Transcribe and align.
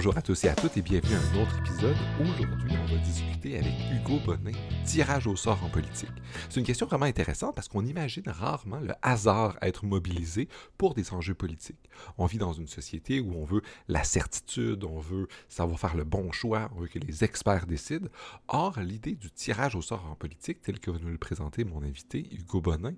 Bonjour 0.00 0.16
à 0.16 0.22
tous 0.22 0.44
et 0.44 0.48
à 0.48 0.54
toutes 0.54 0.78
et 0.78 0.80
bienvenue 0.80 1.14
à 1.14 1.18
un 1.18 1.42
autre 1.42 1.58
épisode. 1.58 1.96
Aujourd'hui, 2.22 2.72
on 2.72 2.86
va 2.86 2.96
discuter 3.02 3.58
avec 3.58 3.74
Hugo 3.92 4.18
Bonin, 4.24 4.56
tirage 4.86 5.26
au 5.26 5.36
sort 5.36 5.62
en 5.62 5.68
politique. 5.68 6.08
C'est 6.48 6.58
une 6.58 6.64
question 6.64 6.86
vraiment 6.86 7.04
intéressante 7.04 7.54
parce 7.54 7.68
qu'on 7.68 7.84
imagine 7.84 8.22
rarement 8.26 8.80
le 8.80 8.94
hasard 9.02 9.58
être 9.60 9.84
mobilisé 9.84 10.48
pour 10.78 10.94
des 10.94 11.12
enjeux 11.12 11.34
politiques. 11.34 11.90
On 12.16 12.24
vit 12.24 12.38
dans 12.38 12.54
une 12.54 12.66
société 12.66 13.20
où 13.20 13.34
on 13.34 13.44
veut 13.44 13.60
la 13.88 14.02
certitude, 14.02 14.84
on 14.84 15.00
veut 15.00 15.28
savoir 15.50 15.78
faire 15.78 15.94
le 15.94 16.04
bon 16.04 16.32
choix, 16.32 16.70
on 16.74 16.80
veut 16.80 16.88
que 16.88 16.98
les 16.98 17.22
experts 17.22 17.66
décident. 17.66 18.08
Or, 18.48 18.80
l'idée 18.80 19.16
du 19.16 19.30
tirage 19.30 19.74
au 19.74 19.82
sort 19.82 20.06
en 20.10 20.14
politique, 20.14 20.62
tel 20.62 20.80
que 20.80 20.90
va 20.90 20.98
nous 20.98 21.10
le 21.10 21.18
présenter 21.18 21.64
mon 21.64 21.82
invité, 21.82 22.26
Hugo 22.32 22.62
Bonin, 22.62 22.94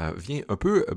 euh, 0.00 0.14
vient 0.16 0.40
un 0.48 0.56
peu... 0.56 0.86
Euh, 0.88 0.94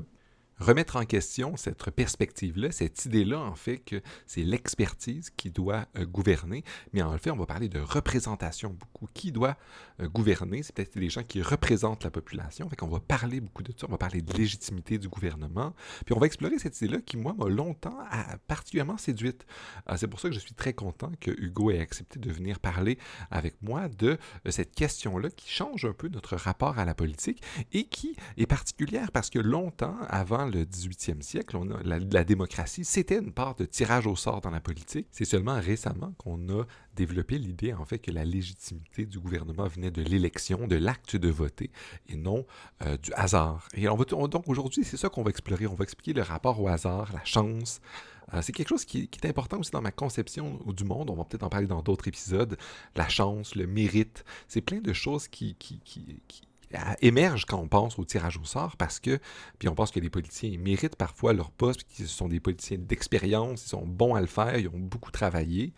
remettre 0.60 0.96
en 0.96 1.04
question 1.04 1.56
cette 1.56 1.90
perspective-là, 1.90 2.70
cette 2.70 3.04
idée-là, 3.06 3.40
en 3.40 3.54
fait, 3.54 3.78
que 3.78 4.02
c'est 4.26 4.42
l'expertise 4.42 5.30
qui 5.30 5.50
doit 5.50 5.86
euh, 5.96 6.04
gouverner. 6.04 6.62
Mais 6.92 7.02
en 7.02 7.16
fait, 7.18 7.30
on 7.30 7.36
va 7.36 7.46
parler 7.46 7.68
de 7.68 7.80
représentation 7.80 8.70
beaucoup. 8.70 9.08
Qui 9.14 9.32
doit 9.32 9.56
euh, 10.00 10.08
gouverner? 10.08 10.62
C'est 10.62 10.74
peut-être 10.74 10.96
les 10.96 11.08
gens 11.08 11.22
qui 11.22 11.42
représentent 11.42 12.04
la 12.04 12.10
population. 12.10 12.68
Fait 12.68 12.76
qu'on 12.76 12.88
va 12.88 13.00
parler 13.00 13.40
beaucoup 13.40 13.62
de 13.62 13.72
ça. 13.72 13.86
On 13.88 13.92
va 13.92 13.98
parler 13.98 14.20
de 14.20 14.32
légitimité 14.34 14.98
du 14.98 15.08
gouvernement. 15.08 15.74
Puis 16.04 16.14
on 16.14 16.20
va 16.20 16.26
explorer 16.26 16.58
cette 16.58 16.80
idée-là 16.80 17.00
qui, 17.00 17.16
moi, 17.16 17.34
m'a 17.36 17.48
longtemps 17.48 17.98
particulièrement 18.46 18.98
séduite. 18.98 19.46
Euh, 19.88 19.96
c'est 19.96 20.08
pour 20.08 20.20
ça 20.20 20.28
que 20.28 20.34
je 20.34 20.40
suis 20.40 20.54
très 20.54 20.74
content 20.74 21.10
que 21.20 21.30
Hugo 21.30 21.70
ait 21.70 21.80
accepté 21.80 22.18
de 22.18 22.30
venir 22.30 22.60
parler 22.60 22.98
avec 23.30 23.54
moi 23.62 23.88
de 23.88 24.18
cette 24.48 24.74
question-là 24.74 25.30
qui 25.30 25.50
change 25.50 25.84
un 25.84 25.92
peu 25.92 26.08
notre 26.08 26.36
rapport 26.36 26.78
à 26.78 26.84
la 26.84 26.94
politique 26.94 27.42
et 27.72 27.84
qui 27.84 28.16
est 28.36 28.46
particulière 28.46 29.10
parce 29.12 29.30
que 29.30 29.38
longtemps, 29.38 29.96
avant 30.08 30.49
le 30.50 30.64
18e 30.64 31.22
siècle, 31.22 31.56
on 31.56 31.70
a 31.70 31.82
la, 31.82 32.24
démocratie, 32.24 32.84
c'était 32.84 33.18
une 33.18 33.32
part 33.32 33.54
de 33.54 33.64
tirage 33.64 34.06
au 34.06 34.16
sort 34.16 34.40
dans 34.40 34.50
la 34.50 34.60
politique. 34.60 35.06
C'est 35.10 35.24
seulement 35.24 35.58
récemment 35.58 36.12
qu'on 36.18 36.48
a 36.48 36.64
développé 36.96 37.38
l'idée, 37.38 37.72
en 37.72 37.84
fait, 37.84 37.98
que 37.98 38.10
la 38.10 38.24
légitimité 38.24 39.06
du 39.06 39.18
gouvernement 39.18 39.66
venait 39.66 39.90
de 39.90 40.02
l'élection, 40.02 40.66
de 40.66 40.76
l'acte 40.76 41.16
de 41.16 41.28
voter, 41.28 41.70
et 42.08 42.16
non 42.16 42.46
euh, 42.84 42.96
du 42.96 43.12
hasard. 43.14 43.68
Et 43.74 43.88
on 43.88 43.96
va 43.96 44.04
donc 44.04 44.48
aujourd'hui, 44.48 44.84
c'est 44.84 44.96
ça 44.96 45.08
qu'on 45.08 45.22
va 45.22 45.30
explorer. 45.30 45.66
On 45.66 45.74
va 45.74 45.84
expliquer 45.84 46.12
le 46.12 46.22
rapport 46.22 46.60
au 46.60 46.68
hasard, 46.68 47.10
la 47.12 47.24
chance. 47.24 47.80
Euh, 48.34 48.42
c'est 48.42 48.52
quelque 48.52 48.68
chose 48.68 48.84
qui, 48.84 49.08
est 49.12 49.26
important 49.26 49.58
aussi 49.58 49.70
dans 49.70 49.82
ma 49.82 49.90
conception 49.90 50.60
du 50.66 50.84
monde. 50.84 51.10
On 51.10 51.16
va 51.16 51.24
peut-être 51.24 51.42
en 51.42 51.48
parler 51.48 51.66
dans 51.66 51.82
d'autres 51.82 52.08
épisodes. 52.08 52.56
La 52.96 53.08
chance, 53.08 53.54
le 53.54 53.66
mérite, 53.66 54.24
c'est 54.48 54.60
plein 54.60 54.80
de 54.80 54.92
choses 54.92 55.28
qui, 55.28 55.56
émerge 57.00 57.44
quand 57.46 57.58
on 57.58 57.68
pense 57.68 57.98
au 57.98 58.04
tirage 58.04 58.36
au 58.36 58.44
sort 58.44 58.76
parce 58.76 59.00
que, 59.00 59.18
puis 59.58 59.68
on 59.68 59.74
pense 59.74 59.90
que 59.90 60.00
les 60.00 60.10
politiciens 60.10 60.56
méritent 60.58 60.96
parfois 60.96 61.32
leur 61.32 61.50
poste, 61.50 61.84
qu'ils 61.84 62.08
sont 62.08 62.28
des 62.28 62.40
politiciens 62.40 62.78
d'expérience, 62.78 63.64
ils 63.64 63.68
sont 63.68 63.86
bons 63.86 64.14
à 64.14 64.20
le 64.20 64.26
faire, 64.26 64.56
ils 64.58 64.68
ont 64.68 64.78
beaucoup 64.78 65.10
travaillé. 65.10 65.72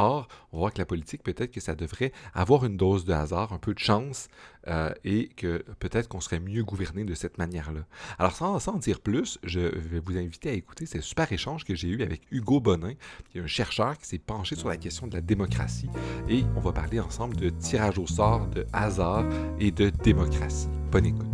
Or, 0.00 0.28
on 0.52 0.58
voit 0.58 0.70
que 0.70 0.78
la 0.78 0.86
politique, 0.86 1.24
peut-être 1.24 1.50
que 1.50 1.60
ça 1.60 1.74
devrait 1.74 2.12
avoir 2.32 2.64
une 2.64 2.76
dose 2.76 3.04
de 3.04 3.12
hasard, 3.12 3.52
un 3.52 3.58
peu 3.58 3.74
de 3.74 3.80
chance, 3.80 4.28
euh, 4.68 4.92
et 5.02 5.28
que 5.30 5.64
peut-être 5.80 6.08
qu'on 6.08 6.20
serait 6.20 6.38
mieux 6.38 6.62
gouverné 6.62 7.02
de 7.02 7.14
cette 7.14 7.36
manière-là. 7.36 7.80
Alors, 8.16 8.30
sans, 8.30 8.60
sans 8.60 8.78
dire 8.78 9.00
plus, 9.00 9.40
je 9.42 9.58
vais 9.58 9.98
vous 9.98 10.16
inviter 10.16 10.50
à 10.50 10.52
écouter 10.52 10.86
ce 10.86 11.00
super 11.00 11.32
échange 11.32 11.64
que 11.64 11.74
j'ai 11.74 11.88
eu 11.88 12.02
avec 12.04 12.22
Hugo 12.30 12.60
Bonin, 12.60 12.94
qui 13.28 13.38
est 13.38 13.40
un 13.40 13.48
chercheur 13.48 13.98
qui 13.98 14.06
s'est 14.06 14.18
penché 14.18 14.54
sur 14.54 14.68
la 14.68 14.76
question 14.76 15.08
de 15.08 15.14
la 15.14 15.20
démocratie, 15.20 15.90
et 16.28 16.44
on 16.54 16.60
va 16.60 16.70
parler 16.70 17.00
ensemble 17.00 17.34
de 17.34 17.48
tirage 17.48 17.98
au 17.98 18.06
sort, 18.06 18.46
de 18.46 18.66
hasard 18.72 19.24
et 19.58 19.72
de 19.72 19.90
démocratie. 19.90 20.68
Bonne 20.92 21.06
écoute. 21.06 21.26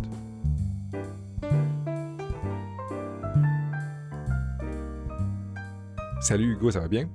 Salut 6.19 6.53
Hugo, 6.53 6.71
ça 6.71 6.79
va 6.79 6.87
bien? 6.87 7.07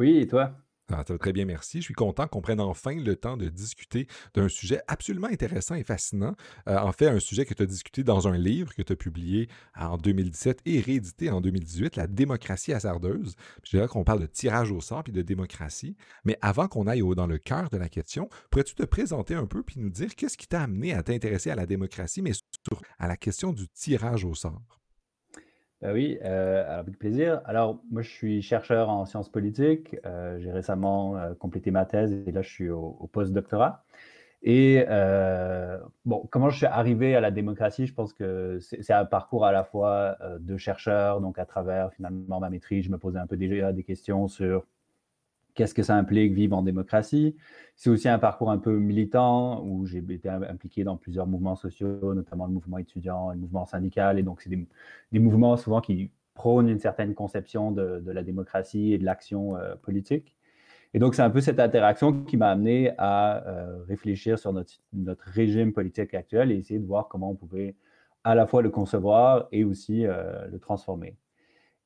Oui, 0.00 0.16
et 0.16 0.26
toi? 0.26 0.56
Ah, 0.90 1.04
ça 1.06 1.12
va 1.12 1.18
très 1.18 1.34
bien, 1.34 1.44
merci. 1.44 1.80
Je 1.80 1.84
suis 1.84 1.92
content 1.92 2.26
qu'on 2.26 2.40
prenne 2.40 2.58
enfin 2.58 2.94
le 2.94 3.16
temps 3.16 3.36
de 3.36 3.50
discuter 3.50 4.06
d'un 4.32 4.48
sujet 4.48 4.80
absolument 4.88 5.26
intéressant 5.26 5.74
et 5.74 5.84
fascinant. 5.84 6.34
Euh, 6.68 6.78
en 6.78 6.90
fait, 6.92 7.08
un 7.08 7.20
sujet 7.20 7.44
que 7.44 7.52
tu 7.52 7.62
as 7.62 7.66
discuté 7.66 8.02
dans 8.02 8.26
un 8.26 8.38
livre 8.38 8.74
que 8.74 8.80
tu 8.80 8.94
as 8.94 8.96
publié 8.96 9.50
en 9.76 9.98
2017 9.98 10.62
et 10.64 10.80
réédité 10.80 11.30
en 11.30 11.42
2018, 11.42 11.96
La 11.96 12.06
démocratie 12.06 12.72
hasardeuse. 12.72 13.34
Je 13.62 13.76
dirais 13.76 13.88
qu'on 13.88 14.02
parle 14.02 14.20
de 14.20 14.26
tirage 14.26 14.72
au 14.72 14.80
sort 14.80 15.02
et 15.06 15.12
de 15.12 15.20
démocratie. 15.20 15.98
Mais 16.24 16.38
avant 16.40 16.66
qu'on 16.66 16.86
aille 16.86 17.02
dans 17.14 17.26
le 17.26 17.36
cœur 17.36 17.68
de 17.68 17.76
la 17.76 17.90
question, 17.90 18.30
pourrais-tu 18.50 18.74
te 18.74 18.84
présenter 18.84 19.34
un 19.34 19.44
peu 19.44 19.62
puis 19.62 19.80
nous 19.80 19.90
dire 19.90 20.14
qu'est-ce 20.14 20.38
qui 20.38 20.46
t'a 20.46 20.62
amené 20.62 20.94
à 20.94 21.02
t'intéresser 21.02 21.50
à 21.50 21.56
la 21.56 21.66
démocratie, 21.66 22.22
mais 22.22 22.32
surtout 22.32 22.82
à 22.98 23.06
la 23.06 23.18
question 23.18 23.52
du 23.52 23.68
tirage 23.68 24.24
au 24.24 24.34
sort? 24.34 24.79
Bah 25.80 25.92
oui, 25.94 26.18
euh, 26.24 26.78
avec 26.78 26.98
plaisir. 26.98 27.40
Alors, 27.46 27.82
moi, 27.90 28.02
je 28.02 28.10
suis 28.10 28.42
chercheur 28.42 28.90
en 28.90 29.06
sciences 29.06 29.30
politiques. 29.30 29.96
Euh, 30.04 30.38
j'ai 30.38 30.52
récemment 30.52 31.16
euh, 31.16 31.34
complété 31.34 31.70
ma 31.70 31.86
thèse 31.86 32.12
et 32.26 32.32
là, 32.32 32.42
je 32.42 32.50
suis 32.50 32.68
au, 32.68 32.98
au 33.00 33.06
post-doctorat. 33.06 33.82
Et 34.42 34.84
bon, 36.04 36.26
comment 36.30 36.50
je 36.50 36.58
suis 36.58 36.66
arrivé 36.66 37.14
à 37.16 37.20
la 37.20 37.30
démocratie? 37.30 37.86
Je 37.86 37.94
pense 37.94 38.12
que 38.14 38.58
c'est 38.60 38.92
un 38.92 39.04
parcours 39.04 39.44
à 39.46 39.52
la 39.52 39.64
fois 39.64 40.16
de 40.40 40.56
chercheur, 40.56 41.20
donc 41.20 41.38
à 41.38 41.44
travers 41.46 41.92
finalement 41.92 42.40
ma 42.40 42.50
maîtrise, 42.50 42.86
je 42.86 42.90
me 42.90 42.98
posais 42.98 43.18
un 43.18 43.26
peu 43.26 43.36
déjà 43.36 43.72
des 43.72 43.84
questions 43.84 44.28
sur 44.28 44.66
qu'est-ce 45.54 45.74
que 45.74 45.82
ça 45.82 45.96
implique 45.96 46.32
vivre 46.32 46.56
en 46.56 46.62
démocratie. 46.62 47.36
C'est 47.76 47.90
aussi 47.90 48.08
un 48.08 48.18
parcours 48.18 48.50
un 48.50 48.58
peu 48.58 48.78
militant 48.78 49.64
où 49.64 49.86
j'ai 49.86 49.98
été 49.98 50.28
impliqué 50.28 50.84
dans 50.84 50.96
plusieurs 50.96 51.26
mouvements 51.26 51.56
sociaux, 51.56 52.14
notamment 52.14 52.46
le 52.46 52.52
mouvement 52.52 52.78
étudiant, 52.78 53.30
le 53.30 53.38
mouvement 53.38 53.64
syndical. 53.66 54.18
Et 54.18 54.22
donc, 54.22 54.42
c'est 54.42 54.50
des, 54.50 55.18
mouvements 55.18 55.56
souvent 55.56 55.80
qui 55.80 56.10
prônent 56.34 56.68
une 56.68 56.78
certaine 56.78 57.14
conception 57.14 57.72
de, 57.72 58.02
la 58.06 58.22
démocratie 58.22 58.92
et 58.92 58.98
de 58.98 59.04
l'action 59.04 59.56
euh, 59.56 59.76
politique. 59.76 60.36
Et 60.92 60.98
donc, 60.98 61.14
c'est 61.14 61.22
un 61.22 61.30
peu 61.30 61.40
cette 61.40 61.60
interaction 61.60 62.24
qui 62.24 62.36
m'a 62.36 62.50
amené 62.50 62.92
à 62.98 63.46
euh, 63.46 63.82
réfléchir 63.88 64.38
sur 64.38 64.52
notre, 64.52 64.80
régime 65.24 65.72
politique 65.72 66.14
actuel 66.14 66.50
et 66.50 66.56
essayer 66.56 66.80
de 66.80 66.86
voir 66.86 67.08
comment 67.08 67.30
on 67.30 67.36
pouvait 67.36 67.76
à 68.24 68.34
la 68.34 68.46
fois 68.46 68.60
le 68.60 68.70
concevoir 68.70 69.48
et 69.52 69.64
aussi 69.64 70.04
euh, 70.04 70.46
le 70.48 70.58
transformer. 70.58 71.16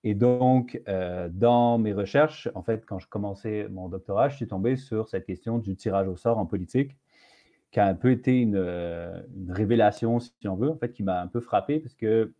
Et 0.04 0.14
donc, 0.14 0.80
euh, 0.86 1.30
dans 1.32 1.78
mes 1.78 1.94
recherches, 1.94 2.50
en 2.54 2.62
fait, 2.62 2.84
quand 2.84 2.98
je 2.98 3.08
commençais 3.08 3.66
mon 3.70 3.88
doctorat, 3.88 4.28
je 4.28 4.36
suis 4.36 4.46
tombé 4.46 4.76
sur 4.76 5.08
cette 5.08 5.24
question 5.24 5.58
du 5.58 5.76
tirage 5.76 6.08
au 6.08 6.16
sort 6.16 6.38
en 6.38 6.44
politique, 6.44 6.98
qui 7.72 7.80
a 7.80 7.86
un 7.86 7.94
peu 7.94 8.10
été 8.10 8.38
une, 8.38 8.56
euh, 8.56 9.22
révélation, 9.48 10.20
si 10.20 10.32
on 10.46 10.56
veut, 10.56 10.70
en 10.70 10.76
fait, 10.76 10.92
qui 10.92 11.02
m'a 11.02 11.22
un 11.22 11.26
peu 11.26 11.40
frappé, 11.40 11.80
parce 11.80 11.94
que 11.94 12.34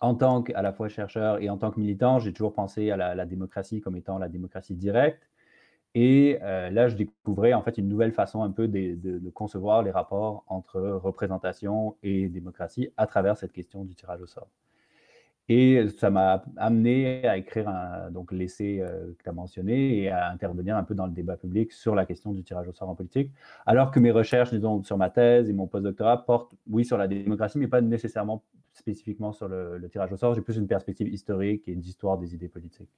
en 0.00 0.14
tant 0.14 0.42
qu'à 0.42 0.62
la 0.62 0.72
fois 0.72 0.88
chercheur 0.88 1.42
et 1.42 1.50
en 1.50 1.58
tant 1.58 1.72
que 1.72 1.80
militant, 1.80 2.20
j'ai 2.20 2.32
toujours 2.32 2.54
pensé 2.54 2.90
à 2.90 2.96
la, 2.96 3.26
démocratie 3.26 3.80
comme 3.80 3.96
étant 3.96 4.18
la 4.18 4.28
démocratie 4.28 4.74
directe. 4.74 5.28
Et 5.94 6.38
euh, 6.42 6.70
là, 6.70 6.88
je 6.88 6.96
découvrais 6.96 7.54
en 7.54 7.62
fait 7.62 7.78
une 7.78 7.88
nouvelle 7.88 8.12
façon 8.12 8.42
un 8.42 8.50
peu 8.50 8.68
de, 8.68 8.94
de, 8.96 9.30
concevoir 9.30 9.82
les 9.82 9.90
rapports 9.90 10.44
entre 10.48 10.80
représentation 10.80 11.96
et 12.02 12.28
démocratie 12.28 12.90
à 12.96 13.06
travers 13.06 13.36
cette 13.38 13.52
question 13.52 13.84
du 13.84 13.94
tirage 13.94 14.20
au 14.20 14.26
sort. 14.26 14.48
Et 15.48 15.86
ça 15.96 16.10
m'a 16.10 16.44
amené 16.56 17.26
à 17.26 17.36
écrire 17.36 17.70
donc 18.10 18.32
l'essai 18.32 18.80
euh, 18.80 19.12
que 19.16 19.22
tu 19.22 19.28
as 19.28 19.32
mentionné 19.32 19.98
et 19.98 20.08
à 20.08 20.30
intervenir 20.30 20.76
un 20.76 20.82
peu 20.82 20.94
dans 20.94 21.06
le 21.06 21.12
débat 21.12 21.36
public 21.36 21.72
sur 21.72 21.94
la 21.94 22.04
question 22.04 22.32
du 22.32 22.42
tirage 22.42 22.66
au 22.68 22.72
sort 22.72 22.88
en 22.88 22.96
politique. 22.96 23.30
Alors 23.64 23.92
que 23.92 24.00
mes 24.00 24.10
recherches, 24.10 24.50
disons, 24.50 24.82
sur 24.82 24.96
ma 24.96 25.08
thèse 25.08 25.48
et 25.48 25.52
mon 25.52 25.68
postdoctorat 25.68 26.26
portent, 26.26 26.52
oui, 26.68 26.84
sur 26.84 26.98
la 26.98 27.06
démocratie, 27.06 27.58
mais 27.58 27.68
pas 27.68 27.80
nécessairement 27.80 28.42
spécifiquement 28.72 29.32
sur 29.32 29.48
le, 29.48 29.78
le 29.78 29.88
tirage 29.88 30.12
au 30.12 30.16
sort. 30.16 30.34
J'ai 30.34 30.42
plus 30.42 30.56
une 30.56 30.66
perspective 30.66 31.08
historique 31.08 31.68
et 31.68 31.76
d'histoire 31.76 32.18
des 32.18 32.34
idées 32.34 32.48
politiques. 32.48 32.90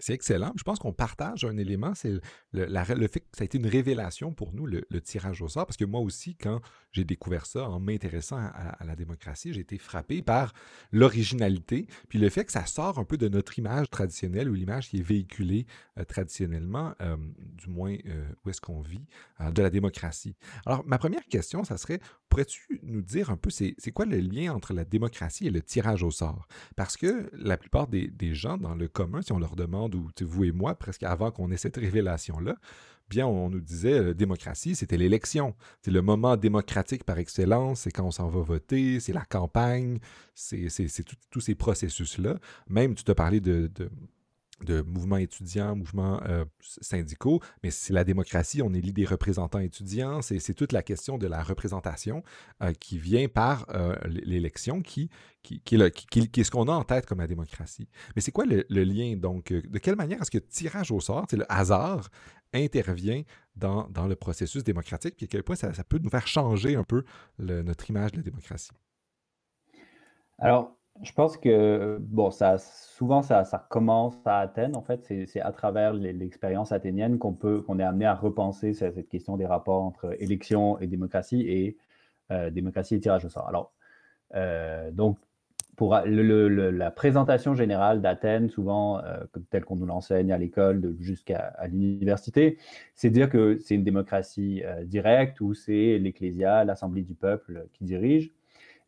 C'est 0.00 0.14
excellent. 0.14 0.52
Je 0.56 0.62
pense 0.62 0.78
qu'on 0.78 0.92
partage 0.92 1.44
un 1.44 1.56
élément, 1.56 1.94
c'est 1.94 2.12
le, 2.52 3.08
fait 3.08 3.20
que 3.20 3.26
ça 3.32 3.42
a 3.42 3.44
été 3.44 3.58
une 3.58 3.66
révélation 3.66 4.32
pour 4.32 4.52
nous, 4.52 4.66
le, 4.66 4.82
tirage 5.00 5.42
au 5.42 5.48
sort, 5.48 5.66
parce 5.66 5.76
que 5.76 5.84
moi 5.84 6.00
aussi, 6.00 6.36
quand 6.36 6.60
j'ai 6.92 7.04
découvert 7.04 7.46
ça 7.46 7.68
en 7.68 7.78
m'intéressant 7.80 8.36
à, 8.36 8.84
la 8.84 8.96
démocratie, 8.96 9.52
j'ai 9.52 9.60
été 9.60 9.78
frappé 9.78 10.22
par 10.22 10.52
l'originalité, 10.92 11.86
puis 12.08 12.18
le 12.18 12.28
fait 12.28 12.44
que 12.44 12.52
ça 12.52 12.66
sort 12.66 12.98
un 12.98 13.04
peu 13.04 13.16
de 13.16 13.28
notre 13.28 13.58
image 13.58 13.90
traditionnelle 13.90 14.48
ou 14.48 14.54
l'image 14.54 14.88
qui 14.88 14.98
est 14.98 15.02
véhiculée 15.02 15.66
euh, 15.98 16.04
traditionnellement, 16.04 16.94
euh, 17.02 17.16
du 17.38 17.68
moins 17.68 17.96
euh, 18.06 18.24
où 18.44 18.50
est-ce 18.50 18.60
qu'on 18.60 18.80
vit, 18.80 19.06
de 19.52 19.62
la 19.62 19.70
démocratie. 19.70 20.36
Alors, 20.66 20.84
ma 20.86 20.98
première 20.98 21.24
question, 21.26 21.64
ça 21.64 21.76
serait, 21.76 22.00
pourrais-tu 22.30 22.80
nous 22.82 23.02
dire 23.02 23.30
un 23.30 23.36
peu, 23.36 23.50
c'est 23.50 23.92
quoi 23.92 24.06
le 24.06 24.18
lien 24.18 24.54
entre 24.54 24.72
la 24.72 24.84
démocratie 24.84 25.48
et 25.48 25.50
le 25.50 25.60
tirage 25.60 26.02
au 26.02 26.10
sort? 26.10 26.46
Parce 26.76 26.96
que 26.96 27.28
la 27.34 27.58
plupart 27.58 27.88
des, 27.88 28.10
gens 28.34 28.56
dans 28.56 28.74
le 28.74 28.88
commun, 28.88 29.20
si 29.20 29.32
on 29.32 29.38
leur 29.38 29.56
demande 29.56 29.94
ou 29.94 30.08
vous 30.20 30.44
et 30.44 30.52
moi, 30.52 30.76
presque 30.76 31.02
avant 31.02 31.30
qu'on 31.30 31.50
ait 31.50 31.56
cette 31.56 31.76
révélation-là, 31.76 32.56
bien, 33.08 33.26
on 33.26 33.50
nous 33.50 33.60
disait 33.60 33.98
euh, 33.98 34.14
démocratie, 34.14 34.76
c'était 34.76 34.96
l'élection. 34.96 35.56
C'est 35.82 35.90
le 35.90 36.00
moment 36.00 36.36
démocratique 36.36 37.02
par 37.02 37.18
excellence, 37.18 37.80
c'est 37.80 37.90
quand 37.90 38.04
on 38.04 38.12
s'en 38.12 38.28
va 38.28 38.40
voter, 38.40 39.00
c'est 39.00 39.12
la 39.12 39.24
campagne, 39.24 39.98
c'est 40.34 40.68
tous 41.30 41.40
ces 41.40 41.56
processus-là. 41.56 42.38
Même, 42.68 42.94
tu 42.94 43.02
te 43.02 43.12
parlais 43.12 43.40
de, 43.40 43.68
de 43.74 43.90
mouvements 44.86 45.16
étudiants, 45.16 45.76
mouvements 45.76 46.20
euh, 46.24 46.44
syndicaux, 46.60 47.40
mais 47.62 47.70
c'est 47.70 47.92
la 47.92 48.04
démocratie, 48.04 48.62
on 48.62 48.72
élit 48.72 48.92
des 48.92 49.04
représentants 49.04 49.58
étudiants, 49.58 50.22
c'est 50.22 50.54
toute 50.54 50.72
la 50.72 50.82
question 50.82 51.18
de 51.18 51.26
la 51.26 51.42
représentation 51.42 52.22
euh, 52.62 52.72
qui 52.72 52.98
vient 52.98 53.28
par 53.28 53.66
euh, 53.70 53.96
l'élection, 54.04 54.82
qui, 54.82 55.10
qui, 55.42 55.62
est 55.74 56.44
ce 56.44 56.50
qu'on 56.50 56.68
a 56.68 56.72
en 56.72 56.84
tête 56.84 57.06
comme 57.06 57.20
la 57.20 57.26
démocratie. 57.26 57.88
Mais 58.14 58.22
c'est 58.22 58.32
quoi 58.32 58.44
le, 58.44 58.64
lien, 58.84 59.16
donc? 59.16 59.52
De 59.52 59.78
quelle 59.78 59.96
manière 59.96 60.20
est-ce 60.20 60.30
que 60.30 60.38
tirage 60.38 60.90
au 60.90 61.00
sort, 61.00 61.26
le 61.32 61.50
hasard, 61.50 62.08
intervient 62.52 63.22
dans, 63.56 63.88
dans, 63.88 64.06
le 64.06 64.16
processus 64.16 64.64
démocratique, 64.64 65.16
puis 65.16 65.26
à 65.26 65.28
quel 65.28 65.42
point 65.42 65.56
ça, 65.56 65.72
ça 65.72 65.84
peut 65.84 65.98
nous 66.02 66.10
faire 66.10 66.26
changer 66.26 66.74
un 66.74 66.84
peu 66.84 67.04
notre 67.38 67.88
image 67.90 68.12
de 68.12 68.18
la 68.18 68.22
démocratie? 68.22 68.70
Alors, 70.38 70.79
je 71.02 71.12
pense 71.12 71.36
que, 71.36 71.98
bon, 72.00 72.30
ça, 72.30 72.58
souvent, 72.58 73.22
ça, 73.22 73.44
commence 73.70 74.14
à 74.26 74.40
Athènes. 74.40 74.76
En 74.76 74.82
fait, 74.82 75.04
c'est 75.26 75.40
à 75.40 75.52
travers 75.52 75.94
l'expérience 75.94 76.72
athénienne 76.72 77.18
qu'on 77.18 77.32
peut, 77.32 77.62
qu'on 77.62 77.78
est 77.78 77.84
amené 77.84 78.04
à 78.04 78.14
repenser 78.14 78.74
cette, 78.74 79.08
question 79.08 79.36
des 79.36 79.46
rapports 79.46 79.82
entre 79.82 80.14
élection 80.22 80.78
et 80.78 80.86
démocratie 80.86 81.42
et 81.48 81.78
euh, 82.32 82.50
démocratie 82.50 82.96
et 82.96 83.00
tirage 83.00 83.24
au 83.24 83.28
sort. 83.30 83.48
Alors, 83.48 83.72
euh, 84.34 84.90
donc, 84.90 85.18
pour 85.76 85.94
la 85.94 86.90
présentation 86.90 87.54
générale 87.54 88.02
d'Athènes, 88.02 88.50
souvent, 88.50 88.98
euh, 88.98 89.24
telle 89.48 89.64
qu'on 89.64 89.76
nous 89.76 89.86
l'enseigne 89.86 90.30
à 90.30 90.36
l'école 90.36 90.94
jusqu'à 91.00 91.56
l'université, 91.68 92.58
c'est 92.94 93.08
dire 93.08 93.30
que 93.30 93.56
c'est 93.58 93.76
une 93.76 93.84
démocratie 93.84 94.62
directe 94.84 95.40
où 95.40 95.54
c'est 95.54 95.98
l'ecclésia, 95.98 96.64
l'assemblée 96.64 97.02
du 97.02 97.14
peuple 97.14 97.66
qui 97.72 97.84
dirige. 97.84 98.30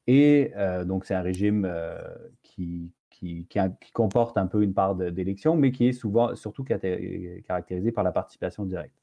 Et 0.06 0.52
euh, 0.56 0.84
donc, 0.84 1.04
c'est 1.04 1.14
un 1.14 1.22
régime 1.22 1.64
euh, 1.64 1.96
qui, 2.43 2.93
qui, 3.10 3.46
comporte 3.93 4.37
un 4.37 4.46
peu 4.46 4.62
une 4.62 4.75
part 4.75 4.94
d'élection, 4.96 5.56
mais 5.56 5.70
qui 5.70 5.88
est 5.88 5.93
souvent, 5.93 6.34
surtout 6.34 6.64
caractérisé 6.64 7.93
par 7.93 8.04
la 8.04 8.12
participation 8.12 8.64
directe. 8.64 8.96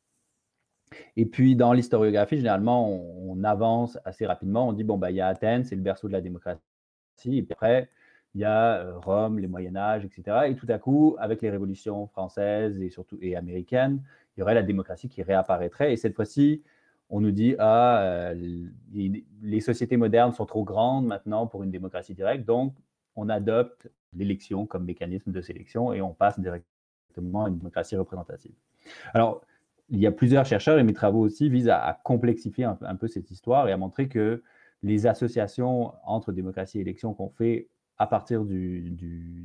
Et 1.15 1.25
puis, 1.25 1.55
dans 1.55 1.73
l'historiographie, 1.73 2.37
généralement, 2.37 2.89
on, 2.89 3.43
avance 3.43 3.97
assez 4.03 4.25
rapidement. 4.25 4.67
On 4.67 4.73
dit, 4.73 4.83
bon, 4.83 4.97
bah, 4.97 5.11
il 5.11 5.17
y 5.17 5.21
a 5.21 5.27
Athènes, 5.27 5.63
c'est 5.63 5.75
le 5.75 5.81
berceau 5.81 6.07
de 6.07 6.13
la 6.13 6.21
démocratie. 6.21 6.59
Et 7.25 7.43
puis 7.43 7.53
après, 7.53 7.89
il 8.35 8.41
y 8.41 8.45
a 8.45 8.81
euh, 8.81 8.99
Rome, 8.99 9.39
les 9.39 9.47
Moyen-Âge, 9.47 10.05
etc. 10.05 10.47
Et 10.47 10.55
tout 10.55 10.67
à 10.69 10.77
coup, 10.77 11.15
avec 11.19 11.41
les 11.41 11.49
révolutions 11.49 12.07
françaises 12.07 12.81
et 12.81 12.89
surtout 12.89 13.17
et 13.21 13.35
américaines, 13.35 14.03
il 14.35 14.41
y 14.41 14.43
aurait 14.43 14.55
la 14.55 14.63
démocratie 14.63 15.09
qui 15.09 15.23
réapparaîtrait. 15.23 15.93
Et 15.93 15.97
cette 15.97 16.15
fois-ci, 16.15 16.63
on 17.09 17.21
nous 17.21 17.31
dit 17.31 17.55
ah 17.59 18.01
euh, 18.01 18.35
les 18.93 19.61
sociétés 19.61 19.97
modernes 19.97 20.33
sont 20.33 20.45
trop 20.45 20.63
grandes 20.63 21.07
maintenant 21.07 21.47
pour 21.47 21.63
une 21.63 21.71
démocratie 21.71 22.13
directe, 22.13 22.45
donc 22.45 22.75
on 23.15 23.29
adopte 23.29 23.89
l'élection 24.13 24.65
comme 24.65 24.85
mécanisme 24.85 25.31
de 25.31 25.41
sélection 25.41 25.93
et 25.93 26.01
on 26.01 26.13
passe 26.13 26.39
directement 26.39 27.45
à 27.45 27.49
une 27.49 27.57
démocratie 27.57 27.95
représentative. 27.95 28.53
Alors 29.13 29.41
il 29.89 29.99
y 29.99 30.07
a 30.07 30.11
plusieurs 30.11 30.45
chercheurs 30.45 30.77
et 30.77 30.83
mes 30.83 30.93
travaux 30.93 31.21
aussi 31.21 31.49
visent 31.49 31.69
à, 31.69 31.99
complexifier 32.03 32.65
un, 32.65 32.95
peu 32.95 33.07
cette 33.07 33.31
histoire 33.31 33.67
et 33.67 33.71
à 33.71 33.77
montrer 33.77 34.07
que 34.07 34.43
les 34.83 35.07
associations 35.07 35.93
entre 36.03 36.31
démocratie 36.31 36.77
et 36.77 36.81
élection 36.81 37.13
qu'on 37.13 37.29
fait 37.29 37.67
à 37.97 38.07
partir 38.07 38.45
du, 38.45 38.95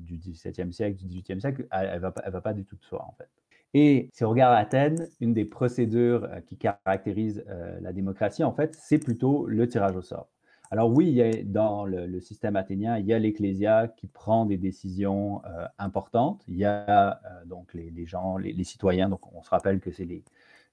XVIIe 0.07 0.73
siècle, 0.73 0.97
du 0.97 1.07
XVIIIe 1.07 1.41
siècle, 1.41 1.67
elle 1.73 1.95
ne 1.95 1.99
va, 1.99 2.11
va, 2.11 2.41
pas 2.41 2.53
du 2.53 2.65
tout 2.65 2.77
de 2.77 2.85
soi 2.85 3.05
en 3.05 3.13
fait. 3.13 3.29
Et 3.77 4.09
si 4.13 4.25
on 4.25 4.31
regarde 4.31 4.57
Athènes, 4.57 5.09
une 5.21 5.35
des 5.35 5.45
procédures 5.45 6.25
euh, 6.25 6.41
qui 6.41 6.57
caractérise 6.57 7.45
euh, 7.49 7.79
la 7.81 7.93
démocratie, 7.93 8.45
en 8.45 8.53
fait, 8.53 8.77
c'est 8.81 8.99
plutôt 8.99 9.47
le 9.47 9.69
tirage 9.69 9.97
au 9.97 10.03
sort. 10.03 10.29
Alors 10.71 10.91
oui, 10.91 11.23
dans 11.45 11.85
le, 11.85 12.21
système 12.21 12.57
athénien, 12.57 12.99
il 12.99 13.07
y 13.07 13.13
a 13.13 13.19
l'ecclésia 13.19 13.89
qui 13.97 14.07
prend 14.07 14.47
des 14.47 14.57
décisions 14.57 15.43
euh, 15.45 15.67
importantes. 15.79 16.43
Il 16.49 16.57
y 16.57 16.65
a 16.65 17.21
donc 17.47 17.75
les, 17.75 18.07
gens, 18.07 18.39
les, 18.39 18.65
citoyens. 18.65 19.09
Donc 19.09 19.21
on 19.33 19.43
se 19.43 19.51
rappelle 19.51 19.79
que 19.79 19.93
c'est 19.93 20.09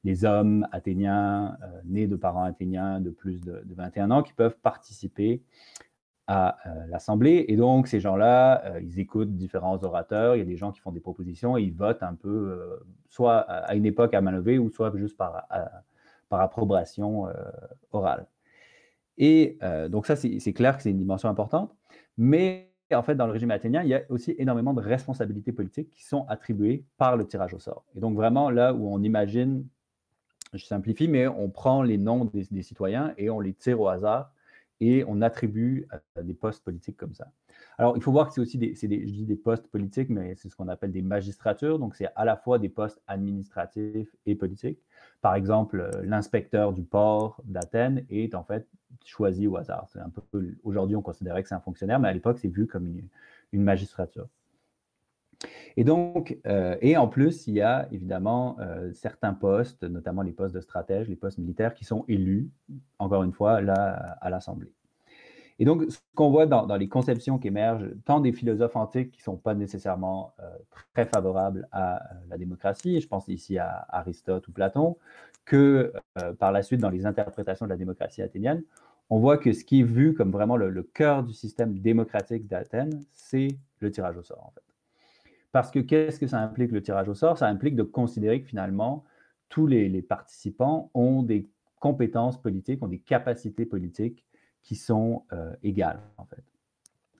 les, 0.03 0.25
hommes 0.25 0.67
athéniens 0.71 1.57
nés 1.85 2.07
de 2.07 2.15
parents 2.15 2.45
athéniens 2.45 2.99
de 2.99 3.11
plus 3.11 3.41
de, 3.41 3.63
21 3.75 4.09
ans 4.09 4.23
qui 4.23 4.33
peuvent 4.33 4.57
participer 4.63 5.43
à 6.31 6.57
euh, 6.65 6.85
l'Assemblée. 6.87 7.43
Et 7.49 7.57
donc, 7.57 7.89
ces 7.89 7.99
gens-là, 7.99 8.63
euh, 8.63 8.81
ils 8.81 9.01
écoutent 9.01 9.35
différents 9.35 9.83
orateurs, 9.83 10.37
il 10.37 10.39
y 10.39 10.41
a 10.41 10.45
des 10.45 10.55
gens 10.55 10.71
qui 10.71 10.79
font 10.79 10.93
des 10.93 11.01
propositions 11.01 11.57
et 11.57 11.63
ils 11.63 11.73
votent 11.73 12.03
un 12.03 12.15
peu, 12.15 12.29
euh, 12.29 12.79
soit 13.09 13.39
à 13.39 13.75
une 13.75 13.85
époque 13.85 14.13
à 14.13 14.21
main 14.21 14.39
ou 14.39 14.69
soit 14.69 14.95
juste 14.95 15.17
par, 15.17 15.45
par 16.29 16.39
approbation 16.39 17.25
orale. 17.91 18.25
Et 19.17 19.59
donc, 19.89 20.05
ça, 20.05 20.15
c'est 20.15 20.53
clair 20.53 20.77
que 20.77 20.83
c'est 20.83 20.91
une 20.91 20.97
dimension 20.97 21.27
importante. 21.27 21.75
Mais 22.17 22.71
en 22.93 23.03
fait, 23.03 23.15
dans 23.15 23.25
le 23.25 23.33
régime 23.33 23.51
athénien, 23.51 23.83
il 23.83 23.89
y 23.89 23.93
a 23.93 24.01
aussi 24.07 24.33
énormément 24.37 24.73
de 24.73 24.81
responsabilités 24.81 25.51
politiques 25.51 25.89
qui 25.89 26.05
sont 26.05 26.25
attribuées 26.29 26.85
par 26.97 27.17
le 27.17 27.27
tirage 27.27 27.53
au 27.53 27.59
sort. 27.59 27.83
Et 27.95 27.99
donc, 27.99 28.15
vraiment, 28.15 28.49
là 28.49 28.73
où 28.73 28.87
on 28.87 29.03
imagine, 29.03 29.65
je 30.53 30.63
simplifie, 30.63 31.09
mais 31.09 31.27
on 31.27 31.49
prend 31.49 31.83
les 31.83 31.97
noms 31.97 32.23
des 32.25 32.63
citoyens 32.63 33.13
et 33.17 33.29
on 33.29 33.41
les 33.41 33.53
tire 33.53 33.81
au 33.81 33.89
hasard 33.89 34.31
et 34.81 35.05
on 35.07 35.21
attribue 35.21 35.87
des 36.21 36.33
postes 36.33 36.63
politiques 36.63 36.97
comme 36.97 37.13
ça. 37.13 37.31
Alors, 37.77 37.95
il 37.95 38.01
faut 38.01 38.11
voir 38.11 38.27
que 38.27 38.33
c'est 38.33 38.41
aussi 38.41 38.57
des, 38.57 38.75
je 38.75 38.87
dis 38.87 39.25
des 39.25 39.35
postes 39.35 39.67
politiques, 39.67 40.09
mais 40.09 40.35
c'est 40.35 40.49
ce 40.49 40.55
qu'on 40.55 40.67
appelle 40.67 40.91
des 40.91 41.03
magistratures. 41.03 41.79
Donc, 41.79 41.95
c'est 41.95 42.09
à 42.15 42.25
la 42.25 42.35
fois 42.35 42.57
des 42.59 42.67
postes 42.67 42.99
administratifs 43.07 44.13
et 44.25 44.35
politiques. 44.35 44.79
Par 45.21 45.35
exemple, 45.35 45.79
euh, 45.79 46.01
l'inspecteur 46.03 46.73
du 46.73 46.83
port 46.83 47.41
d'Athènes 47.45 48.05
est 48.09 48.33
en 48.33 48.43
fait 48.43 48.67
choisi 49.05 49.47
au 49.47 49.55
hasard. 49.55 49.87
Aujourd'hui, 50.63 50.95
on 50.95 51.01
considérait 51.01 51.43
que 51.43 51.49
c'est 51.49 51.55
un 51.55 51.61
fonctionnaire, 51.61 51.99
mais 51.99 52.09
à 52.09 52.13
l'époque, 52.13 52.39
c'est 52.39 52.49
vu 52.49 52.65
comme 52.65 52.87
une, 52.87 53.61
magistrature. 53.61 54.27
Et 55.77 55.83
donc, 55.83 56.37
euh, 56.45 56.75
et 56.81 56.97
en 56.97 57.07
plus, 57.07 57.47
il 57.47 57.55
y 57.55 57.61
a 57.61 57.87
évidemment 57.91 58.57
certains 58.93 59.33
postes, 59.33 59.83
notamment 59.83 60.21
les 60.21 60.33
postes 60.33 60.55
de 60.55 60.61
stratège, 60.61 61.07
les 61.07 61.15
postes 61.15 61.37
militaires, 61.37 61.73
qui 61.73 61.85
sont 61.85 62.05
élus, 62.07 62.49
encore 62.99 63.23
une 63.23 63.33
fois, 63.33 63.61
là, 63.61 64.17
à 64.21 64.29
l'Assemblée. 64.29 64.73
Et 65.61 65.63
donc, 65.63 65.83
ce 65.91 65.99
qu'on 66.15 66.31
voit 66.31 66.47
dans, 66.47 66.75
les 66.75 66.87
conceptions 66.87 67.37
qui 67.37 67.49
émergent, 67.49 67.87
tant 68.05 68.19
des 68.19 68.31
philosophes 68.31 68.75
antiques 68.75 69.11
qui 69.11 69.19
ne 69.19 69.23
sont 69.25 69.37
pas 69.37 69.53
nécessairement 69.53 70.33
euh, 70.39 70.49
très 70.95 71.05
favorables 71.05 71.67
à 71.71 71.97
euh, 71.97 72.15
la 72.29 72.39
démocratie, 72.39 72.99
je 72.99 73.07
pense 73.07 73.27
ici 73.27 73.59
à 73.59 73.85
Aristote 73.89 74.47
ou 74.47 74.51
Platon, 74.51 74.97
que 75.45 75.93
euh, 76.17 76.33
par 76.33 76.51
la 76.51 76.63
suite 76.63 76.81
dans 76.81 76.89
les 76.89 77.05
interprétations 77.05 77.67
de 77.67 77.69
la 77.69 77.77
démocratie 77.77 78.23
athénienne, 78.23 78.63
on 79.11 79.19
voit 79.19 79.37
que 79.37 79.53
ce 79.53 79.63
qui 79.63 79.81
est 79.81 79.83
vu 79.83 80.15
comme 80.15 80.31
vraiment 80.31 80.57
le, 80.57 80.81
cœur 80.81 81.21
du 81.21 81.33
système 81.33 81.77
démocratique 81.77 82.47
d'Athènes, 82.47 82.99
c'est 83.11 83.49
le 83.81 83.91
tirage 83.91 84.17
au 84.17 84.23
sort, 84.23 84.43
en 84.43 84.51
fait. 84.55 84.70
Parce 85.51 85.71
que 85.71 85.79
qu'est-ce 85.79 86.19
que 86.19 86.27
ça 86.27 86.39
implique 86.39 86.71
le 86.71 86.81
tirage 86.81 87.09
au 87.09 87.13
sort? 87.13 87.37
Ça 87.37 87.47
implique 87.47 87.75
de 87.75 87.83
considérer 87.83 88.41
que 88.41 88.47
finalement, 88.47 89.03
tous 89.49 89.67
les 89.67 90.01
participants 90.01 90.89
ont 90.93 91.23
des 91.23 91.49
compétences 91.79 92.41
politiques, 92.41 92.81
ont 92.83 92.87
des 92.87 92.99
capacités 92.99 93.65
politiques 93.65 94.23
qui 94.63 94.75
sont 94.75 95.25
euh, 95.33 95.53
égales, 95.63 96.01
en 96.17 96.25
fait. 96.25 96.43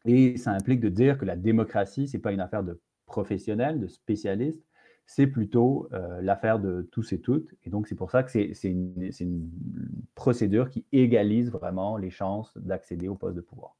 Et 0.06 0.38
ça 0.38 0.51
implique 0.51 0.80
de 0.80 0.89
dire 0.89 1.18
que 1.18 1.25
la 1.25 1.36
démocratie, 1.36 2.07
ce 2.07 2.16
n'est 2.16 2.22
pas 2.22 2.31
une 2.31 2.39
affaire 2.39 2.63
de 2.63 2.80
professionnels, 3.06 3.80
de 3.80 3.88
spécialistes, 3.88 4.63
c'est 5.06 5.28
plutôt 5.28 5.89
euh, 5.92 6.22
l'affaire 6.22 6.60
de 6.60 6.88
tous 6.92 7.12
et 7.12 7.19
toutes. 7.19 7.54
Et 7.66 7.69
donc, 7.69 7.88
c'est 7.88 7.95
pour 7.95 8.11
ça 8.11 8.23
que 8.23 8.31
c'est 8.31 8.54
une, 8.64 9.11
une, 9.19 9.52
procédure 10.16 10.69
qui 10.69 10.85
égalise 10.92 11.52
vraiment 11.52 11.97
les 11.97 12.11
chances 12.11 12.56
d'accéder 12.57 13.07
au 13.07 13.16
poste 13.16 13.35
de 13.35 13.42
pouvoir. 13.42 13.76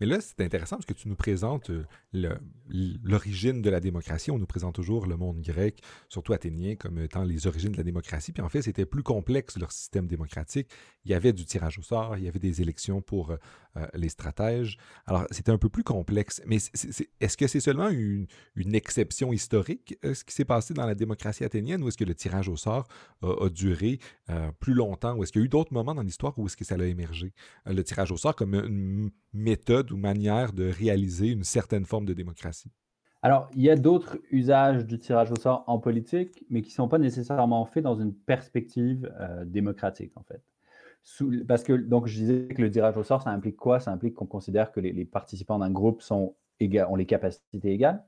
Mais 0.00 0.06
là, 0.06 0.20
c'est 0.20 0.40
intéressant 0.40 0.76
parce 0.76 0.86
que 0.86 0.92
tu 0.92 1.08
nous 1.08 1.16
présentes 1.16 1.70
euh, 1.70 2.38
l'origine 3.02 3.62
de 3.62 3.70
la 3.70 3.80
démocratie. 3.80 4.30
On 4.30 4.38
nous 4.38 4.46
présente 4.46 4.76
toujours 4.76 5.06
le 5.06 5.16
monde 5.16 5.40
grec, 5.40 5.82
surtout 6.08 6.32
athénien, 6.32 6.76
comme 6.76 6.98
étant 6.98 7.24
les 7.24 7.48
origines 7.48 7.72
de 7.72 7.76
la 7.76 7.82
démocratie. 7.82 8.32
Puis 8.32 8.42
en 8.42 8.48
fait, 8.48 8.62
c'était 8.62 8.86
plus 8.86 9.02
complexe 9.02 9.58
leur 9.58 9.72
système 9.72 10.06
démocratique. 10.06 10.68
Il 11.04 11.10
y 11.10 11.14
avait 11.14 11.32
du 11.32 11.44
tirage 11.44 11.78
au 11.78 11.82
sort, 11.82 12.16
il 12.16 12.24
y 12.24 12.28
avait 12.28 12.38
des 12.38 12.62
élections 12.62 13.02
pour 13.02 13.32
euh, 13.32 13.36
euh, 13.76 13.86
les 13.94 14.08
stratèges. 14.08 14.78
Alors, 15.06 15.26
c'était 15.32 15.50
un 15.50 15.58
peu 15.58 15.68
plus 15.68 15.82
complexe. 15.82 16.40
Mais 16.46 16.58
est-ce 17.20 17.36
que 17.36 17.48
c'est 17.48 17.60
seulement 17.60 17.88
une, 17.88 18.26
exception 18.74 19.32
historique, 19.32 19.96
ce 20.02 20.22
qui 20.22 20.34
s'est 20.34 20.44
passé 20.44 20.74
dans 20.74 20.86
la 20.86 20.94
démocratie 20.94 21.42
athénienne, 21.42 21.82
ou 21.82 21.88
est-ce 21.88 21.96
que 21.96 22.04
le 22.04 22.14
tirage 22.14 22.48
au 22.48 22.56
sort 22.56 22.86
a, 23.22 23.48
duré 23.48 23.98
plus 24.60 24.74
longtemps, 24.74 25.16
ou 25.16 25.22
est-ce 25.22 25.32
qu'il 25.32 25.40
y 25.40 25.44
a 25.44 25.46
eu 25.46 25.48
d'autres 25.48 25.72
moments 25.72 25.94
dans 25.94 26.02
l'histoire 26.02 26.38
où 26.38 26.46
est-ce 26.46 26.56
que 26.56 26.64
ça 26.64 26.74
a 26.74 26.84
émergé? 26.84 27.32
le 27.66 27.82
tirage 27.82 28.12
au 28.12 28.16
sort 28.16 28.36
comme 28.36 28.54
une 28.54 29.10
méthode 29.32 29.87
ou 29.92 29.96
manière 29.96 30.52
de 30.52 30.68
réaliser 30.68 31.28
une 31.28 31.44
certaine 31.44 31.84
forme 31.84 32.04
de 32.04 32.14
démocratie? 32.14 32.70
Alors, 33.22 33.48
il 33.54 33.62
y 33.62 33.70
a 33.70 33.76
d'autres 33.76 34.18
usages 34.30 34.86
du 34.86 34.98
tirage 34.98 35.32
au 35.32 35.36
sort 35.36 35.64
en 35.66 35.78
politique, 35.78 36.44
mais 36.50 36.62
qui 36.62 36.70
ne 36.70 36.74
sont 36.74 36.88
pas 36.88 36.98
nécessairement 36.98 37.64
faits 37.64 37.82
dans 37.82 37.96
une 37.96 38.14
perspective 38.14 39.12
euh, 39.20 39.44
démocratique, 39.44 40.12
en 40.16 40.22
fait. 40.22 40.40
parce 41.48 41.64
que, 41.64 41.72
donc, 41.72 42.06
je 42.06 42.16
disais 42.16 42.48
que 42.48 42.62
le 42.62 42.70
tirage 42.70 42.96
au 42.96 43.02
sort, 43.02 43.22
ça 43.22 43.30
implique 43.30 43.56
quoi? 43.56 43.80
Ça 43.80 43.90
implique 43.90 44.14
qu'on 44.14 44.26
considère 44.26 44.70
que 44.70 44.78
les, 44.78 45.04
participants 45.04 45.58
d'un 45.58 45.70
groupe 45.70 46.02
sont 46.02 46.34
ont 46.60 46.96
les 46.96 47.06
capacités 47.06 47.72
égales. 47.72 48.04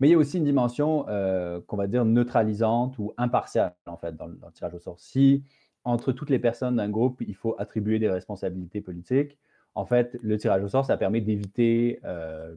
Mais 0.00 0.08
il 0.08 0.10
y 0.12 0.14
a 0.14 0.18
aussi 0.18 0.36
une 0.36 0.44
dimension 0.44 1.06
euh, 1.08 1.60
qu'on 1.66 1.78
va 1.78 1.86
dire 1.86 2.04
neutralisante 2.04 2.98
ou 2.98 3.12
impartiale, 3.16 3.74
en 3.86 3.96
fait, 3.96 4.14
dans 4.16 4.26
le 4.26 4.38
tirage 4.52 4.74
au 4.74 4.78
sort. 4.78 4.98
Si, 4.98 5.44
entre 5.84 6.12
toutes 6.12 6.30
les 6.30 6.38
personnes 6.38 6.76
d'un 6.76 6.90
groupe, 6.90 7.22
il 7.26 7.34
faut 7.34 7.54
attribuer 7.58 7.98
des 7.98 8.10
responsabilités 8.10 8.80
politiques, 8.80 9.38
en 9.76 9.84
fait, 9.84 10.18
le 10.22 10.38
tirage 10.38 10.64
au 10.64 10.68
sort, 10.68 10.86
ça 10.86 10.96
permet 10.96 11.20
d'éviter, 11.20 12.00
euh, 12.04 12.56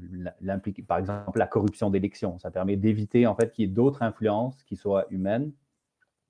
par 0.88 0.98
exemple, 0.98 1.38
la 1.38 1.48
corruption 1.48 1.90
d'élections. 1.90 2.40
Ça 2.40 2.50
permet 2.50 2.78
d'éviter, 2.78 3.28
en 3.28 3.36
fait, 3.36 3.52
qu'il 3.52 3.66
y 3.66 3.68
ait 3.70 3.72
d'autres 3.72 4.04
influences 4.04 4.64
qui 4.64 4.78
soient 4.78 5.06
humaines, 5.12 5.52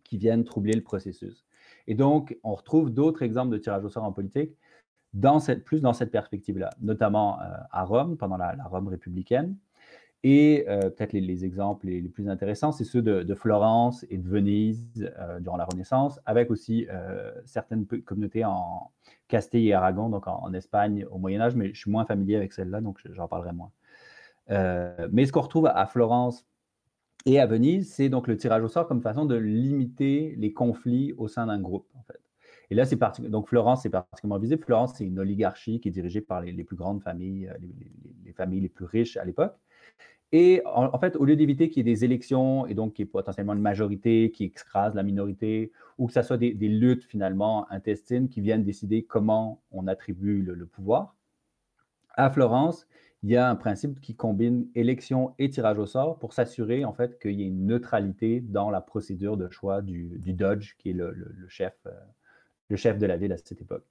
qui 0.03 0.17
viennent 0.17 0.43
troubler 0.43 0.73
le 0.73 0.81
processus. 0.81 1.45
Et 1.85 1.93
donc, 1.93 2.35
on 2.43 2.55
retrouve 2.55 2.89
d'autres 2.89 3.21
exemples 3.21 3.51
de 3.51 3.59
tirage 3.59 3.85
au 3.85 3.89
sort 3.89 4.03
en 4.03 4.11
politique, 4.11 4.57
dans 5.13 5.39
cette, 5.39 5.63
plus 5.63 5.79
dans 5.79 5.93
cette 5.93 6.09
perspective-là, 6.09 6.71
notamment 6.81 7.39
euh, 7.39 7.45
à 7.71 7.83
Rome, 7.83 8.17
pendant 8.17 8.37
la, 8.37 8.55
Rome 8.65 8.87
républicaine. 8.87 9.55
Et 10.23 10.65
euh, 10.67 10.89
peut-être 10.89 11.13
les, 11.13 11.45
exemples 11.45 11.87
les, 11.87 12.01
plus 12.01 12.27
intéressants, 12.27 12.73
c'est 12.73 12.83
ceux 12.83 13.01
de, 13.01 13.35
Florence 13.35 14.05
et 14.09 14.17
de 14.17 14.27
Venise 14.27 15.09
euh, 15.17 15.39
durant 15.39 15.55
la 15.55 15.65
Renaissance, 15.65 16.19
avec 16.25 16.51
aussi 16.51 16.87
certaines 17.45 17.85
communautés 17.85 18.43
en 18.43 18.91
Castille 19.27 19.69
et 19.69 19.73
Aragon, 19.73 20.09
donc 20.09 20.27
en, 20.27 20.53
Espagne 20.53 21.05
au 21.09 21.17
Moyen 21.17 21.39
Âge, 21.41 21.55
mais 21.55 21.73
je 21.73 21.79
suis 21.79 21.91
moins 21.91 22.05
familier 22.05 22.35
avec 22.35 22.51
celle-là, 22.51 22.81
donc 22.81 22.99
j'en 23.11 23.27
parlerai 23.27 23.53
moins. 23.53 23.71
mais 24.49 25.25
ce 25.25 25.31
qu'on 25.31 25.41
retrouve 25.41 25.67
à 25.67 25.85
Florence 25.85 26.45
et 27.25 27.39
à 27.39 27.45
Venise, 27.45 27.93
c'est 27.93 28.09
donc 28.09 28.27
le 28.27 28.37
tirage 28.37 28.63
au 28.63 28.67
sort 28.67 28.87
comme 28.87 29.01
façon 29.01 29.25
de 29.25 29.35
limiter 29.35 30.35
les 30.37 30.51
conflits 30.53 31.13
au 31.17 31.27
sein 31.27 31.47
d'un 31.47 31.59
groupe. 31.59 31.87
Et 32.71 32.75
là, 32.75 32.85
c'est 32.85 32.99
donc 33.29 33.47
Florence, 33.47 33.81
c'est 33.83 33.89
particulièrement 33.89 34.39
visible. 34.39 34.63
Florence, 34.63 34.93
c'est 34.95 35.05
une 35.05 35.19
oligarchie 35.19 35.79
qui 35.79 35.89
est 35.89 35.91
dirigée 35.91 36.21
par 36.21 36.41
les, 36.41 36.63
plus 36.63 36.75
grandes 36.75 37.01
familles, 37.01 37.47
euh, 37.47 37.57
les, 38.25 38.33
familles 38.33 38.61
les 38.61 38.69
plus 38.69 38.85
riches 38.85 39.17
à 39.17 39.25
l'époque. 39.25 39.55
Et 40.31 40.61
en, 40.65 40.97
fait, 40.99 41.15
au 41.15 41.25
lieu 41.25 41.35
d'éviter 41.35 41.69
qu'il 41.69 41.87
y 41.87 41.89
ait 41.89 41.93
des 41.95 42.05
élections 42.05 42.67
et 42.67 42.75
donc 42.75 42.93
qu'il 42.93 43.05
y 43.05 43.07
ait 43.07 43.11
potentiellement 43.11 43.53
une 43.53 43.61
majorité 43.61 44.29
qui 44.31 44.45
écrase 44.45 44.93
la 44.93 45.01
minorité, 45.01 45.71
ou 45.97 46.05
que 46.05 46.13
ce 46.13 46.21
soit 46.21 46.37
des, 46.37 46.53
luttes 46.53 47.03
finalement 47.03 47.69
intestines 47.71 48.29
qui 48.29 48.39
viennent 48.41 48.63
décider 48.63 49.03
comment 49.03 49.63
on 49.71 49.87
attribue 49.87 50.43
le, 50.43 50.65
pouvoir, 50.67 51.15
à 52.15 52.29
Florence, 52.29 52.87
il 53.23 53.31
y 53.31 53.37
a 53.37 53.49
un 53.49 53.55
principe 53.55 53.99
qui 54.01 54.15
combine 54.15 54.67
élection 54.75 55.33
et 55.39 55.49
tirage 55.49 55.79
au 55.79 55.85
sort 55.85 56.19
pour 56.19 56.33
s'assurer 56.33 56.85
en 56.85 56.93
fait 56.93 57.19
qu'il 57.19 57.39
y 57.39 57.43
ait 57.43 57.47
une 57.47 57.65
neutralité 57.65 58.39
dans 58.39 58.69
la 58.69 58.81
procédure 58.81 59.35
de 59.35 59.49
choix 59.49 59.81
du, 59.81 60.19
Dodge, 60.33 60.75
qui 60.77 60.91
est 60.91 60.93
le, 60.93 61.15
chef, 61.47 61.73
euh, 61.87 61.91
le 62.69 62.77
chef 62.77 62.99
de 62.99 63.05
la 63.07 63.17
ville 63.17 63.31
à 63.33 63.37
cette 63.37 63.59
époque. 63.59 63.83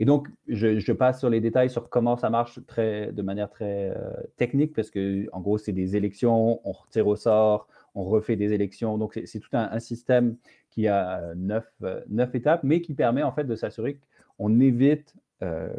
Et 0.00 0.06
donc, 0.06 0.28
je, 0.48 0.92
passe 0.92 1.18
sur 1.18 1.28
les 1.28 1.42
détails 1.42 1.68
sur 1.68 1.90
comment 1.90 2.16
ça 2.16 2.30
marche 2.30 2.58
de 2.58 3.20
manière 3.20 3.50
très 3.50 3.90
euh, 3.94 4.10
technique, 4.38 4.74
parce 4.74 4.90
que, 4.90 5.28
en 5.32 5.42
gros, 5.42 5.58
c'est 5.58 5.72
des 5.72 5.94
élections, 5.94 6.58
on 6.64 6.72
retire 6.72 7.06
au 7.06 7.16
sort, 7.16 7.68
on 7.94 8.04
refait 8.04 8.36
des 8.36 8.54
élections. 8.54 8.96
Donc, 8.96 9.20
c'est 9.26 9.40
tout 9.40 9.50
un, 9.52 9.78
système 9.78 10.38
qui 10.70 10.88
a 10.88 11.20
euh, 11.20 11.60
euh, 11.82 12.00
neuf, 12.08 12.34
étapes, 12.34 12.62
mais 12.64 12.80
qui 12.80 12.94
permet 12.94 13.22
en 13.22 13.32
fait 13.32 13.44
de 13.44 13.54
s'assurer 13.54 14.00
qu'on 14.38 14.58
évite 14.58 15.14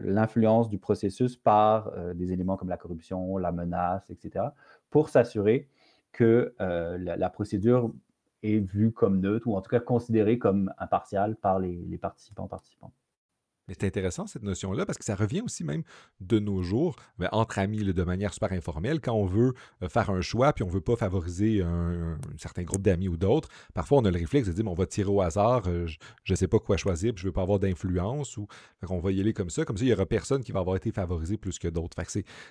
l'influence 0.03 0.69
du 0.69 0.79
processus 0.79 1.35
par 1.35 1.93
des 2.15 2.33
éléments 2.33 2.57
comme 2.57 2.69
la 2.69 2.77
corruption, 2.77 3.37
la 3.37 3.51
menace, 3.51 4.09
etc., 4.09 4.45
pour 4.89 5.09
s'assurer 5.09 5.67
que 6.11 6.55
la, 6.57 7.29
procédure 7.29 7.91
est 8.41 8.57
vu 8.57 8.91
comme 8.91 9.19
neutre 9.19 9.47
ou 9.47 9.55
en 9.55 9.61
tout 9.61 9.69
cas 9.69 9.79
considéré 9.79 10.39
comme 10.39 10.73
impartial 10.79 11.35
par 11.35 11.59
les, 11.59 11.85
les 11.87 11.99
participants 11.99 12.47
participants 12.47 12.91
c'est 13.73 13.85
intéressant 13.85 14.27
cette 14.27 14.43
notion-là 14.43 14.85
parce 14.85 14.97
que 14.97 15.05
ça 15.05 15.15
revient 15.15 15.41
aussi 15.41 15.63
même 15.63 15.83
de 16.19 16.39
nos 16.39 16.63
jours, 16.63 16.95
mais 17.17 17.27
entre 17.31 17.59
amis, 17.59 17.83
de 17.83 18.03
manière 18.03 18.33
super 18.33 18.51
informelle, 18.51 18.99
quand 19.01 19.13
on 19.13 19.25
veut 19.25 19.53
euh, 19.81 19.89
faire 19.89 20.09
un 20.09 20.21
choix 20.21 20.53
puis 20.53 20.63
on 20.63 20.67
veut 20.67 20.81
pas 20.81 20.95
favoriser 20.95 21.61
un, 21.61 22.17
certain 22.37 22.63
groupe 22.63 22.81
d'amis 22.81 23.07
ou 23.07 23.17
d'autres, 23.17 23.49
parfois 23.73 23.99
on 23.99 24.05
a 24.05 24.11
le 24.11 24.19
réflexe 24.19 24.47
de 24.47 24.53
dire 24.53 24.65
on 24.67 24.73
va 24.73 24.85
tirer 24.85 25.09
au 25.09 25.21
hasard, 25.21 25.63
euh, 25.67 25.87
je, 25.87 25.97
ne 26.33 26.35
sais 26.35 26.47
pas 26.47 26.59
quoi 26.59 26.77
choisir, 26.77 27.13
puis 27.13 27.21
je 27.21 27.27
veux 27.27 27.33
pas 27.33 27.41
avoir 27.41 27.59
d'influence 27.59 28.37
ou 28.37 28.47
on 28.89 28.99
va 28.99 29.11
y 29.11 29.19
aller 29.19 29.33
comme 29.33 29.49
ça, 29.49 29.65
comme 29.65 29.77
ça 29.77 29.85
il 29.85 29.89
y 29.89 29.93
aura 29.93 30.05
personne 30.05 30.43
qui 30.43 30.51
va 30.51 30.59
avoir 30.59 30.75
été 30.75 30.91
favorisé 30.91 31.37
plus 31.37 31.59
que 31.59 31.67
d'autres. 31.67 31.97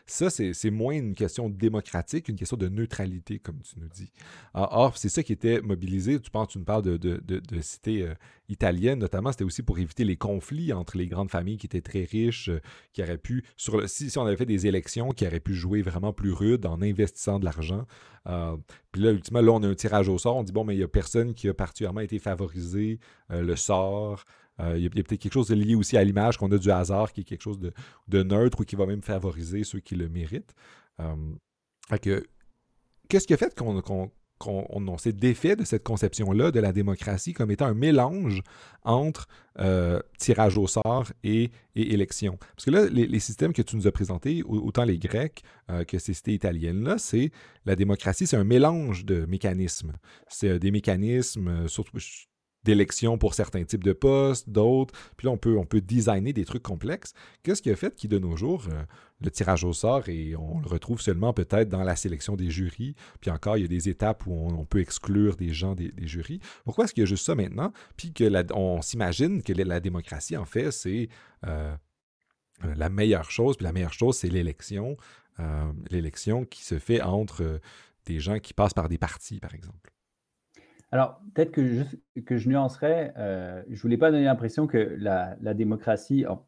ça 0.06 0.30
c'est 0.30 0.70
moins 0.70 0.94
une 0.94 1.14
question 1.14 1.48
démocratique, 1.48 2.28
une 2.28 2.36
question 2.36 2.56
de 2.56 2.68
neutralité 2.68 3.38
comme 3.38 3.60
tu 3.62 3.78
nous 3.78 3.88
dis. 3.88 4.10
Or 4.54 4.96
c'est 4.96 5.08
ça 5.08 5.22
qui 5.22 5.32
était 5.32 5.60
mobilisé. 5.60 6.20
Tu 6.20 6.30
penses, 6.30 6.48
tu 6.48 6.58
nous 6.58 6.64
parles 6.64 6.82
de, 6.82 6.96
de, 6.96 7.20
de, 7.26 7.40
euh, 7.88 8.96
notamment, 8.96 9.32
c'était 9.32 9.44
aussi 9.44 9.62
pour 9.62 9.78
éviter 9.78 10.04
les 10.04 10.16
conflits 10.16 10.72
entre 10.72 10.96
les 10.96 11.06
grandes 11.10 11.30
familles 11.30 11.58
qui 11.58 11.66
étaient 11.66 11.80
très 11.80 12.04
riches, 12.04 12.48
euh, 12.48 12.60
qui 12.92 13.02
auraient 13.02 13.18
pu, 13.18 13.44
sur 13.56 13.88
si, 13.88 14.10
on 14.16 14.24
avait 14.24 14.36
fait 14.36 14.46
des 14.46 14.66
élections, 14.66 15.10
qui 15.10 15.26
auraient 15.26 15.40
pu 15.40 15.54
jouer 15.54 15.82
vraiment 15.82 16.12
plus 16.12 16.32
rude 16.32 16.66
en 16.66 16.80
investissant 16.80 17.38
de 17.38 17.44
l'argent. 17.44 17.86
Euh, 18.26 18.56
puis 18.92 19.02
là, 19.02 19.10
ultimement, 19.10 19.40
là, 19.40 19.52
on 19.52 19.62
a 19.62 19.68
un 19.68 19.74
tirage 19.74 20.08
au 20.08 20.18
sort. 20.18 20.36
On 20.36 20.42
dit, 20.42 20.52
bon, 20.52 20.64
mais 20.64 20.74
il 20.74 20.78
n'y 20.78 20.84
a 20.84 20.88
personne 20.88 21.34
qui 21.34 21.48
a 21.48 21.54
particulièrement 21.54 22.00
été 22.00 22.18
favorisé, 22.18 22.98
euh, 23.30 23.42
le 23.42 23.56
sort. 23.56 24.24
il 24.74 24.82
y 24.82 24.86
a, 24.86 24.90
peut-être 24.90 25.16
quelque 25.16 25.32
chose 25.32 25.48
de 25.48 25.54
lié 25.54 25.74
aussi 25.74 25.96
à 25.96 26.04
l'image 26.04 26.36
qu'on 26.36 26.50
a 26.52 26.58
du 26.58 26.70
hasard, 26.70 27.12
qui 27.12 27.22
est 27.22 27.24
quelque 27.24 27.42
chose 27.42 27.58
de, 27.58 28.22
neutre 28.22 28.60
ou 28.60 28.64
qui 28.64 28.76
va 28.76 28.86
même 28.86 29.02
favoriser 29.02 29.64
ceux 29.64 29.80
qui 29.80 29.94
le 29.94 30.08
méritent. 30.08 30.54
que, 32.02 32.24
qu'est-ce 33.08 33.26
qui 33.26 33.34
a 33.34 33.36
fait 33.36 33.54
qu'on 33.54 34.10
qu'on 34.40 34.96
s'est 34.96 35.12
défait 35.12 35.54
de 35.54 35.64
cette 35.64 35.84
conception-là 35.84 36.50
de 36.50 36.60
la 36.60 36.72
démocratie 36.72 37.34
comme 37.34 37.50
étant 37.50 37.66
un 37.66 37.74
mélange 37.74 38.40
entre 38.84 39.28
euh, 39.58 40.00
tirage 40.18 40.56
au 40.56 40.66
sort 40.66 41.12
et, 41.22 41.50
élection. 41.76 42.38
Parce 42.56 42.64
que 42.64 42.70
là, 42.70 42.86
les, 42.86 43.20
systèmes 43.20 43.52
que 43.52 43.60
tu 43.60 43.76
nous 43.76 43.86
as 43.86 43.92
présentés, 43.92 44.42
autant 44.46 44.84
les 44.84 44.98
Grecs 44.98 45.42
euh, 45.70 45.84
que 45.84 45.98
ces 45.98 46.14
cités 46.14 46.32
italiennes-là, 46.32 46.96
c'est 46.96 47.30
la 47.66 47.76
démocratie, 47.76 48.26
c'est 48.26 48.36
un 48.36 48.44
mélange 48.44 49.04
de 49.04 49.26
mécanismes. 49.26 49.92
C'est 50.28 50.48
euh, 50.48 50.58
des 50.58 50.70
mécanismes, 50.70 51.68
surtout 51.68 51.98
d'élection 52.64 53.18
pour 53.18 53.34
certains 53.34 53.64
types 53.64 53.84
de 53.84 53.92
postes, 53.92 54.48
d'autres. 54.50 54.94
Puis 55.16 55.26
là, 55.26 55.32
on 55.32 55.38
peut, 55.38 55.56
on 55.56 55.64
peut 55.64 55.80
designer 55.80 56.32
des 56.32 56.44
trucs 56.44 56.62
complexes. 56.62 57.14
Qu'est-ce 57.42 57.62
qui 57.62 57.70
a 57.70 57.76
fait 57.76 57.94
qui, 57.94 58.08
de 58.08 58.18
nos 58.18 58.36
jours, 58.36 58.64
euh, 58.70 58.82
le 59.22 59.30
tirage 59.30 59.64
au 59.64 59.72
sort, 59.72 60.08
et 60.08 60.36
on 60.36 60.60
le 60.60 60.68
retrouve 60.68 61.00
seulement 61.00 61.32
peut-être 61.32 61.68
dans 61.68 61.82
la 61.82 61.96
sélection 61.96 62.36
des 62.36 62.50
jurys? 62.50 62.94
Puis 63.20 63.30
encore, 63.30 63.56
il 63.56 63.62
y 63.62 63.64
a 63.64 63.68
des 63.68 63.88
étapes 63.88 64.26
où 64.26 64.32
on, 64.32 64.64
peut 64.64 64.80
exclure 64.80 65.36
des 65.36 65.52
gens 65.52 65.74
des, 65.74 65.92
jurys. 66.00 66.40
Pourquoi 66.64 66.84
est-ce 66.84 66.94
qu'il 66.94 67.02
y 67.02 67.04
a 67.04 67.06
juste 67.06 67.24
ça 67.24 67.34
maintenant? 67.34 67.72
Puis 67.96 68.12
que 68.12 68.52
on 68.52 68.82
s'imagine 68.82 69.42
que 69.42 69.52
la 69.52 69.80
démocratie, 69.80 70.36
en 70.36 70.44
fait, 70.44 70.70
c'est 70.70 71.08
euh, 71.46 71.74
la 72.62 72.88
meilleure 72.88 73.30
chose. 73.30 73.56
Puis 73.56 73.64
la 73.64 73.72
meilleure 73.72 73.92
chose, 73.92 74.16
c'est 74.16 74.28
l'élection. 74.28 74.96
Euh, 75.38 75.72
l'élection 75.90 76.44
qui 76.44 76.62
se 76.62 76.78
fait 76.78 77.00
entre 77.00 77.60
des 78.04 78.20
gens 78.20 78.38
qui 78.38 78.52
passent 78.52 78.74
par 78.74 78.88
des 78.88 78.98
partis, 78.98 79.40
par 79.40 79.54
exemple. 79.54 79.90
Alors, 80.92 81.20
peut-être 81.34 81.52
que 81.52 81.66
je, 81.66 82.20
que 82.20 82.36
je 82.36 82.48
nuancerais, 82.48 83.14
euh, 83.16 83.62
je 83.68 83.74
ne 83.74 83.80
voulais 83.80 83.96
pas 83.96 84.10
donner 84.10 84.24
l'impression 84.24 84.66
que 84.66 84.78
la, 84.98 85.36
démocratie 85.54 86.26
en 86.26 86.44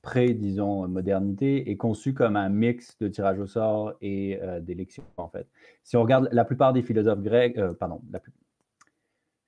pré, 0.00 0.32
disons, 0.34 0.88
modernité 0.88 1.70
est 1.70 1.76
conçue 1.76 2.14
comme 2.14 2.36
un 2.36 2.48
mix 2.48 2.98
de 2.98 3.08
tirage 3.08 3.38
au 3.38 3.46
sort 3.46 3.92
et 4.00 4.40
euh, 4.42 4.60
d'élection, 4.60 5.04
en 5.16 5.28
fait. 5.28 5.46
Si 5.84 5.96
on 5.96 6.02
regarde 6.02 6.28
la 6.32 6.44
plupart 6.44 6.72
des 6.72 6.82
philosophes 6.82 7.20
grecs, 7.20 7.58
euh, 7.58 7.74
pardon, 7.74 8.00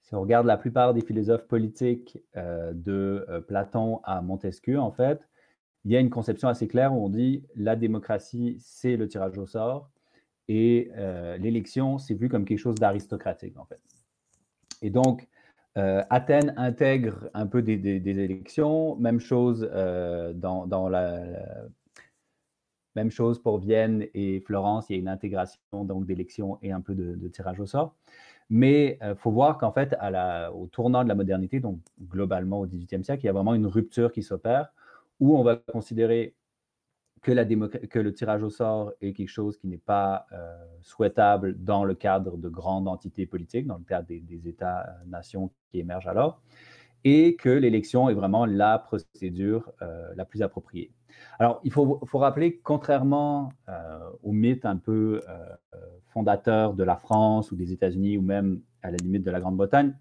si 0.02 0.14
on 0.14 0.20
regarde 0.20 0.46
la 0.46 0.58
plupart 0.58 0.92
des 0.92 1.00
philosophes 1.00 1.46
politiques 1.48 2.18
de 2.34 3.26
Platon 3.48 4.00
à 4.04 4.20
Montesquieu, 4.20 4.78
en 4.78 4.92
fait, 4.92 5.26
il 5.84 5.92
y 5.92 5.96
a 5.96 6.00
une 6.00 6.10
conception 6.10 6.48
assez 6.48 6.68
claire 6.68 6.92
où 6.92 7.04
on 7.04 7.08
dit 7.08 7.46
la 7.56 7.74
démocratie, 7.74 8.58
c'est 8.60 8.96
le 8.98 9.08
tirage 9.08 9.38
au 9.38 9.46
sort 9.46 9.90
et 10.46 10.90
l'élection, 11.38 11.96
c'est 11.96 12.12
vu 12.12 12.28
comme 12.28 12.44
quelque 12.44 12.58
chose 12.58 12.74
d'aristocratique, 12.74 13.58
en 13.58 13.64
fait. 13.64 13.93
Et 14.82 14.90
donc, 14.90 15.28
euh, 15.76 16.02
Athènes 16.10 16.54
intègre 16.56 17.28
un 17.34 17.46
peu 17.46 17.62
des, 17.62 17.74
élections. 18.08 18.96
Même 18.96 19.20
chose 19.20 19.68
euh, 19.72 20.32
dans, 20.32 20.88
la, 20.88 21.22
même 22.94 23.10
chose 23.10 23.40
pour 23.40 23.58
Vienne 23.58 24.06
et 24.14 24.40
Florence. 24.40 24.86
Il 24.88 24.92
y 24.94 24.96
a 24.96 24.98
une 25.00 25.08
intégration 25.08 25.58
donc 25.72 26.06
d'élections 26.06 26.58
et 26.62 26.72
un 26.72 26.80
peu 26.80 26.94
de, 26.94 27.28
tirage 27.28 27.60
au 27.60 27.66
sort. 27.66 27.94
Mais 28.50 28.98
il 29.00 29.06
euh, 29.06 29.14
faut 29.16 29.30
voir 29.30 29.58
qu'en 29.58 29.72
fait, 29.72 29.96
au 30.54 30.66
tournant 30.66 31.02
de 31.02 31.08
la 31.08 31.14
modernité, 31.14 31.60
donc 31.60 31.78
globalement 32.08 32.60
au 32.60 32.66
XVIIIe 32.66 33.04
siècle, 33.04 33.24
il 33.24 33.26
y 33.26 33.30
a 33.30 33.32
vraiment 33.32 33.54
une 33.54 33.66
rupture 33.66 34.12
qui 34.12 34.22
s'opère 34.22 34.72
où 35.20 35.36
on 35.36 35.42
va 35.42 35.56
considérer 35.56 36.34
que, 37.24 37.98
le 37.98 38.12
tirage 38.12 38.42
au 38.42 38.50
sort 38.50 38.92
est 39.00 39.14
quelque 39.14 39.28
chose 39.28 39.56
qui 39.56 39.66
n'est 39.66 39.78
pas 39.78 40.26
euh, 40.32 40.54
souhaitable 40.82 41.56
dans 41.58 41.84
le 41.84 41.94
cadre 41.94 42.36
de 42.36 42.48
grandes 42.48 42.86
entités 42.86 43.26
politiques, 43.26 43.66
dans 43.66 43.78
le 43.78 43.84
cadre 43.84 44.06
des, 44.06 44.48
États-nations 44.48 45.50
qui 45.70 45.80
émergent 45.80 46.08
alors, 46.08 46.40
et 47.02 47.34
que 47.36 47.48
l'élection 47.48 48.08
est 48.08 48.14
vraiment 48.14 48.46
la 48.46 48.78
procédure 48.78 49.72
euh, 49.82 50.12
la 50.16 50.24
plus 50.24 50.42
appropriée. 50.42 50.92
Alors, 51.38 51.60
il 51.64 51.72
faut, 51.72 52.00
faut 52.04 52.18
rappeler, 52.18 52.60
contrairement 52.62 53.52
euh, 53.68 53.98
au 54.22 54.32
mythe 54.32 54.66
un 54.66 54.76
peu 54.76 55.20
fondateur 56.08 56.74
de 56.74 56.84
la 56.84 56.96
France 56.96 57.50
ou 57.50 57.56
des 57.56 57.72
États-Unis 57.72 58.18
ou 58.18 58.22
même 58.22 58.60
à 58.82 58.90
la 58.90 58.98
limite 58.98 59.24
de 59.24 59.30
la 59.30 59.40
Grande-Bretagne, 59.40 59.94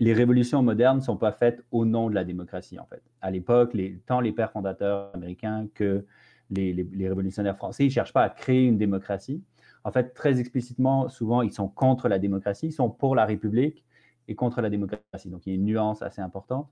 les 0.00 0.12
révolutions 0.12 0.62
modernes 0.62 0.98
ne 0.98 1.02
sont 1.02 1.16
pas 1.16 1.32
faites 1.32 1.64
au 1.70 1.84
nom 1.86 2.10
de 2.10 2.14
la 2.14 2.24
démocratie, 2.24 2.78
en 2.78 2.84
fait. 2.84 3.02
À 3.22 3.30
l'époque, 3.30 3.74
tant 4.04 4.20
les 4.20 4.32
pères 4.32 4.52
fondateurs 4.52 5.10
américains 5.14 5.68
que 5.74 6.04
les, 6.50 7.08
révolutionnaires 7.08 7.56
français, 7.56 7.84
ils 7.84 7.88
ne 7.88 7.92
cherchent 7.92 8.12
pas 8.12 8.22
à 8.22 8.30
créer 8.30 8.64
une 8.64 8.78
démocratie. 8.78 9.42
En 9.84 9.92
fait, 9.92 10.14
très 10.14 10.40
explicitement, 10.40 11.08
souvent, 11.08 11.42
ils 11.42 11.52
sont 11.52 11.68
contre 11.68 12.08
la 12.08 12.18
démocratie, 12.18 12.66
ils 12.66 12.72
sont 12.72 12.90
pour 12.90 13.14
la 13.14 13.24
République 13.24 13.84
et 14.28 14.34
contre 14.34 14.60
la 14.60 14.70
démocratie. 14.70 15.30
Donc, 15.30 15.46
il 15.46 15.50
y 15.50 15.52
a 15.52 15.56
une 15.56 15.64
nuance 15.64 16.02
assez 16.02 16.20
importante. 16.20 16.68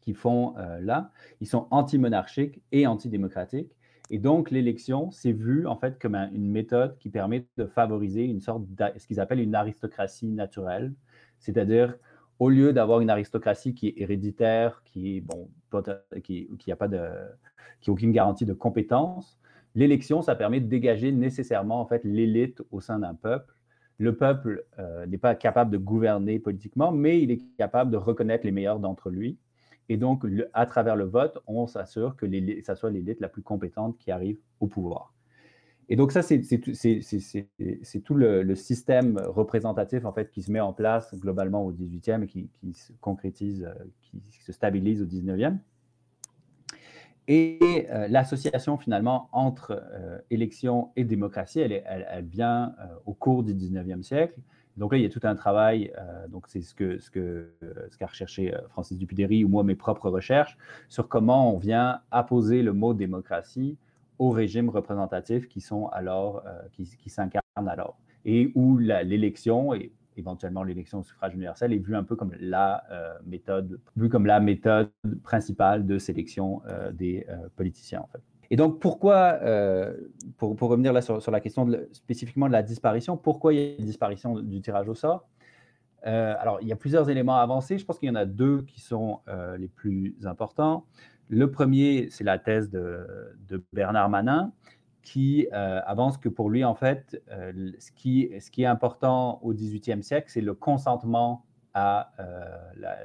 qu'ils 0.00 0.16
font 0.16 0.54
là, 0.80 1.12
ils 1.40 1.46
sont 1.46 1.68
anti-monarchiques 1.70 2.60
et 2.72 2.86
antidémocratiques. 2.86 3.76
Et 4.10 4.18
donc, 4.18 4.50
l'élection, 4.50 5.10
c'est 5.10 5.32
vu 5.32 5.66
en 5.66 5.76
fait 5.76 5.98
comme 5.98 6.14
une 6.14 6.50
méthode 6.50 6.98
qui 6.98 7.08
permet 7.08 7.46
de 7.56 7.64
favoriser 7.66 8.24
une 8.24 8.40
sorte 8.40 8.62
de 8.66 8.84
ce 8.98 9.06
qu'ils 9.06 9.20
appellent 9.20 9.40
une 9.40 9.54
aristocratie 9.54 10.26
naturelle, 10.26 10.92
c'est-à-dire 11.38 11.96
au 12.42 12.48
lieu 12.48 12.72
d'avoir 12.72 13.00
une 13.00 13.10
aristocratie 13.10 13.72
qui 13.74 13.88
est 13.88 13.94
héréditaire, 13.96 14.82
qui 14.84 15.20
bon, 15.20 15.48
qui, 16.24 16.72
a 16.72 16.76
pas 16.76 16.88
de, 16.88 17.00
qui 17.80 17.90
aucune 17.90 18.10
garantie 18.10 18.46
de 18.46 18.52
compétence, 18.52 19.38
l'élection, 19.76 20.22
ça 20.22 20.34
permet 20.34 20.60
de 20.60 20.66
dégager 20.66 21.12
nécessairement 21.12 21.80
en 21.80 21.86
fait 21.86 22.02
l'élite 22.04 22.60
au 22.72 22.80
sein 22.80 22.98
d'un 22.98 23.14
peuple. 23.14 23.54
Le 23.98 24.16
peuple 24.16 24.64
euh, 24.80 25.06
n'est 25.06 25.18
pas 25.18 25.36
capable 25.36 25.70
de 25.70 25.78
gouverner 25.78 26.40
politiquement, 26.40 26.90
mais 26.90 27.22
il 27.22 27.30
est 27.30 27.42
capable 27.56 27.92
de 27.92 27.96
reconnaître 27.96 28.44
les 28.44 28.52
meilleurs 28.52 28.80
d'entre 28.80 29.10
lui 29.10 29.38
et 29.88 29.96
donc, 29.96 30.24
à 30.52 30.66
travers 30.66 30.96
le 30.96 31.04
vote, 31.04 31.38
on 31.46 31.66
s'assure 31.66 32.16
que 32.16 32.26
ça 32.62 32.74
soit 32.74 32.90
l'élite 32.90 33.20
la 33.20 33.28
plus 33.28 33.42
compétente 33.42 33.98
qui 33.98 34.10
arrive 34.10 34.38
au 34.60 34.66
pouvoir. 34.66 35.12
Et 35.88 35.96
donc, 35.96 36.12
ça, 36.12 36.22
c'est 36.22 36.40
tout 36.40 38.14
le, 38.14 38.54
système 38.54 39.18
représentatif 39.26 40.04
en 40.04 40.12
fait, 40.12 40.30
qui 40.30 40.42
se 40.42 40.50
met 40.50 40.60
en 40.60 40.72
place 40.72 41.14
globalement 41.14 41.64
au 41.64 41.72
18e 41.72 42.22
et 42.22 42.26
qui, 42.26 42.48
se 42.72 42.92
concrétise, 43.00 43.64
euh, 43.64 43.84
qui 44.00 44.42
se 44.42 44.52
stabilise 44.52 45.02
au 45.02 45.06
19e. 45.06 45.58
Et 47.28 47.86
euh, 47.90 48.08
l'association 48.08 48.78
finalement 48.78 49.28
entre 49.32 49.80
euh, 49.92 50.18
élection 50.30 50.90
et 50.96 51.04
démocratie, 51.04 51.60
elle, 51.60 52.24
vient 52.24 52.74
au 53.06 53.14
cours 53.14 53.42
du 53.42 53.54
19e 53.54 54.02
siècle. 54.02 54.38
Donc 54.76 54.92
là, 54.92 54.98
il 54.98 55.02
y 55.02 55.06
a 55.06 55.10
tout 55.10 55.20
un 55.24 55.34
travail, 55.34 55.92
donc 56.30 56.46
c'est 56.48 56.62
ce 56.62 56.74
qu'a 56.74 56.96
que, 57.12 57.52
ce 57.90 57.98
qu'a 57.98 58.06
recherché 58.06 58.54
Francis 58.70 58.96
Dupidéry 58.96 59.44
ou 59.44 59.48
moi 59.48 59.64
mes 59.64 59.74
propres 59.74 60.08
recherches, 60.08 60.56
sur 60.88 61.08
comment 61.08 61.54
on 61.54 61.58
vient 61.58 62.00
apposer 62.10 62.62
le 62.62 62.72
mot 62.72 62.94
démocratie 62.94 63.76
aux 64.22 64.30
régimes 64.30 64.68
représentatifs 64.68 65.48
qui 65.48 65.60
sont 65.60 65.86
alors, 65.88 66.42
euh, 66.46 66.62
qui, 66.72 66.84
qui 66.84 67.10
s'incarnent 67.10 67.42
alors, 67.68 67.98
et 68.24 68.52
où 68.54 68.78
l'élection 68.78 69.74
et 69.74 69.92
éventuellement 70.16 70.62
l'élection 70.62 71.00
au 71.00 71.02
suffrage 71.02 71.34
universel 71.34 71.72
est 71.72 71.78
vue 71.78 71.96
un 71.96 72.04
peu 72.04 72.16
comme 72.16 72.32
la 72.38 72.84
méthode, 73.26 73.80
vue 73.96 74.10
comme 74.10 74.26
la 74.26 74.40
méthode 74.40 74.90
principale 75.22 75.86
de 75.86 75.98
sélection 75.98 76.60
des 76.92 77.26
politiciens 77.56 78.00
en 78.00 78.08
fait. 78.08 78.22
Et 78.52 78.56
donc, 78.56 78.80
pourquoi, 78.80 79.38
euh, 79.40 79.96
pour, 80.36 80.60
revenir 80.60 80.92
là 80.92 81.00
sur, 81.00 81.30
la 81.30 81.40
question 81.40 81.66
spécifiquement 81.92 82.48
de 82.48 82.52
la 82.52 82.62
disparition, 82.62 83.16
pourquoi 83.16 83.54
il 83.54 83.58
y 83.58 83.62
a 83.62 83.76
une 83.78 83.86
disparition 83.86 84.38
du 84.38 84.60
tirage 84.60 84.90
au 84.90 84.94
sort? 84.94 85.26
Euh, 86.06 86.34
Alors, 86.38 86.58
il 86.60 86.68
y 86.68 86.72
a 86.72 86.76
plusieurs 86.76 87.08
éléments 87.08 87.38
avancés. 87.38 87.78
Je 87.78 87.86
pense 87.86 87.98
qu'il 87.98 88.10
y 88.10 88.12
en 88.12 88.14
a 88.14 88.26
deux 88.26 88.60
qui 88.60 88.82
sont 88.82 89.20
euh, 89.26 89.56
les 89.56 89.68
plus 89.68 90.18
importants. 90.24 90.84
Le 91.32 91.50
premier, 91.50 92.08
c'est 92.10 92.24
la 92.24 92.38
thèse 92.38 92.70
de, 92.70 93.06
Bernard 93.72 94.10
Manin, 94.10 94.52
qui 95.02 95.48
avance 95.50 96.18
que 96.18 96.28
pour 96.28 96.50
lui, 96.50 96.64
en 96.64 96.74
fait, 96.74 97.22
ce, 97.30 97.90
qui, 97.92 98.30
ce 98.38 98.50
qui 98.50 98.62
est 98.62 98.66
important 98.66 99.40
au 99.42 99.52
XVIIIe 99.52 100.02
siècle, 100.02 100.28
c'est 100.28 100.42
le 100.42 100.54
consentement 100.54 101.46
à 101.74 102.12
la, 102.76 102.98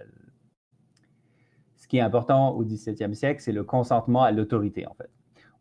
ce 1.77 1.88
qui 1.88 1.98
est 1.98 2.01
important 2.01 2.50
au 2.50 2.65
XVIIe 2.65 3.15
siècle, 3.15 3.41
c'est 3.41 3.53
le 3.53 3.63
consentement 3.63 4.24
à 4.24 4.31
l'autorité, 4.31 4.86
en 4.86 4.93
fait 4.93 5.10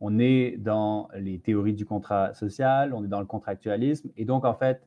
on 0.00 0.18
est 0.18 0.56
dans 0.58 1.08
les 1.14 1.38
théories 1.38 1.74
du 1.74 1.84
contrat 1.84 2.34
social, 2.34 2.92
on 2.92 3.04
est 3.04 3.08
dans 3.08 3.20
le 3.20 3.26
contractualisme. 3.26 4.10
Et 4.16 4.24
donc, 4.24 4.44
en 4.44 4.54
fait, 4.54 4.86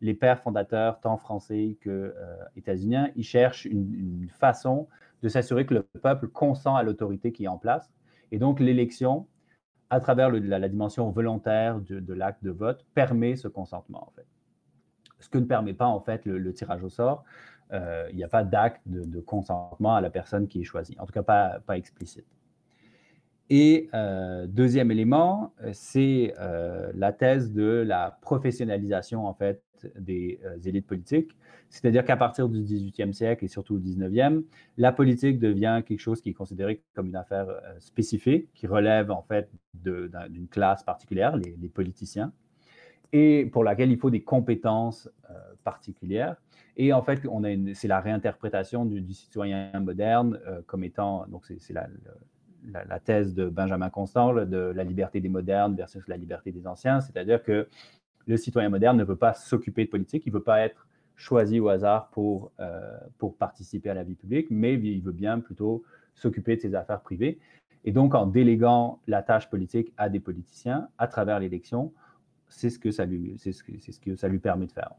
les 0.00 0.14
pères 0.14 0.40
fondateurs, 0.40 1.00
tant 1.00 1.16
français 1.16 1.76
que 1.80 1.90
euh, 1.90 2.36
états-uniens, 2.56 3.10
ils 3.16 3.24
cherchent 3.24 3.66
une, 3.66 4.28
façon 4.30 4.88
de 5.22 5.28
s'assurer 5.28 5.66
que 5.66 5.74
le 5.74 5.82
peuple 5.82 6.28
consent 6.28 6.76
à 6.76 6.82
l'autorité 6.82 7.32
qui 7.32 7.44
est 7.44 7.48
en 7.48 7.58
place. 7.58 7.90
Et 8.32 8.38
donc, 8.38 8.60
l'élection, 8.60 9.26
à 9.90 10.00
travers 10.00 10.30
la, 10.30 10.68
dimension 10.68 11.10
volontaire 11.10 11.80
de, 11.80 12.12
l'acte 12.12 12.42
de 12.42 12.50
vote, 12.50 12.84
permet 12.94 13.36
ce 13.36 13.48
consentement, 13.48 14.06
en 14.06 14.12
fait. 14.14 14.26
Ce 15.20 15.28
que 15.28 15.38
ne 15.38 15.46
permet 15.46 15.74
pas, 15.74 15.86
en 15.86 16.00
fait, 16.00 16.24
le, 16.24 16.52
tirage 16.52 16.82
au 16.82 16.88
sort. 16.88 17.24
Euh, 17.72 18.06
il 18.10 18.16
n'y 18.16 18.24
a 18.24 18.28
pas 18.28 18.44
d'acte 18.44 18.82
de, 18.86 19.20
consentement 19.20 19.96
à 19.96 20.00
la 20.00 20.10
personne 20.10 20.46
qui 20.46 20.60
est 20.60 20.64
choisie, 20.64 20.96
en 21.00 21.06
tout 21.06 21.12
cas 21.12 21.22
pas 21.22 21.76
explicite. 21.76 22.26
Et 23.48 23.88
euh, 23.94 24.46
deuxième 24.48 24.90
élément, 24.90 25.52
euh, 25.62 25.70
c'est 25.72 26.34
euh, 26.40 26.90
la 26.94 27.12
thèse 27.12 27.52
de 27.52 27.84
la 27.86 28.18
professionnalisation 28.20 29.26
en 29.26 29.34
fait 29.34 29.62
des 29.98 30.40
élites 30.64 30.86
politiques. 30.86 31.36
C'est-à-dire 31.68 32.04
qu'à 32.04 32.16
partir 32.16 32.48
du 32.48 32.60
18e 32.62 33.12
siècle 33.12 33.44
et 33.44 33.48
surtout 33.48 33.78
du 33.78 33.90
19e, 33.90 34.42
la 34.78 34.90
politique 34.90 35.38
devient 35.38 35.82
quelque 35.86 36.00
chose 36.00 36.20
qui 36.20 36.30
est 36.30 36.34
considéré 36.34 36.82
comme 36.94 37.08
une 37.08 37.16
affaire 37.16 37.46
spécifique, 37.78 38.48
qui 38.54 38.66
relève 38.66 39.10
en 39.10 39.22
fait 39.22 39.50
d'une 39.74 40.48
classe 40.50 40.82
particulière, 40.82 41.36
les, 41.36 41.68
politiciens, 41.68 42.32
et 43.12 43.46
pour 43.52 43.64
laquelle 43.64 43.90
il 43.90 43.98
faut 43.98 44.10
des 44.10 44.22
compétences 44.22 45.10
particulières. 45.62 46.36
Et 46.76 46.92
en 46.92 47.02
fait, 47.02 47.20
c'est 47.74 47.88
la 47.88 48.00
réinterprétation 48.00 48.86
du, 48.86 49.12
citoyen 49.12 49.70
moderne 49.78 50.40
comme 50.66 50.84
étant, 50.84 51.26
donc 51.26 51.44
c'est 51.46 51.74
la, 51.74 51.88
thèse 53.04 53.34
de 53.34 53.48
Benjamin 53.48 53.90
Constant 53.90 54.34
de 54.34 54.72
la 54.74 54.84
liberté 54.84 55.20
des 55.20 55.28
modernes 55.28 55.74
versus 55.74 56.06
la 56.08 56.16
liberté 56.16 56.52
des 56.52 56.66
anciens, 56.66 57.00
c'est-à-dire 57.00 57.42
que 57.42 57.68
le 58.26 58.36
citoyen 58.36 58.68
moderne 58.68 58.96
ne 58.96 59.04
peut 59.04 59.16
pas 59.16 59.34
s'occuper 59.34 59.84
de 59.84 59.90
politique, 59.90 60.24
il 60.26 60.30
ne 60.30 60.38
veut 60.38 60.42
pas 60.42 60.60
être 60.60 60.86
choisi 61.14 61.60
au 61.60 61.68
hasard 61.68 62.08
pour, 62.10 62.52
euh, 62.60 62.98
pour 63.18 63.36
participer 63.36 63.90
à 63.90 63.94
la 63.94 64.02
vie 64.02 64.14
publique, 64.14 64.48
mais 64.50 64.74
il 64.74 65.00
veut 65.00 65.12
bien 65.12 65.40
plutôt 65.40 65.82
s'occuper 66.14 66.56
de 66.56 66.60
ses 66.60 66.74
affaires 66.74 67.00
privées. 67.00 67.38
Et 67.84 67.92
donc, 67.92 68.14
en 68.14 68.26
déléguant 68.26 69.00
la 69.06 69.22
tâche 69.22 69.48
politique 69.48 69.92
à 69.96 70.08
des 70.08 70.20
politiciens 70.20 70.88
à 70.98 71.06
travers 71.06 71.38
l'élection, 71.40 71.92
c'est 72.48 72.70
ce, 72.70 72.78
que 72.78 72.90
ça 72.90 73.06
lui, 73.06 73.38
ce 73.38 73.52
ce 73.52 74.00
que 74.00 74.16
ça 74.16 74.28
lui 74.28 74.38
permet 74.38 74.66
de 74.66 74.72
faire. 74.72 74.90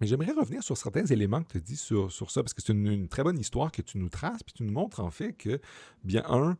Mais 0.00 0.06
j'aimerais 0.06 0.32
revenir 0.32 0.62
sur 0.62 0.76
certains 0.76 1.04
éléments 1.06 1.42
que 1.42 1.52
tu 1.52 1.60
dis 1.60 1.76
sur, 1.76 2.10
sur 2.12 2.30
ça, 2.30 2.42
parce 2.42 2.54
que 2.54 2.62
c'est 2.62 2.72
une, 2.72 3.08
très 3.08 3.22
bonne 3.22 3.38
histoire 3.38 3.72
que 3.72 3.82
tu 3.82 3.98
nous 3.98 4.08
traces, 4.08 4.42
puis 4.42 4.52
tu 4.52 4.62
nous 4.62 4.72
montres 4.72 5.00
en 5.00 5.10
fait 5.10 5.32
que, 5.32 5.60
bien, 6.04 6.22
un, 6.28 6.56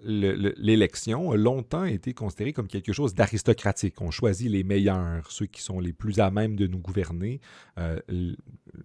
l'élection 0.00 1.30
a 1.30 1.36
longtemps 1.36 1.84
été 1.84 2.12
considérée 2.12 2.52
comme 2.52 2.66
quelque 2.66 2.92
chose 2.92 3.14
d'aristocratique. 3.14 4.00
On 4.00 4.10
choisit 4.10 4.50
les 4.50 4.62
meilleurs, 4.62 5.30
ceux 5.30 5.46
qui 5.46 5.62
sont 5.62 5.80
les 5.80 5.92
plus 5.92 6.20
à 6.20 6.30
même 6.30 6.56
de 6.56 6.66
nous 6.66 6.78
gouverner, 6.78 7.40
euh, 7.78 7.98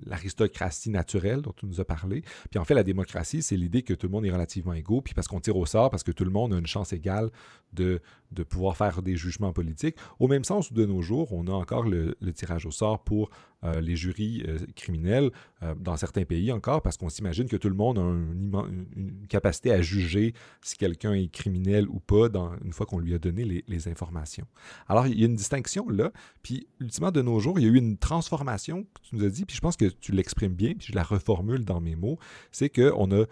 l'aristocratie 0.06 0.90
naturelle 0.90 1.42
dont 1.42 1.52
tu 1.52 1.66
nous 1.66 1.82
as 1.82 1.86
parlé. 1.86 2.24
Puis 2.50 2.60
en 2.60 2.64
fait, 2.64 2.74
la 2.74 2.84
démocratie, 2.84 3.42
c'est 3.42 3.58
l'idée 3.58 3.82
que 3.82 3.94
tout 3.94 4.08
le 4.08 4.12
monde 4.12 4.26
est 4.26 4.32
relativement 4.32 4.74
égaux, 4.74 5.02
puis 5.02 5.14
parce 5.14 5.28
qu'on 5.28 5.40
tire 5.40 5.58
au 5.58 5.66
sort, 5.66 5.90
parce 5.90 6.04
que 6.04 6.12
tout 6.12 6.24
le 6.24 6.32
monde 6.32 6.54
a 6.54 6.58
une 6.58 6.68
chance 6.68 6.94
égale 6.94 7.30
de, 7.74 8.02
de 8.32 8.44
pouvoir 8.44 8.78
faire 8.78 9.02
des 9.02 9.16
jugements 9.16 9.54
politiques. 9.54 9.98
Au 10.20 10.28
même 10.28 10.44
sens 10.44 10.72
où 10.72 10.74
de 10.74 10.86
nos 10.86 11.02
jours, 11.02 11.34
on 11.34 11.48
a 11.48 11.52
encore 11.52 11.84
le, 11.84 12.16
tirage 12.34 12.66
au 12.66 12.72
sort 12.72 13.04
pour 13.04 13.30
euh, 13.66 13.82
les 13.82 13.98
jurys 13.98 14.44
euh, 14.48 14.58
criminels 14.74 15.32
euh, 15.64 15.76
dans 15.76 15.98
certains 15.98 16.24
pays 16.24 16.50
encore, 16.54 16.82
parce 16.82 16.96
qu'on 16.96 17.10
s'imagine 17.10 17.48
que 17.50 17.58
tout 17.58 17.68
le 17.68 17.76
monde 17.76 18.00
a 18.00 18.02
une, 18.02 19.26
capacité 19.28 19.72
à 19.74 19.82
juger 19.82 20.34
si 20.62 20.78
quelqu'un 20.78 21.14
est 21.14 21.28
criminel 21.28 21.88
ou 21.90 22.00
pas 22.00 22.28
une 22.64 22.72
fois 22.72 22.86
qu'on 22.86 23.00
lui 23.00 23.14
a 23.14 23.20
donné 23.20 23.44
les, 23.44 23.64
les, 23.68 23.88
informations. 23.90 24.46
Alors, 24.88 25.08
il 25.08 25.20
y 25.20 25.24
a 25.24 25.26
une 25.26 25.36
distinction 25.36 25.90
là, 25.90 26.12
puis 26.42 26.68
ultimement, 26.80 27.12
de 27.12 27.22
nos 27.22 27.40
jours, 27.40 27.60
il 27.60 27.66
y 27.66 27.68
a 27.68 27.72
eu 27.72 27.78
une 27.78 27.98
transformation, 27.98 28.86
tu 29.02 29.18
nous 29.18 29.26
as 29.26 29.30
dit, 29.30 29.46
puis 29.46 29.56
je 29.56 29.62
pense 29.62 29.76
que 29.76 29.86
tu 29.86 30.14
l'exprimes 30.14 30.54
bien, 30.54 30.74
puis 30.76 30.88
je 30.92 30.96
la 30.96 31.04
reformule 31.04 31.66
dans 31.66 31.82
mes 31.82 31.96
mots, 31.96 32.18
c'est 32.52 32.70
qu'on 32.70 33.12
a 33.12 33.26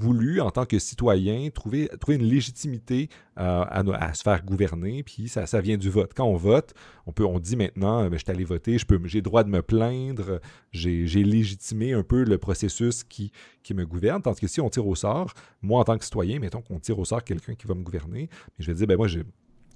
voulu, 0.00 0.40
en 0.40 0.50
tant 0.50 0.66
que 0.66 0.78
citoyen, 0.78 1.48
trouver, 1.50 1.88
une 2.08 2.22
légitimité 2.22 3.08
euh, 3.38 3.64
à, 3.68 4.14
se 4.14 4.22
faire 4.22 4.44
gouverner, 4.44 5.02
puis 5.02 5.28
ça, 5.28 5.60
vient 5.60 5.76
du 5.76 5.90
vote. 5.90 6.12
Quand 6.14 6.24
on 6.24 6.36
vote, 6.36 6.74
on, 7.06 7.12
peut, 7.12 7.24
on 7.24 7.38
dit 7.38 7.56
maintenant, 7.56 8.02
euh, 8.02 8.08
ben, 8.08 8.18
je 8.18 8.24
suis 8.24 8.30
allé 8.30 8.44
voter, 8.44 8.78
j'ai 9.04 9.22
droit 9.22 9.44
de 9.44 9.50
me 9.50 9.62
plaindre, 9.62 10.40
j'ai 10.72 11.24
légitimé 11.24 11.92
un 11.92 12.02
peu 12.02 12.24
le 12.24 12.38
processus 12.38 13.04
qui, 13.04 13.32
me 13.74 13.84
gouverne, 13.84 14.22
tandis 14.22 14.40
que 14.40 14.46
si 14.46 14.60
on 14.60 14.70
tire 14.70 14.86
au 14.86 14.94
sort, 14.94 15.32
moi 15.60 15.80
en 15.80 15.84
tant 15.84 15.98
que 15.98 16.04
citoyen, 16.04 16.38
mettons 16.38 16.62
qu'on 16.62 16.78
tire 16.78 16.98
au 16.98 17.04
sort 17.04 17.24
quelqu'un 17.24 17.54
qui 17.54 17.66
va 17.66 17.74
me 17.74 17.82
gouverner, 17.82 18.28
je 18.58 18.66
vais 18.70 18.74
dire, 18.74 18.86
ben 18.86 18.96
moi, 18.96 19.08
j'ai 19.08 19.24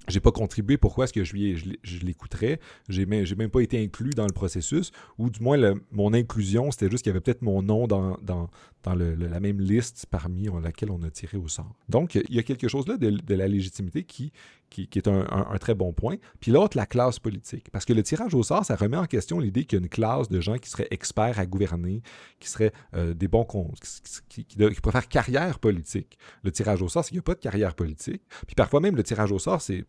j'ai 0.09 0.21
pas 0.21 0.33
contribué, 0.33 0.77
pourquoi 0.77 1.05
est-ce 1.05 1.13
que 1.13 1.25
je, 1.25 1.37
je, 1.83 1.99
l'écouterais? 2.01 2.61
J'ai 2.89 3.07
même, 3.07 3.25
même 3.37 3.51
pas 3.51 3.61
été 3.61 3.83
inclus 3.83 4.11
dans 4.11 4.27
le 4.27 4.33
processus, 4.33 4.91
ou 5.19 5.31
du 5.31 5.41
moins 5.41 5.59
mon 5.93 6.13
inclusion, 6.13 6.71
c'était 6.71 6.91
juste 6.91 7.05
qu'il 7.05 7.11
y 7.11 7.13
avait 7.13 7.21
peut-être 7.21 7.43
mon 7.43 7.63
nom 7.63 7.87
dans 7.87 8.17
la 8.85 9.41
même 9.41 9.61
liste 9.61 10.07
parmi 10.11 10.49
laquelle 10.63 10.91
on 10.91 11.03
a 11.03 11.11
tiré 11.11 11.37
au 11.37 11.49
sort. 11.49 11.75
Donc, 11.89 12.15
il 12.15 12.35
y 12.35 12.39
a 12.39 12.43
quelque 12.43 12.69
chose 12.69 12.87
là 12.89 12.97
de, 12.97 13.35
la 13.35 13.49
légitimité 13.49 14.05
qui, 14.05 14.33
qui, 14.71 14.89
est 14.95 15.09
un, 15.09 15.25
très 15.61 15.75
bon 15.75 15.93
point. 15.93 16.17
Puis 16.39 16.53
l'autre, 16.53 16.77
la 16.77 16.87
classe 16.87 17.19
politique. 17.19 17.71
Parce 17.71 17.85
que 17.85 17.93
le 17.93 18.03
tirage 18.03 18.35
au 18.35 18.43
sort, 18.43 18.65
ça 18.65 18.77
remet 18.77 18.97
en 18.97 19.07
question 19.07 19.41
l'idée 19.41 19.65
qu'il 19.65 19.79
y 19.79 19.83
a 19.83 19.85
une 19.85 19.91
classe 19.91 20.29
de 20.29 20.41
gens 20.41 20.57
qui 20.57 20.71
seraient 20.71 20.89
experts 20.91 21.39
à 21.39 21.47
gouverner, 21.47 22.03
qui 22.39 22.49
seraient 22.49 22.73
euh, 22.95 23.13
des 23.13 23.29
bons 23.29 23.45
qui, 24.29 24.45
qui, 24.45 24.57
carrière 25.09 25.59
politique. 25.59 26.19
Le 26.43 26.53
tirage 26.53 26.83
au 26.83 26.89
sort, 26.89 27.05
c'est 27.05 27.11
qu'il 27.11 27.17
n'y 27.17 27.21
a 27.21 27.23
pas 27.23 27.35
de 27.35 27.41
carrière 27.41 27.75
politique. 27.75 28.23
Puis 28.47 28.55
parfois 28.55 28.81
même, 28.81 28.97
le 28.97 29.03
tirage 29.03 29.33
au 29.33 29.39
sort, 29.39 29.61
c'est 29.61 29.85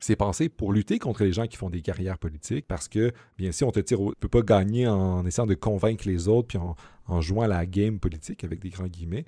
c'est 0.00 0.16
pensé 0.16 0.50
pour 0.50 0.72
lutter 0.72 0.98
contre 0.98 1.24
les 1.24 1.32
gens 1.32 1.46
qui 1.46 1.56
font 1.56 1.70
des 1.70 1.80
carrières 1.80 2.18
politiques 2.18 2.66
parce 2.68 2.88
que, 2.88 3.12
bien 3.38 3.52
si 3.52 3.64
on 3.64 3.70
te 3.70 3.80
tire, 3.80 3.98
peux 4.20 4.28
pas 4.28 4.42
gagner 4.42 4.86
en 4.86 5.24
essayant 5.24 5.46
de 5.46 5.54
convaincre 5.54 6.06
les 6.06 6.28
autres 6.28 6.48
puis 6.48 6.58
en, 6.58 6.76
en 7.06 7.20
jouant 7.22 7.46
la 7.46 7.64
game 7.64 7.98
politique 7.98 8.44
avec 8.44 8.60
des 8.60 8.68
grands 8.68 8.86
guillemets 8.86 9.24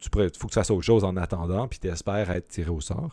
tu 0.00 0.08
faut 0.10 0.46
que 0.46 0.52
tu 0.52 0.54
fasses 0.54 0.70
autre 0.70 0.82
chose 0.82 1.04
en 1.04 1.16
attendant, 1.16 1.68
puis 1.68 1.78
tu 1.78 1.88
espères 1.88 2.30
être 2.30 2.48
tiré 2.48 2.70
au 2.70 2.80
sort. 2.80 3.10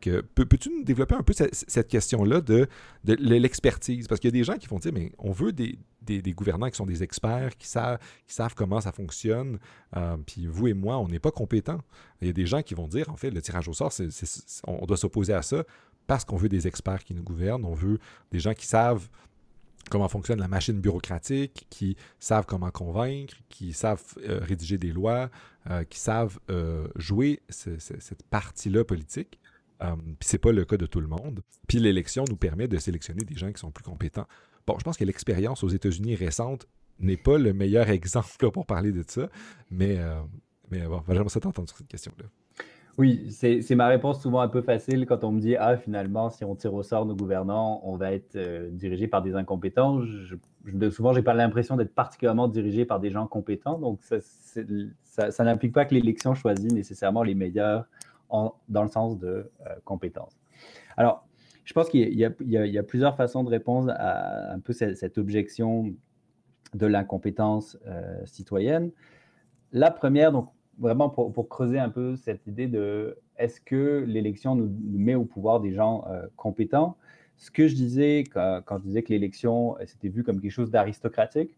Que, 0.00 0.20
peux, 0.20 0.46
tu 0.46 0.70
nous 0.70 0.84
développer 0.84 1.16
un 1.16 1.22
peu 1.22 1.32
cette, 1.32 1.88
question-là 1.88 2.40
de, 2.40 2.68
de, 3.02 3.14
l'expertise? 3.14 4.06
Parce 4.06 4.20
qu'il 4.20 4.28
y 4.28 4.32
a 4.32 4.38
des 4.38 4.44
gens 4.44 4.56
qui 4.56 4.68
vont 4.68 4.78
dire, 4.78 4.92
mais 4.94 5.10
on 5.18 5.32
veut 5.32 5.52
des, 5.52 5.76
des, 6.00 6.32
gouvernants 6.32 6.70
qui 6.70 6.76
sont 6.76 6.86
des 6.86 7.02
experts, 7.02 7.56
qui 7.56 7.66
savent, 7.66 7.98
qui 8.26 8.34
savent 8.34 8.54
comment 8.54 8.80
ça 8.80 8.92
fonctionne, 8.92 9.58
euh, 9.96 10.16
puis 10.24 10.46
vous 10.46 10.68
et 10.68 10.72
moi, 10.72 10.98
on 10.98 11.08
n'est 11.08 11.18
pas 11.18 11.32
compétents. 11.32 11.80
Il 12.20 12.28
y 12.28 12.30
a 12.30 12.32
des 12.32 12.46
gens 12.46 12.62
qui 12.62 12.74
vont 12.74 12.86
dire, 12.86 13.08
en 13.08 13.16
fait, 13.16 13.30
le 13.30 13.42
tirage 13.42 13.68
au 13.68 13.72
sort, 13.72 13.92
on 14.68 14.86
doit 14.86 14.96
s'opposer 14.96 15.32
à 15.32 15.42
ça 15.42 15.64
parce 16.06 16.24
qu'on 16.24 16.36
veut 16.36 16.48
des 16.48 16.66
experts 16.66 17.04
qui 17.04 17.14
nous 17.14 17.22
gouvernent, 17.22 17.64
on 17.64 17.74
veut 17.74 17.98
des 18.30 18.38
gens 18.38 18.54
qui 18.54 18.66
savent 18.66 19.08
comment 19.92 20.08
fonctionne 20.08 20.40
la 20.40 20.48
machine 20.48 20.80
bureaucratique, 20.80 21.66
qui 21.68 21.96
savent 22.18 22.46
comment 22.46 22.70
convaincre, 22.70 23.34
qui 23.50 23.74
savent 23.74 24.02
euh, 24.26 24.40
rédiger 24.42 24.78
des 24.78 24.90
lois, 24.90 25.30
euh, 25.68 25.84
qui 25.84 25.98
savent 25.98 26.40
euh, 26.48 26.88
jouer 26.96 27.42
cette 27.50 28.22
partie-là 28.30 28.84
politique. 28.84 29.38
Puis 29.80 30.28
c'est 30.28 30.38
pas 30.38 30.52
le 30.52 30.64
cas 30.64 30.76
de 30.76 30.86
tout 30.86 31.00
le 31.00 31.08
monde. 31.08 31.42
Puis 31.66 31.78
l'élection 31.78 32.24
nous 32.28 32.36
permet 32.36 32.68
de 32.68 32.78
sélectionner 32.78 33.24
des 33.24 33.34
gens 33.34 33.52
qui 33.52 33.58
sont 33.58 33.72
plus 33.72 33.82
compétents. 33.82 34.28
Bon, 34.64 34.78
je 34.78 34.84
pense 34.84 34.96
que 34.96 35.04
l'expérience 35.04 35.64
aux 35.64 35.68
États-Unis 35.68 36.14
récente 36.14 36.68
n'est 37.00 37.16
pas 37.16 37.36
le 37.36 37.52
meilleur 37.52 37.90
exemple 37.98 38.50
pour 38.50 38.64
parler 38.64 38.92
de 38.92 39.04
ça, 39.06 39.28
mais, 39.70 39.98
mais 40.70 40.86
bon, 40.86 41.02
j'aimerais 41.08 41.28
ça 41.28 41.40
t'entendre 41.40 41.68
sur 41.68 41.78
cette 41.78 41.88
question-là. 41.88 42.26
Oui, 42.98 43.30
c'est 43.30 43.74
ma 43.74 43.86
réponse 43.86 44.20
souvent 44.20 44.40
un 44.40 44.48
peu 44.48 44.60
facile 44.60 45.06
quand 45.06 45.24
on 45.24 45.32
me 45.32 45.40
dit 45.40 45.56
Ah, 45.56 45.78
finalement, 45.78 46.28
si 46.28 46.44
on 46.44 46.54
tire 46.54 46.74
au 46.74 46.82
sort 46.82 47.06
nos 47.06 47.16
gouvernants, 47.16 47.80
on 47.84 47.96
va 47.96 48.12
être 48.12 48.36
euh, 48.36 48.68
dirigé 48.70 49.08
par 49.08 49.22
des 49.22 49.34
incompétents. 49.34 50.02
Je, 50.02 50.36
je, 50.66 50.90
souvent, 50.90 51.14
j'ai 51.14 51.22
pas 51.22 51.32
l'impression 51.32 51.76
d'être 51.76 51.94
particulièrement 51.94 52.48
dirigé 52.48 52.84
par 52.84 53.00
des 53.00 53.10
gens 53.10 53.26
compétents. 53.26 53.78
Donc, 53.78 54.00
ça, 54.02 55.44
n'implique 55.44 55.72
pas 55.72 55.86
que 55.86 55.94
l'élection 55.94 56.34
choisit 56.34 56.70
nécessairement 56.70 57.22
les 57.22 57.34
meilleurs 57.34 57.86
dans 58.30 58.82
le 58.82 58.88
sens 58.88 59.18
de 59.18 59.50
euh, 59.66 59.74
compétences. 59.84 60.36
Alors, 60.96 61.26
je 61.64 61.72
pense 61.72 61.88
qu'il 61.88 62.12
y, 62.12 62.24
a 62.78 62.82
plusieurs 62.82 63.16
façons 63.16 63.44
de 63.44 63.48
répondre 63.48 63.92
à 63.96 64.52
un 64.52 64.58
peu 64.58 64.72
cette, 64.72 65.16
objection 65.16 65.94
de 66.74 66.86
l'incompétence 66.86 67.78
euh, 67.86 68.20
citoyenne. 68.26 68.90
La 69.72 69.90
première, 69.90 70.32
donc, 70.32 70.50
vraiment 70.78 71.08
pour, 71.08 71.48
creuser 71.48 71.78
un 71.78 71.88
peu 71.88 72.16
cette 72.16 72.46
idée 72.46 72.66
de 72.66 73.18
est-ce 73.36 73.60
que 73.60 74.04
l'élection 74.06 74.54
nous, 74.54 74.70
met 74.92 75.14
au 75.14 75.24
pouvoir 75.24 75.60
des 75.60 75.72
gens 75.72 76.04
euh, 76.08 76.26
compétents? 76.36 76.96
Ce 77.36 77.50
que 77.50 77.66
je 77.66 77.74
disais 77.74 78.24
quand, 78.32 78.62
je 78.78 78.82
disais 78.82 79.02
que 79.02 79.10
l'élection, 79.10 79.76
euh, 79.78 79.84
c'était 79.86 80.08
vu 80.08 80.22
comme 80.22 80.40
quelque 80.40 80.50
chose 80.50 80.70
d'aristocratique, 80.70 81.56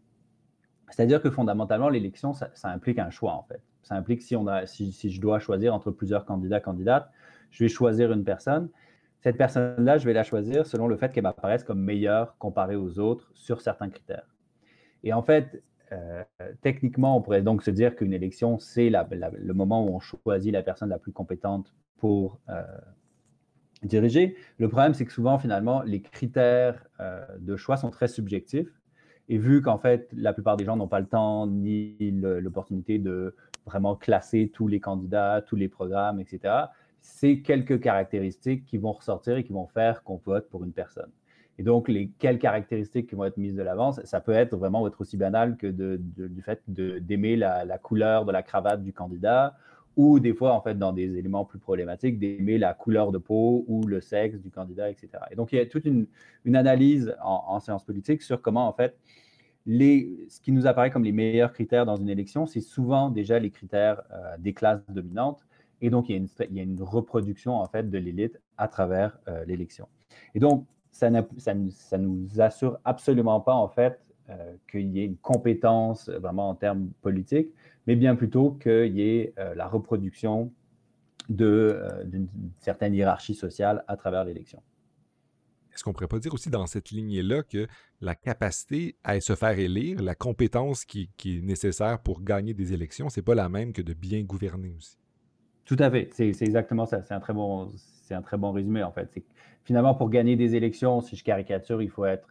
c'est-à-dire 0.91 1.23
que 1.23 1.31
fondamentalement, 1.31 1.89
l'élection, 1.89 2.33
ça, 2.35 2.51
implique 2.65 2.99
un 2.99 3.11
choix, 3.11 3.33
en 3.33 3.43
fait. 3.43 3.61
Ça 3.83 3.95
implique 3.95 4.23
si, 4.23 4.37
on 4.37 4.47
si, 4.67 4.93
si 4.93 5.11
je 5.11 5.21
dois 5.21 5.39
choisir 5.39 5.75
entre 5.75 5.91
plusieurs 5.91 6.25
candidats, 6.25 6.61
candidates, 6.61 7.11
je 7.51 7.65
vais 7.65 7.69
choisir 7.69 8.13
une 8.13 8.25
personne. 8.25 8.69
Cette 9.21 9.39
personne-là, 9.39 9.99
je 9.99 10.05
vais 10.05 10.13
la 10.13 10.23
choisir 10.23 10.67
selon 10.67 10.87
le 10.87 10.97
fait 10.97 11.13
qu'elle 11.13 11.23
m'apparaisse 11.23 11.65
comme 11.65 11.81
meilleure 11.81 12.37
comparée 12.39 12.77
aux 12.77 12.99
autres 12.99 13.31
sur 13.35 13.61
certains 13.61 13.89
critères. 13.89 14.29
Et 15.03 15.13
en 15.13 15.23
fait, 15.23 15.63
euh, 15.95 16.25
techniquement, 16.63 17.17
on 17.17 17.23
pourrait 17.23 17.43
donc 17.43 17.63
se 17.63 17.71
dire 17.71 17.97
qu'une 17.97 18.13
élection, 18.13 18.59
c'est 18.59 18.91
le 18.91 19.53
moment 19.53 19.87
où 19.87 19.95
on 19.95 20.01
choisit 20.01 20.53
la 20.53 20.63
personne 20.63 20.89
la 20.89 20.99
plus 20.99 21.13
compétente 21.13 21.75
pour 21.99 22.41
euh, 22.49 22.63
diriger. 23.83 24.37
Le 24.59 24.69
problème, 24.69 24.95
c'est 24.95 25.05
que 25.05 25.13
souvent, 25.13 25.39
finalement, 25.39 25.83
les 25.83 26.01
critères 26.01 26.87
euh, 27.01 27.25
de 27.39 27.57
choix 27.57 27.77
sont 27.77 27.91
très 27.91 28.09
subjectifs. 28.09 28.69
Et 29.29 29.39
vu 29.39 29.63
qu'en 29.63 29.79
fait, 29.79 30.11
la 30.15 30.33
plupart 30.33 30.57
des 30.57 30.65
gens 30.65 30.77
n'ont 30.77 30.89
pas 30.89 31.01
le 31.01 31.07
temps 31.07 31.47
ni 31.47 31.97
l'opportunité 32.11 32.99
de 32.99 33.35
vraiment 33.65 33.97
classer 33.97 34.51
tous 34.53 34.69
les 34.69 34.81
candidats, 34.81 35.43
tous 35.47 35.57
les 35.57 35.69
programmes, 35.69 36.21
etc., 36.21 36.55
c'est 37.01 37.41
quelques 37.41 37.81
caractéristiques 37.81 38.65
qui 38.67 38.79
vont 38.79 38.93
ressortir 38.93 39.37
et 39.37 39.45
qui 39.45 39.53
vont 39.53 39.67
faire 39.67 40.03
qu'on 40.03 40.17
vote 40.17 40.49
pour 40.49 40.65
une 40.65 40.73
personne. 40.73 41.11
Et 41.59 41.63
donc, 41.63 41.89
les, 41.89 42.11
quelles 42.19 42.39
caractéristiques 42.39 43.15
vont 43.15 43.25
être 43.25 43.37
mises 43.37 43.55
de 43.55 43.63
l'avance, 43.63 44.01
ça 44.05 44.21
peut 44.21 44.33
être 44.33 44.57
vraiment 44.57 44.87
être 44.87 45.01
aussi 45.01 45.17
banal 45.17 45.57
que 45.57 45.69
du 45.69 46.43
fait 46.43 46.61
d'aimer 46.67 47.37
la, 47.37 47.79
couleur 47.79 48.25
de 48.25 48.33
la 48.33 48.43
cravate 48.43 48.83
du 48.83 48.93
candidat, 48.93 49.57
ou 49.97 50.19
des 50.19 50.35
fois, 50.35 50.53
en 50.53 50.61
fait, 50.61 50.77
dans 50.77 50.93
des 50.93 51.17
éléments 51.17 51.45
plus 51.45 51.61
problématiques, 51.61 52.19
d'aimer 52.19 52.59
la 52.59 52.75
couleur 52.75 53.13
de 53.13 53.19
peau 53.19 53.65
ou 53.69 53.87
le 53.87 54.01
sexe 54.01 54.41
du 54.41 54.51
candidat, 54.51 54.91
etc. 54.91 55.09
Et 55.31 55.37
donc, 55.37 55.53
il 55.53 55.57
y 55.57 55.61
a 55.61 55.67
toute 55.67 55.85
une, 55.85 56.07
analyse 56.53 57.15
en, 57.23 57.45
en 57.47 57.61
sciences 57.61 57.85
politiques 57.85 58.23
sur 58.23 58.43
comment, 58.43 58.67
en 58.67 58.73
fait, 58.73 58.99
les, 59.67 60.27
ce 60.29 60.41
qui 60.41 60.53
nous 60.53 60.67
apparaît 60.67 60.91
comme 60.91 61.05
les 61.05 61.13
meilleurs 61.13 61.53
critères 61.53 61.87
dans 61.87 61.97
une 61.97 62.09
élection, 62.09 62.47
c'est 62.47 62.61
souvent 62.61 63.11
déjà 63.11 63.39
les 63.39 63.51
critères 63.51 64.03
euh, 64.13 64.37
des 64.39 64.53
classes 64.53 64.85
dominantes. 64.89 65.45
Et 65.81 65.91
donc, 65.91 66.09
il 66.09 66.13
y 66.13 66.15
a 66.15 66.19
une, 66.19 66.29
il 66.51 66.57
y 66.57 66.61
a 66.61 66.63
une 66.63 66.83
reproduction, 66.83 67.55
en 67.57 67.67
fait, 67.67 67.89
de 67.89 67.99
l'élite 67.99 68.41
à 68.59 68.69
travers 68.69 69.19
euh, 69.29 69.45
l'élection. 69.45 69.89
Et 70.35 70.41
donc, 70.41 70.67
ça, 70.95 71.11
ça, 71.39 71.99
nous 71.99 72.41
assure 72.41 72.79
absolument 72.85 73.41
pas, 73.41 73.55
en 73.55 73.69
fait, 73.69 74.01
euh, 74.31 74.55
qu'il 74.71 74.89
y 74.97 75.01
ait 75.01 75.05
une 75.05 75.17
compétence 75.17 76.09
vraiment 76.09 76.49
en 76.49 76.55
termes 76.55 76.91
politiques, 77.03 77.49
mais 77.87 77.97
bien 77.97 78.15
plutôt 78.15 78.53
qu'il 78.53 78.97
y 78.97 79.03
ait 79.03 79.35
euh, 79.39 79.55
la 79.55 79.67
reproduction 79.67 80.53
euh, 81.41 82.05
d'une 82.05 82.29
certaine 82.61 82.95
hiérarchie 82.95 83.35
sociale 83.35 83.85
à 83.89 83.97
travers 83.97 84.25
l'élection. 84.25 84.63
Est-ce 85.73 85.83
qu'on 85.83 85.91
ne 85.91 85.95
pourrait 85.95 86.07
pas 86.07 86.21
dire 86.21 86.33
aussi 86.33 86.49
dans 86.49 86.67
cette 86.67 86.91
lignée-là 86.91 87.43
que 87.43 87.67
la 88.01 88.15
capacité 88.15 88.97
à 89.03 89.21
se 89.21 89.35
faire 89.35 89.59
élire, 89.59 90.01
la 90.01 90.15
compétence 90.15 90.85
qui, 90.85 91.11
qui 91.17 91.39
est 91.39 91.43
nécessaire 91.43 91.99
pour 91.99 92.23
gagner 92.23 92.55
des 92.55 92.73
élections, 92.73 93.09
c'est 93.09 93.23
pas 93.23 93.35
la 93.35 93.49
même 93.49 93.73
que 93.73 93.83
de 93.83 93.93
bien 93.93 94.23
gouverner 94.23 94.73
aussi? 94.79 94.97
Tout 95.65 95.77
à 95.81 95.91
fait, 95.91 96.11
c'est 96.13 96.29
exactement 96.29 96.87
ça. 96.87 97.03
C'est 97.03 97.15
un, 97.15 97.21
très 97.21 97.33
bon, 97.33 97.73
un 98.11 98.23
très 98.23 98.37
bon 98.37 98.53
résumé 98.53 98.83
en 98.83 98.93
fait 98.93 99.11
finalement, 99.65 99.95
pour 99.95 100.11
gagner 100.11 100.37
des 100.37 100.57
élections, 100.57 101.01
si 101.01 101.17
je 101.17 101.25
caricature, 101.25 101.83
il 101.83 101.91
faut 101.91 102.05
être 102.05 102.29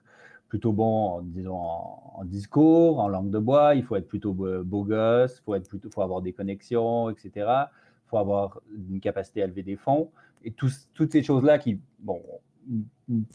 plutôt 0.50 0.72
bon, 0.72 1.22
disons, 1.24 1.58
en, 1.58 2.24
discours, 2.26 3.00
en 3.00 3.08
langue 3.08 3.32
de 3.32 3.40
bois, 3.40 3.74
il 3.76 3.84
faut 3.84 3.96
être 3.96 4.08
plutôt 4.08 4.34
beau, 4.34 4.84
gosse, 4.84 5.40
il 5.40 5.44
faut, 5.44 5.56
être 5.56 5.68
plutôt, 5.68 5.90
faut 5.90 6.04
avoir 6.04 6.22
des 6.22 6.32
connexions, 6.32 7.10
etc. 7.10 7.32
Il 7.36 8.10
faut 8.10 8.18
avoir 8.18 8.62
une 8.90 9.00
capacité 9.00 9.42
à 9.42 9.48
lever 9.48 9.64
des 9.64 9.76
fonds. 9.76 10.12
Et 10.44 10.52
toutes 10.52 11.12
ces 11.12 11.24
choses-là 11.24 11.58
qui, 11.58 11.80
bon, 12.00 12.22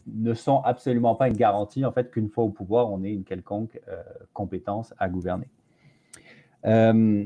ne 0.07 0.33
sont 0.33 0.61
absolument 0.61 1.15
pas 1.15 1.27
une 1.27 1.35
garantie, 1.35 1.83
en 1.85 1.91
fait, 1.91 2.09
qu'une 2.11 2.29
fois 2.29 2.45
au 2.45 2.49
pouvoir, 2.49 2.91
on 2.91 3.03
ait 3.03 3.11
une 3.11 3.23
quelconque 3.23 3.79
euh, 3.89 4.01
compétence 4.33 4.93
à 4.97 5.09
gouverner. 5.09 5.49
Euh, 6.65 7.25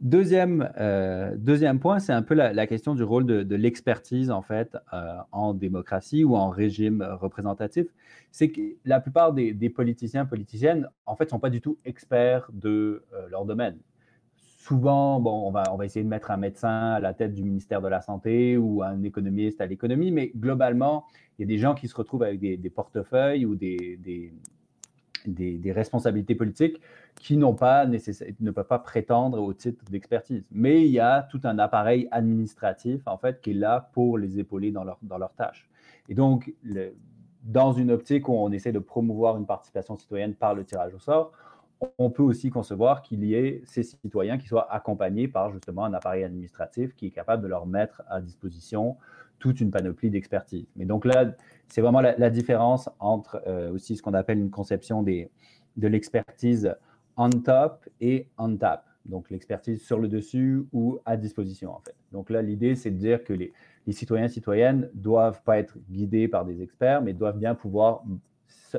Deuxième, 0.00 0.70
euh, 0.78 1.34
deuxième 1.36 1.78
point, 1.78 1.98
c'est 2.00 2.12
un 2.12 2.22
peu 2.22 2.34
la, 2.34 2.66
question 2.66 2.94
du 2.94 3.04
rôle 3.04 3.24
de, 3.24 3.54
l'expertise 3.54 4.30
en 4.30 4.42
fait 4.42 4.76
euh, 4.92 5.16
en 5.30 5.54
démocratie 5.54 6.24
ou 6.24 6.36
en 6.36 6.50
régime 6.50 7.02
représentatif. 7.20 7.86
C'est 8.32 8.50
que 8.50 8.60
la 8.84 9.00
plupart 9.00 9.32
des, 9.32 9.70
politiciens 9.70 10.26
politiciennes 10.26 10.88
en 11.06 11.16
fait 11.16 11.30
sont 11.30 11.38
pas 11.38 11.50
du 11.50 11.60
tout 11.60 11.78
experts 11.84 12.50
de 12.52 13.04
euh, 13.12 13.28
leur 13.30 13.44
domaine. 13.44 13.78
Souvent, 14.36 15.20
bon, 15.20 15.46
on 15.46 15.50
va, 15.50 15.64
on 15.72 15.76
va 15.76 15.84
essayer 15.84 16.02
de 16.02 16.08
mettre 16.08 16.30
un 16.30 16.38
médecin 16.38 16.92
à 16.92 17.00
la 17.00 17.14
tête 17.14 17.32
du 17.32 17.44
ministère 17.44 17.80
de 17.80 17.88
la 17.88 18.00
santé 18.00 18.56
ou 18.56 18.82
un 18.82 19.02
économiste 19.04 19.60
à 19.60 19.66
l'économie, 19.66 20.10
mais 20.10 20.32
globalement, 20.36 21.04
il 21.38 21.42
y 21.42 21.44
a 21.44 21.48
des 21.48 21.58
gens 21.58 21.74
qui 21.74 21.86
se 21.86 21.94
retrouvent 21.94 22.22
avec 22.22 22.40
des, 22.40 22.70
portefeuilles 22.70 23.46
ou 23.46 23.54
des, 23.54 23.98
des, 24.02 24.32
responsabilités 25.72 26.34
politiques 26.34 26.80
qui 27.16 27.36
n'ont 27.36 27.54
pas 27.54 27.86
ne 27.86 28.50
peuvent 28.50 28.66
pas 28.66 28.78
prétendre 28.78 29.40
au 29.40 29.52
titre 29.52 29.84
d'expertise. 29.90 30.48
Mais 30.52 30.84
il 30.84 30.92
y 30.92 31.00
a 31.00 31.22
tout 31.22 31.40
un 31.44 31.58
appareil 31.58 32.08
administratif 32.10 33.02
en 33.06 33.18
fait 33.18 33.40
qui 33.40 33.50
est 33.50 33.54
là 33.54 33.90
pour 33.92 34.18
les 34.18 34.38
épauler 34.38 34.70
dans 34.70 34.84
leur, 34.84 34.98
dans 35.02 35.18
leurs 35.18 35.34
tâches. 35.34 35.68
Et 36.08 36.14
donc, 36.14 36.52
dans 37.42 37.72
une 37.72 37.90
optique 37.90 38.28
où 38.28 38.32
on 38.32 38.50
essaie 38.52 38.72
de 38.72 38.78
promouvoir 38.78 39.36
une 39.36 39.46
participation 39.46 39.96
citoyenne 39.96 40.34
par 40.34 40.54
le 40.54 40.64
tirage 40.64 40.94
au 40.94 40.98
sort, 40.98 41.32
on 41.98 42.10
peut 42.10 42.22
aussi 42.22 42.50
concevoir 42.50 43.02
qu'il 43.02 43.24
y 43.24 43.34
ait 43.34 43.62
ces 43.64 43.82
citoyens 43.82 44.38
qui 44.38 44.46
soient 44.46 44.72
accompagnés 44.72 45.28
par 45.28 45.50
justement 45.52 45.84
un 45.84 45.92
appareil 45.92 46.24
administratif 46.24 46.94
qui 46.94 47.06
est 47.06 47.10
capable 47.10 47.42
de 47.42 47.48
leur 47.48 47.66
mettre 47.66 48.02
à 48.08 48.20
disposition 48.20 48.96
toute 49.38 49.60
une 49.60 49.70
panoplie 49.70 50.10
d'expertise. 50.10 50.66
Mais 50.76 50.84
donc 50.84 51.04
là, 51.04 51.34
c'est 51.68 51.80
vraiment 51.80 52.00
la, 52.00 52.30
différence 52.30 52.88
entre 52.98 53.42
euh, 53.46 53.72
aussi 53.72 53.96
ce 53.96 54.02
qu'on 54.02 54.14
appelle 54.14 54.38
une 54.38 54.50
conception 54.50 55.02
des, 55.02 55.30
de 55.76 55.88
l'expertise 55.88 56.74
on 57.16 57.30
top 57.30 57.88
et 58.00 58.28
on 58.38 58.56
tap. 58.56 58.86
Donc 59.06 59.30
l'expertise 59.30 59.82
sur 59.82 59.98
le 59.98 60.08
dessus 60.08 60.64
ou 60.72 60.98
à 61.04 61.16
disposition 61.16 61.72
en 61.72 61.80
fait. 61.80 61.94
Donc 62.12 62.30
là, 62.30 62.42
l'idée, 62.42 62.74
c'est 62.74 62.90
de 62.90 62.96
dire 62.96 63.22
que 63.22 63.32
les, 63.32 63.52
citoyens 63.90 64.28
citoyennes 64.28 64.90
doivent 64.94 65.42
pas 65.42 65.58
être 65.58 65.76
guidés 65.90 66.26
par 66.26 66.44
des 66.44 66.62
experts, 66.62 67.02
mais 67.02 67.12
doivent 67.12 67.38
bien 67.38 67.54
pouvoir, 67.54 68.02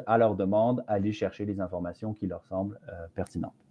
à 0.08 0.18
leur 0.18 0.36
demande, 0.36 0.84
aller 0.88 1.12
chercher 1.12 1.46
les 1.46 1.60
informations 1.60 2.14
qui 2.14 2.28
leur 2.28 2.44
semblent 2.46 2.80
euh, 2.90 3.08
pertinentes. 3.14 3.65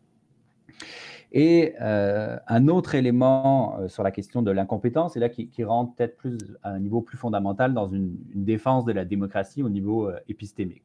Et 1.36 1.74
euh, 1.80 2.38
un 2.46 2.68
autre 2.68 2.94
élément 2.94 3.76
euh, 3.80 3.88
sur 3.88 4.04
la 4.04 4.12
question 4.12 4.40
de 4.40 4.52
l'incompétence, 4.52 5.16
et 5.16 5.20
là 5.20 5.28
qui, 5.28 5.64
rentre 5.64 5.92
peut-être 5.96 6.16
plus 6.16 6.38
à 6.62 6.70
un 6.70 6.78
niveau 6.78 7.00
plus 7.00 7.18
fondamental 7.18 7.74
dans 7.74 7.88
une, 7.88 8.16
défense 8.36 8.84
de 8.84 8.92
la 8.92 9.04
démocratie 9.04 9.64
au 9.64 9.68
niveau 9.68 10.08
euh, 10.08 10.16
épistémique. 10.28 10.84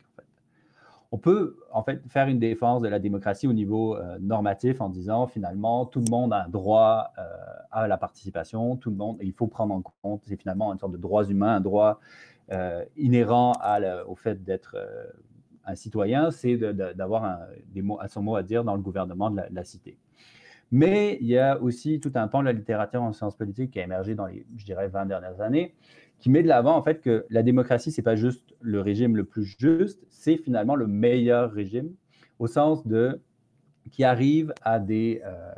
On 1.11 1.19
peut 1.19 1.57
en 1.71 1.83
fait 1.83 2.01
faire 2.07 2.27
une 2.27 2.39
défense 2.39 2.81
de 2.81 2.87
la 2.87 2.97
démocratie 2.97 3.47
au 3.47 3.53
niveau 3.53 3.97
normatif 4.19 4.79
en 4.79 4.89
disant 4.89 5.25
finalement 5.25 5.87
tout 5.87 6.01
le 6.01 6.09
monde 6.11 6.31
a 6.33 6.45
un 6.45 6.49
droit 6.49 7.11
à 7.71 7.87
la 7.87 7.97
participation, 7.97 8.75
tout 8.75 8.91
le 8.91 8.95
monde, 8.95 9.17
il 9.19 9.33
faut 9.33 9.47
prendre 9.47 9.73
en 9.73 9.81
compte, 10.03 10.21
c'est 10.27 10.39
finalement 10.39 10.71
une 10.71 10.77
sorte 10.77 10.91
de 10.91 10.97
droit 10.97 11.25
humain, 11.25 11.55
un 11.55 11.61
droit 11.61 11.99
inhérent 12.95 13.53
au 14.07 14.15
fait 14.15 14.43
d'être 14.43 14.77
un 15.69 15.75
citoyen, 15.75 16.32
c'est 16.32 16.58
d'avoir 16.58 17.39
mots, 17.75 17.99
à 17.99 18.08
son 18.08 18.21
mot 18.21 18.36
à 18.36 18.43
dire 18.43 18.63
dans 18.63 18.75
le 18.75 18.82
gouvernement 18.82 19.29
de 19.29 19.41
la 19.51 19.63
cité. 19.63 19.97
Mais 20.71 21.17
il 21.21 21.27
y 21.27 21.38
a 21.38 21.60
aussi 21.60 21.99
tout 21.99 22.12
un 22.15 22.27
pan 22.27 22.41
de 22.41 22.45
la 22.45 22.53
littérature 22.53 23.01
en 23.01 23.12
sciences 23.12 23.36
politiques 23.36 23.71
qui 23.71 23.79
a 23.79 23.84
émergé 23.84 24.13
dans 24.13 24.27
les, 24.27 24.45
je 24.55 24.65
dirais, 24.65 24.88
20 24.88 25.08
dernières 25.08 25.41
années, 25.41 25.73
qui 26.19 26.29
met 26.29 26.43
de 26.43 26.47
l'avant 26.47 26.75
en 26.75 26.84
fait 26.84 27.01
que 27.01 27.25
la 27.29 27.43
démocratie, 27.43 27.91
ce 27.91 27.99
n'est 27.99 28.03
pas 28.03 28.15
juste 28.15 28.53
le 28.62 28.82
régime 28.82 29.15
le 29.15 29.23
plus 29.23 29.55
juste, 29.58 30.05
c'est 30.10 30.38
finalement 30.38 30.75
le 30.75 30.86
meilleur 30.86 31.51
régime, 31.51 31.91
au 32.38 32.47
sens 32.47 32.86
de 32.86 33.21
qui 33.91 34.03
arrive 34.03 34.53
à 34.62 34.79
des, 34.79 35.21
euh, 35.25 35.51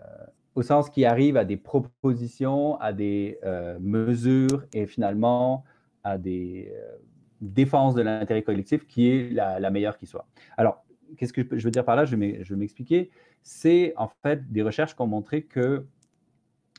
au 0.56 0.62
sens 0.62 0.90
qui 0.90 1.04
arrive 1.04 1.36
à 1.36 1.44
des 1.44 1.58
propositions, 1.58 2.80
à 2.80 2.94
des 2.94 3.40
euh, 3.44 3.78
mesures 3.82 4.64
et 4.74 4.86
finalement 4.86 5.66
à 6.04 6.18
des 6.18 6.72
euh, 6.74 6.98
défenses 7.42 7.96
de 7.96 8.02
l'intérêt 8.02 8.44
collectif 8.44 8.88
qui 8.88 9.10
est 9.10 9.32
la, 9.32 9.70
meilleure 9.70 9.98
qui 9.98 10.06
soit. 10.06 10.28
Alors, 10.58 10.84
qu'est-ce 11.18 11.34
que 11.34 11.42
je 11.58 11.64
veux 11.64 11.72
dire 11.72 11.84
par 11.84 11.96
là? 11.96 12.06
Je 12.06 12.16
vais 12.16 12.56
m'expliquer 12.56 13.10
c'est 13.44 13.94
en 13.98 14.08
fait 14.08 14.52
des 14.52 14.62
recherches 14.62 14.96
qui 14.96 15.02
ont 15.02 15.08
montré 15.08 15.44
que 15.44 15.86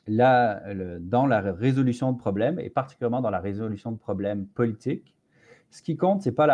dans 0.09 1.27
la 1.27 1.41
résolution 1.41 2.13
de 2.13 2.19
problèmes, 2.19 2.59
et 2.59 2.71
particulièrement 2.71 3.21
dans 3.21 3.31
la 3.31 3.41
résolution 3.41 3.93
de 3.93 3.99
problèmes 3.99 4.47
politiques, 4.47 5.15
ce 5.71 5.81
qui 5.83 5.97
compte, 5.97 6.23
ce 6.23 6.29
n'est 6.29 6.35
pas 6.35 6.47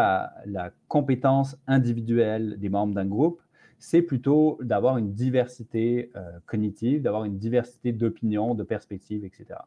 la, 0.46 0.72
compétence 0.86 1.56
individuelle 1.66 2.58
des 2.58 2.68
membres 2.68 2.94
d'un 2.94 3.06
groupe, 3.06 3.42
c'est 3.78 4.02
plutôt 4.02 4.58
d'avoir 4.60 4.98
une 4.98 5.12
diversité 5.12 6.10
euh, 6.16 6.30
cognitive, 6.46 7.02
d'avoir 7.02 7.24
une 7.24 7.38
diversité 7.38 7.92
d'opinions, 7.92 8.54
de 8.54 8.64
perspectives, 8.64 9.24
etc. 9.24 9.60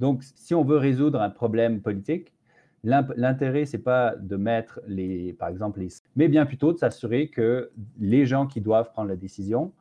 Donc, 0.00 0.22
si 0.22 0.54
on 0.54 0.64
veut 0.64 0.78
résoudre 0.78 1.20
un 1.20 1.30
problème 1.30 1.80
politique, 1.80 2.31
L'intérêt, 2.84 3.64
c'est 3.64 3.78
pas 3.78 4.16
de 4.16 4.36
mettre 4.36 4.80
les, 4.88 5.32
par 5.34 5.48
exemple, 5.48 5.80
les, 5.80 5.88
mais 6.16 6.26
bien 6.26 6.46
plutôt 6.46 6.72
de 6.72 6.78
s'assurer 6.78 7.28
que 7.28 7.70
les 8.00 8.26
gens 8.26 8.46
qui 8.46 8.60
doivent 8.60 8.90
prendre 8.90 9.08
la 9.08 9.16
décision 9.16 9.72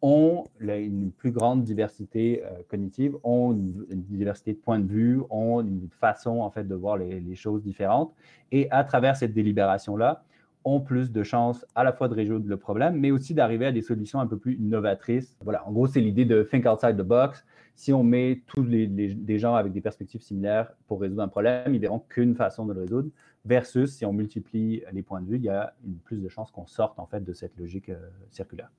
ont 0.00 0.44
une 0.60 1.10
plus 1.10 1.32
grande 1.32 1.64
diversité 1.64 2.42
euh, 2.44 2.50
cognitive, 2.68 3.16
ont 3.24 3.52
une, 3.52 3.86
diversité 3.90 4.52
de 4.52 4.58
points 4.58 4.78
de 4.78 4.86
vue, 4.86 5.20
ont 5.30 5.60
une 5.60 5.88
façon 6.00 6.40
en 6.40 6.50
fait 6.50 6.64
de 6.64 6.74
voir 6.74 6.96
les, 6.96 7.34
choses 7.34 7.62
différentes, 7.62 8.14
et 8.52 8.70
à 8.70 8.84
travers 8.84 9.16
cette 9.16 9.32
délibération-là, 9.32 10.22
ont 10.64 10.80
plus 10.80 11.12
de 11.12 11.22
chances 11.22 11.64
à 11.74 11.84
la 11.84 11.92
fois 11.92 12.08
de 12.08 12.14
résoudre 12.14 12.48
le 12.48 12.56
problème, 12.56 12.98
mais 12.98 13.10
aussi 13.10 13.34
d'arriver 13.34 13.66
à 13.66 13.72
des 13.72 13.82
solutions 13.82 14.18
un 14.18 14.26
peu 14.26 14.36
plus 14.36 14.58
novatrices. 14.58 15.36
Voilà, 15.42 15.66
en 15.66 15.72
gros, 15.72 15.86
c'est 15.86 16.00
l'idée 16.00 16.24
de 16.24 16.42
think 16.42 16.66
outside 16.66 16.96
the 16.96 17.02
box, 17.02 17.44
si 17.76 17.92
on 17.92 18.02
met 18.02 18.42
tous 18.46 18.64
les, 18.64 19.38
gens 19.38 19.54
avec 19.54 19.72
des 19.72 19.82
perspectives 19.82 20.22
similaires 20.22 20.72
pour 20.88 21.00
résoudre 21.00 21.22
un 21.22 21.28
problème, 21.28 21.74
ils 21.74 21.80
verront 21.80 22.00
qu'une 22.00 22.34
façon 22.34 22.64
de 22.64 22.72
le 22.72 22.80
résoudre, 22.80 23.10
versus 23.44 23.94
si 23.94 24.06
on 24.06 24.14
multiplie 24.14 24.82
les 24.92 25.02
points 25.02 25.20
de 25.20 25.28
vue, 25.28 25.36
il 25.36 25.42
y 25.42 25.50
a 25.50 25.74
plus 26.04 26.22
de 26.22 26.28
chances 26.28 26.50
qu'on 26.50 26.66
sorte 26.66 26.98
en 26.98 27.06
fait 27.06 27.22
de 27.22 27.34
cette 27.34 27.56
logique 27.58 27.90
euh, 27.90 28.08
circulaire. 28.30 28.70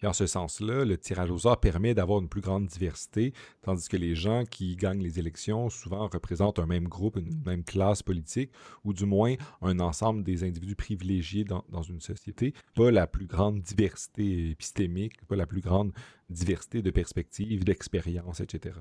Puis 0.00 0.08
en 0.08 0.14
ce 0.14 0.26
sens-là, 0.26 0.86
le 0.86 0.96
tirage 0.96 1.30
au 1.30 1.36
sort 1.36 1.60
permet 1.60 1.92
d'avoir 1.92 2.20
une 2.20 2.28
plus 2.30 2.40
grande 2.40 2.66
diversité, 2.66 3.34
tandis 3.60 3.86
que 3.86 3.98
les 3.98 4.14
gens 4.14 4.44
qui 4.50 4.74
gagnent 4.74 5.02
les 5.02 5.18
élections 5.18 5.68
souvent 5.68 6.08
représentent 6.08 6.58
un 6.58 6.64
même 6.64 6.88
groupe, 6.88 7.16
une 7.16 7.42
même 7.44 7.62
classe 7.64 8.02
politique, 8.02 8.50
ou 8.82 8.94
du 8.94 9.04
moins 9.04 9.34
un 9.60 9.78
ensemble 9.78 10.22
des 10.22 10.42
individus 10.42 10.74
privilégiés 10.74 11.44
dans, 11.44 11.64
dans 11.68 11.82
une 11.82 12.00
société. 12.00 12.54
Pas 12.74 12.90
la 12.90 13.06
plus 13.06 13.26
grande 13.26 13.60
diversité 13.60 14.48
épistémique, 14.48 15.22
pas 15.26 15.36
la 15.36 15.44
plus 15.44 15.60
grande 15.60 15.92
diversité 16.30 16.80
de 16.80 16.90
perspectives, 16.90 17.64
d'expériences, 17.64 18.40
etc. 18.40 18.76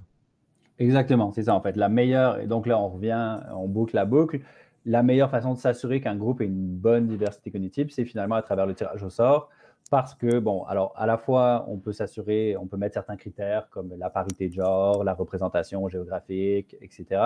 Exactement, 0.78 1.34
c'est 1.34 1.44
ça 1.44 1.54
en 1.54 1.60
fait. 1.60 1.76
La 1.76 1.90
meilleure, 1.90 2.40
et 2.40 2.48
donc 2.48 2.66
là 2.66 2.80
on 2.80 2.88
revient, 2.88 3.42
on 3.54 3.68
boucle 3.68 3.94
la 3.94 4.06
boucle. 4.06 4.40
La 4.86 5.04
meilleure 5.04 5.30
façon 5.30 5.54
de 5.54 5.60
s'assurer 5.60 6.00
qu'un 6.00 6.16
groupe 6.16 6.40
ait 6.40 6.46
une 6.46 6.78
bonne 6.78 7.08
diversité 7.08 7.52
cognitive, 7.52 7.90
c'est 7.90 8.06
finalement 8.06 8.36
à 8.36 8.42
travers 8.42 8.66
le 8.66 8.74
tirage 8.74 9.04
au 9.04 9.10
sort 9.10 9.50
parce 9.90 10.14
que, 10.16 10.40
bon, 10.40 10.64
alors 10.64 10.94
à 10.96 11.06
la 11.06 11.18
fois, 11.18 11.66
on 11.68 11.78
peut 11.78 11.94
s'assurer, 11.94 12.56
on 12.58 12.68
peut 12.68 12.78
mettre 12.78 12.94
certains 12.94 13.18
critères 13.18 13.70
comme 13.70 13.94
la 13.98 14.10
parité 14.10 14.48
de 14.50 14.54
genre, 14.54 15.04
la 15.04 15.14
représentation 15.14 15.88
géographique, 15.90 16.76
etc. 16.82 17.22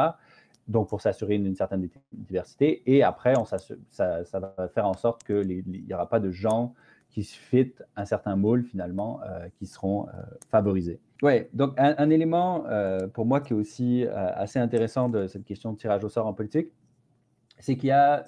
Donc, 0.67 0.89
pour 0.89 1.01
s'assurer 1.01 1.35
une, 1.35 1.55
certaine 1.55 1.89
diversité. 2.13 2.81
Et 2.85 3.03
après, 3.03 3.33
on 3.37 3.45
ça, 3.45 3.57
va 4.39 4.67
faire 4.73 4.87
en 4.87 4.93
sorte 4.93 5.23
qu'il 5.23 5.63
n'y 5.67 5.93
aura 5.93 6.07
pas 6.07 6.21
de 6.21 6.31
gens 6.31 6.73
qui 7.09 7.23
se 7.23 7.37
fitent 7.37 7.83
un 7.95 8.05
certain 8.05 8.35
moule, 8.35 8.63
finalement, 8.63 9.19
euh, 9.23 9.47
qui 9.59 9.67
seront 9.67 10.07
euh, 10.07 10.11
favorisés. 10.49 10.99
Oui, 11.21 11.43
donc 11.53 11.73
un, 11.77 12.09
élément 12.09 12.65
euh, 12.67 13.07
pour 13.07 13.25
moi 13.25 13.39
qui 13.39 13.53
est 13.53 13.55
aussi 13.55 14.05
assez 14.07 14.59
intéressant 14.59 15.07
de 15.07 15.27
cette 15.27 15.45
question 15.45 15.71
de 15.71 15.77
tirage 15.77 16.03
au 16.03 16.09
sort 16.09 16.27
en 16.27 16.33
politique, 16.33 16.69
c'est 17.63 17.77
qu'il 17.77 17.87
y, 17.87 17.91
a, 17.93 18.25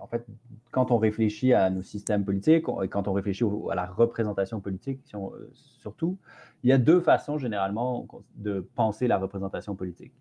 en 0.00 0.08
fait, 0.08 0.26
quand 0.72 0.90
on 0.90 0.98
réfléchit 0.98 1.52
à 1.52 1.70
nos 1.70 1.82
systèmes 1.82 2.24
politiques, 2.24 2.64
et 2.82 2.88
quand 2.88 3.06
on 3.06 3.12
réfléchit 3.12 3.44
à 3.70 3.76
la 3.76 3.86
représentation 3.86 4.60
politique 4.60 5.00
euh, 5.14 5.48
surtout, 5.52 6.18
il 6.64 6.70
y 6.70 6.72
a 6.72 6.78
deux 6.78 7.00
façons 7.00 7.38
généralement 7.38 8.04
de 8.34 8.68
penser 8.74 9.06
la 9.06 9.18
représentation 9.18 9.76
politique. 9.76 10.12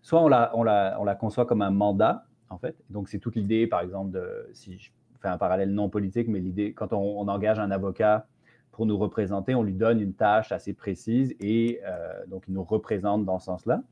Soit 0.00 0.22
on 0.22 0.32
on 0.32 0.60
on 0.62 1.04
la 1.04 1.14
conçoit 1.16 1.44
comme 1.44 1.60
un 1.60 1.70
mandat, 1.70 2.24
en 2.48 2.56
fait. 2.56 2.82
Donc 2.88 3.10
c'est 3.10 3.18
toute 3.18 3.36
l'idée, 3.36 3.66
par 3.66 3.82
exemple, 3.82 4.12
de, 4.12 4.48
si 4.54 4.78
je 4.78 4.90
fais 5.20 5.28
un 5.28 5.36
parallèle 5.36 5.74
non 5.74 5.90
politique, 5.90 6.28
mais 6.28 6.40
l'idée, 6.40 6.72
quand 6.72 6.94
on, 6.94 7.28
engage 7.28 7.58
un 7.58 7.70
avocat 7.70 8.26
pour 8.72 8.86
nous 8.86 8.96
représenter, 8.96 9.54
on 9.54 9.62
lui 9.62 9.74
donne 9.74 10.00
une 10.00 10.14
tâche 10.14 10.50
assez 10.50 10.72
précise 10.72 11.34
et 11.40 11.82
euh, 11.84 12.24
donc 12.26 12.44
il 12.48 12.54
nous 12.54 12.64
représente 12.64 13.26
dans 13.26 13.38
ce 13.38 13.44
sens-là. 13.44 13.82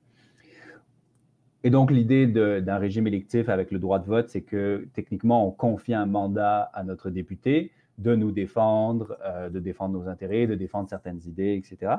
Et 1.65 1.71
donc, 1.71 1.91
l'idée 1.91 2.27
d'un 2.27 2.79
régime 2.79 3.07
électif 3.07 3.49
avec 3.49 3.71
le 3.71 3.79
droit 3.79 3.99
de 3.99 4.07
vote, 4.07 4.29
c'est 4.29 4.43
que 4.43 4.89
techniquement, 4.95 5.47
on 5.47 5.51
confie 5.51 5.95
un 5.95 6.07
mandat 6.07 6.71
à 6.75 6.85
notre 6.85 7.11
député 7.11 7.73
de 7.99 8.15
nous 8.15 8.31
défendre, 8.31 9.17
euh, 9.25 9.49
de 9.49 9.59
défendre 9.59 9.99
nos 9.99 10.09
intérêts, 10.09 10.47
de 10.47 10.55
défendre 10.55 10.89
certaines 10.89 11.21
idées, 11.27 11.55
etc. 11.55 11.95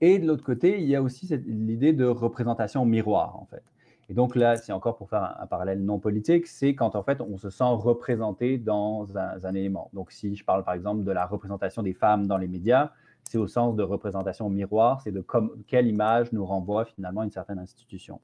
Et 0.00 0.18
de 0.18 0.26
l'autre 0.26 0.44
côté, 0.44 0.80
il 0.80 0.88
y 0.88 0.96
a 0.96 1.02
aussi 1.02 1.26
l'idée 1.46 1.92
de 1.92 2.04
représentation 2.04 2.84
miroir, 2.84 3.36
en 3.40 3.46
fait. 3.46 3.62
Et 4.08 4.14
donc 4.14 4.36
là, 4.36 4.56
c'est 4.56 4.72
encore 4.72 4.96
pour 4.96 5.08
faire 5.08 5.36
un, 5.40 5.46
parallèle 5.46 5.82
non 5.82 5.98
politique, 5.98 6.46
c'est 6.46 6.74
quand 6.74 6.96
en 6.96 7.02
fait 7.02 7.20
on 7.20 7.38
se 7.38 7.50
sent 7.50 7.64
représenté 7.64 8.58
dans 8.58 9.16
un, 9.16 9.42
un, 9.42 9.54
élément. 9.54 9.90
Donc 9.94 10.10
si 10.10 10.34
je 10.34 10.44
parle 10.44 10.64
par 10.64 10.74
exemple 10.74 11.04
de 11.04 11.12
la 11.12 11.24
représentation 11.24 11.82
des 11.82 11.94
femmes 11.94 12.26
dans 12.26 12.36
les 12.36 12.48
médias, 12.48 12.90
c'est 13.24 13.38
au 13.38 13.46
sens 13.46 13.76
de 13.76 13.82
représentation 13.82 14.48
miroir, 14.50 15.00
c'est 15.00 15.12
de 15.12 15.24
quelle 15.66 15.86
image 15.86 16.32
nous 16.32 16.44
renvoie 16.44 16.84
finalement 16.84 17.22
une 17.22 17.30
certaine 17.30 17.58
institution. 17.58 18.20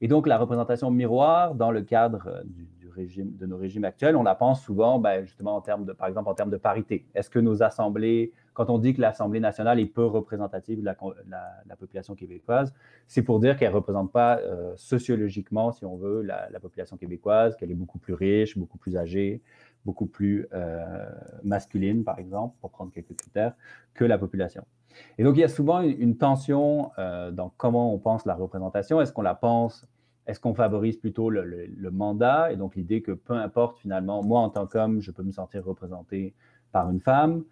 Et 0.00 0.06
donc, 0.06 0.28
la 0.28 0.38
représentation 0.38 0.90
miroir, 0.90 1.54
dans 1.54 1.72
le 1.72 1.82
cadre 1.82 2.28
euh, 2.28 2.42
de 3.06 3.46
nos 3.46 3.56
régimes 3.56 3.84
actuels, 3.84 4.16
on 4.16 4.22
la 4.22 4.34
pense 4.34 4.62
souvent, 4.62 4.98
ben, 4.98 5.24
justement, 5.24 5.56
en 5.56 5.60
termes 5.60 5.84
de, 5.84 5.92
par 5.92 6.08
exemple, 6.08 6.28
en 6.28 6.34
termes 6.34 6.50
de 6.50 6.56
parité. 6.56 7.06
Est-ce 7.14 7.30
que 7.30 7.38
nos 7.38 7.62
assemblées, 7.62 8.32
quand 8.54 8.70
on 8.70 8.78
dit 8.78 8.94
que 8.94 9.00
l'Assemblée 9.00 9.40
nationale 9.40 9.78
est 9.78 9.86
peu 9.86 10.04
représentative 10.04 10.80
de 10.80 10.84
la, 10.84 11.76
population 11.76 12.14
québécoise, 12.14 12.72
c'est 13.06 13.22
pour 13.22 13.40
dire 13.40 13.56
qu'elle 13.56 13.70
ne 13.70 13.76
représente 13.76 14.12
pas 14.12 14.38
euh, 14.38 14.72
sociologiquement, 14.76 15.72
si 15.72 15.84
on 15.84 15.96
veut, 15.96 16.22
la, 16.22 16.48
population 16.60 16.96
québécoise, 16.96 17.56
qu'elle 17.56 17.70
est 17.70 17.76
beaucoup 17.76 17.98
plus 17.98 18.14
riche, 18.14 18.58
beaucoup 18.58 18.78
plus 18.78 18.96
âgée, 18.96 19.42
beaucoup 19.84 20.06
plus 20.06 20.46
euh, 20.52 21.08
masculine, 21.44 22.04
par 22.04 22.18
exemple, 22.18 22.56
pour 22.60 22.70
prendre 22.70 22.92
quelques 22.92 23.16
critères, 23.16 23.54
que 23.94 24.04
la 24.04 24.18
population. 24.18 24.64
Et 25.18 25.24
donc, 25.24 25.36
il 25.36 25.40
y 25.40 25.44
a 25.44 25.48
souvent 25.48 25.80
une, 25.80 26.16
tension 26.16 26.90
euh, 26.98 27.30
dans 27.30 27.52
comment 27.56 27.94
on 27.94 27.98
pense 27.98 28.26
la 28.26 28.34
représentation. 28.34 29.00
Est-ce 29.00 29.12
qu'on 29.12 29.22
la 29.22 29.34
pense, 29.34 29.86
est-ce 30.28 30.40
qu'on 30.40 30.54
favorise 30.54 30.98
plutôt 30.98 31.30
le, 31.30 31.90
mandat? 31.90 32.52
Et 32.52 32.56
donc 32.56 32.76
l'idée 32.76 33.00
que 33.00 33.12
peu 33.12 33.32
importe 33.32 33.78
finalement, 33.78 34.22
moi 34.22 34.40
en 34.40 34.50
tant 34.50 34.66
qu'homme, 34.66 35.00
je 35.00 35.10
peux 35.10 35.22
me 35.22 35.32
sentir 35.32 35.64
représenté 35.64 36.34
par 36.70 36.90
une 36.90 37.00
femme, 37.00 37.44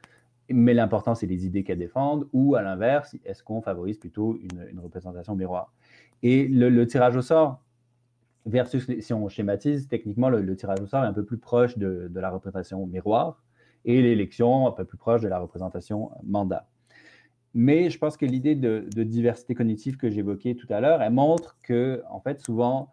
mais 0.50 0.74
l'important 0.74 1.14
c'est 1.14 1.26
les 1.26 1.46
idées 1.46 1.64
qu'elle 1.64 1.78
défendent, 1.78 2.28
ou 2.34 2.54
à 2.54 2.60
l'inverse, 2.62 3.16
est-ce 3.24 3.42
qu'on 3.42 3.62
favorise 3.62 3.96
plutôt 3.96 4.38
une, 4.38 4.78
représentation 4.78 5.34
miroir? 5.34 5.72
Et 6.22 6.46
le, 6.46 6.86
tirage 6.86 7.16
au 7.16 7.22
sort, 7.22 7.62
versus 8.46 8.88
si 9.00 9.12
on 9.12 9.28
schématise, 9.28 9.88
techniquement, 9.88 10.30
le, 10.30 10.56
tirage 10.56 10.80
au 10.80 10.86
sort 10.86 11.04
est 11.04 11.08
un 11.08 11.12
peu 11.12 11.24
plus 11.24 11.38
proche 11.38 11.76
de, 11.76 12.08
la 12.14 12.30
représentation 12.30 12.86
miroir 12.86 13.42
et 13.84 14.00
l'élection 14.00 14.66
un 14.66 14.72
peu 14.72 14.84
plus 14.84 14.96
proche 14.96 15.20
de 15.20 15.28
la 15.28 15.38
représentation 15.38 16.10
mandat. 16.24 16.68
Mais 17.54 17.90
je 17.90 17.98
pense 17.98 18.16
que 18.16 18.26
l'idée 18.26 18.54
de, 18.54 18.86
diversité 19.02 19.54
cognitive 19.54 19.96
que 19.96 20.10
j'évoquais 20.10 20.54
tout 20.54 20.66
à 20.70 20.80
l'heure, 20.80 21.02
elle 21.02 21.12
montre 21.12 21.58
que, 21.62 22.02
en 22.10 22.20
fait, 22.20 22.40
souvent, 22.40 22.90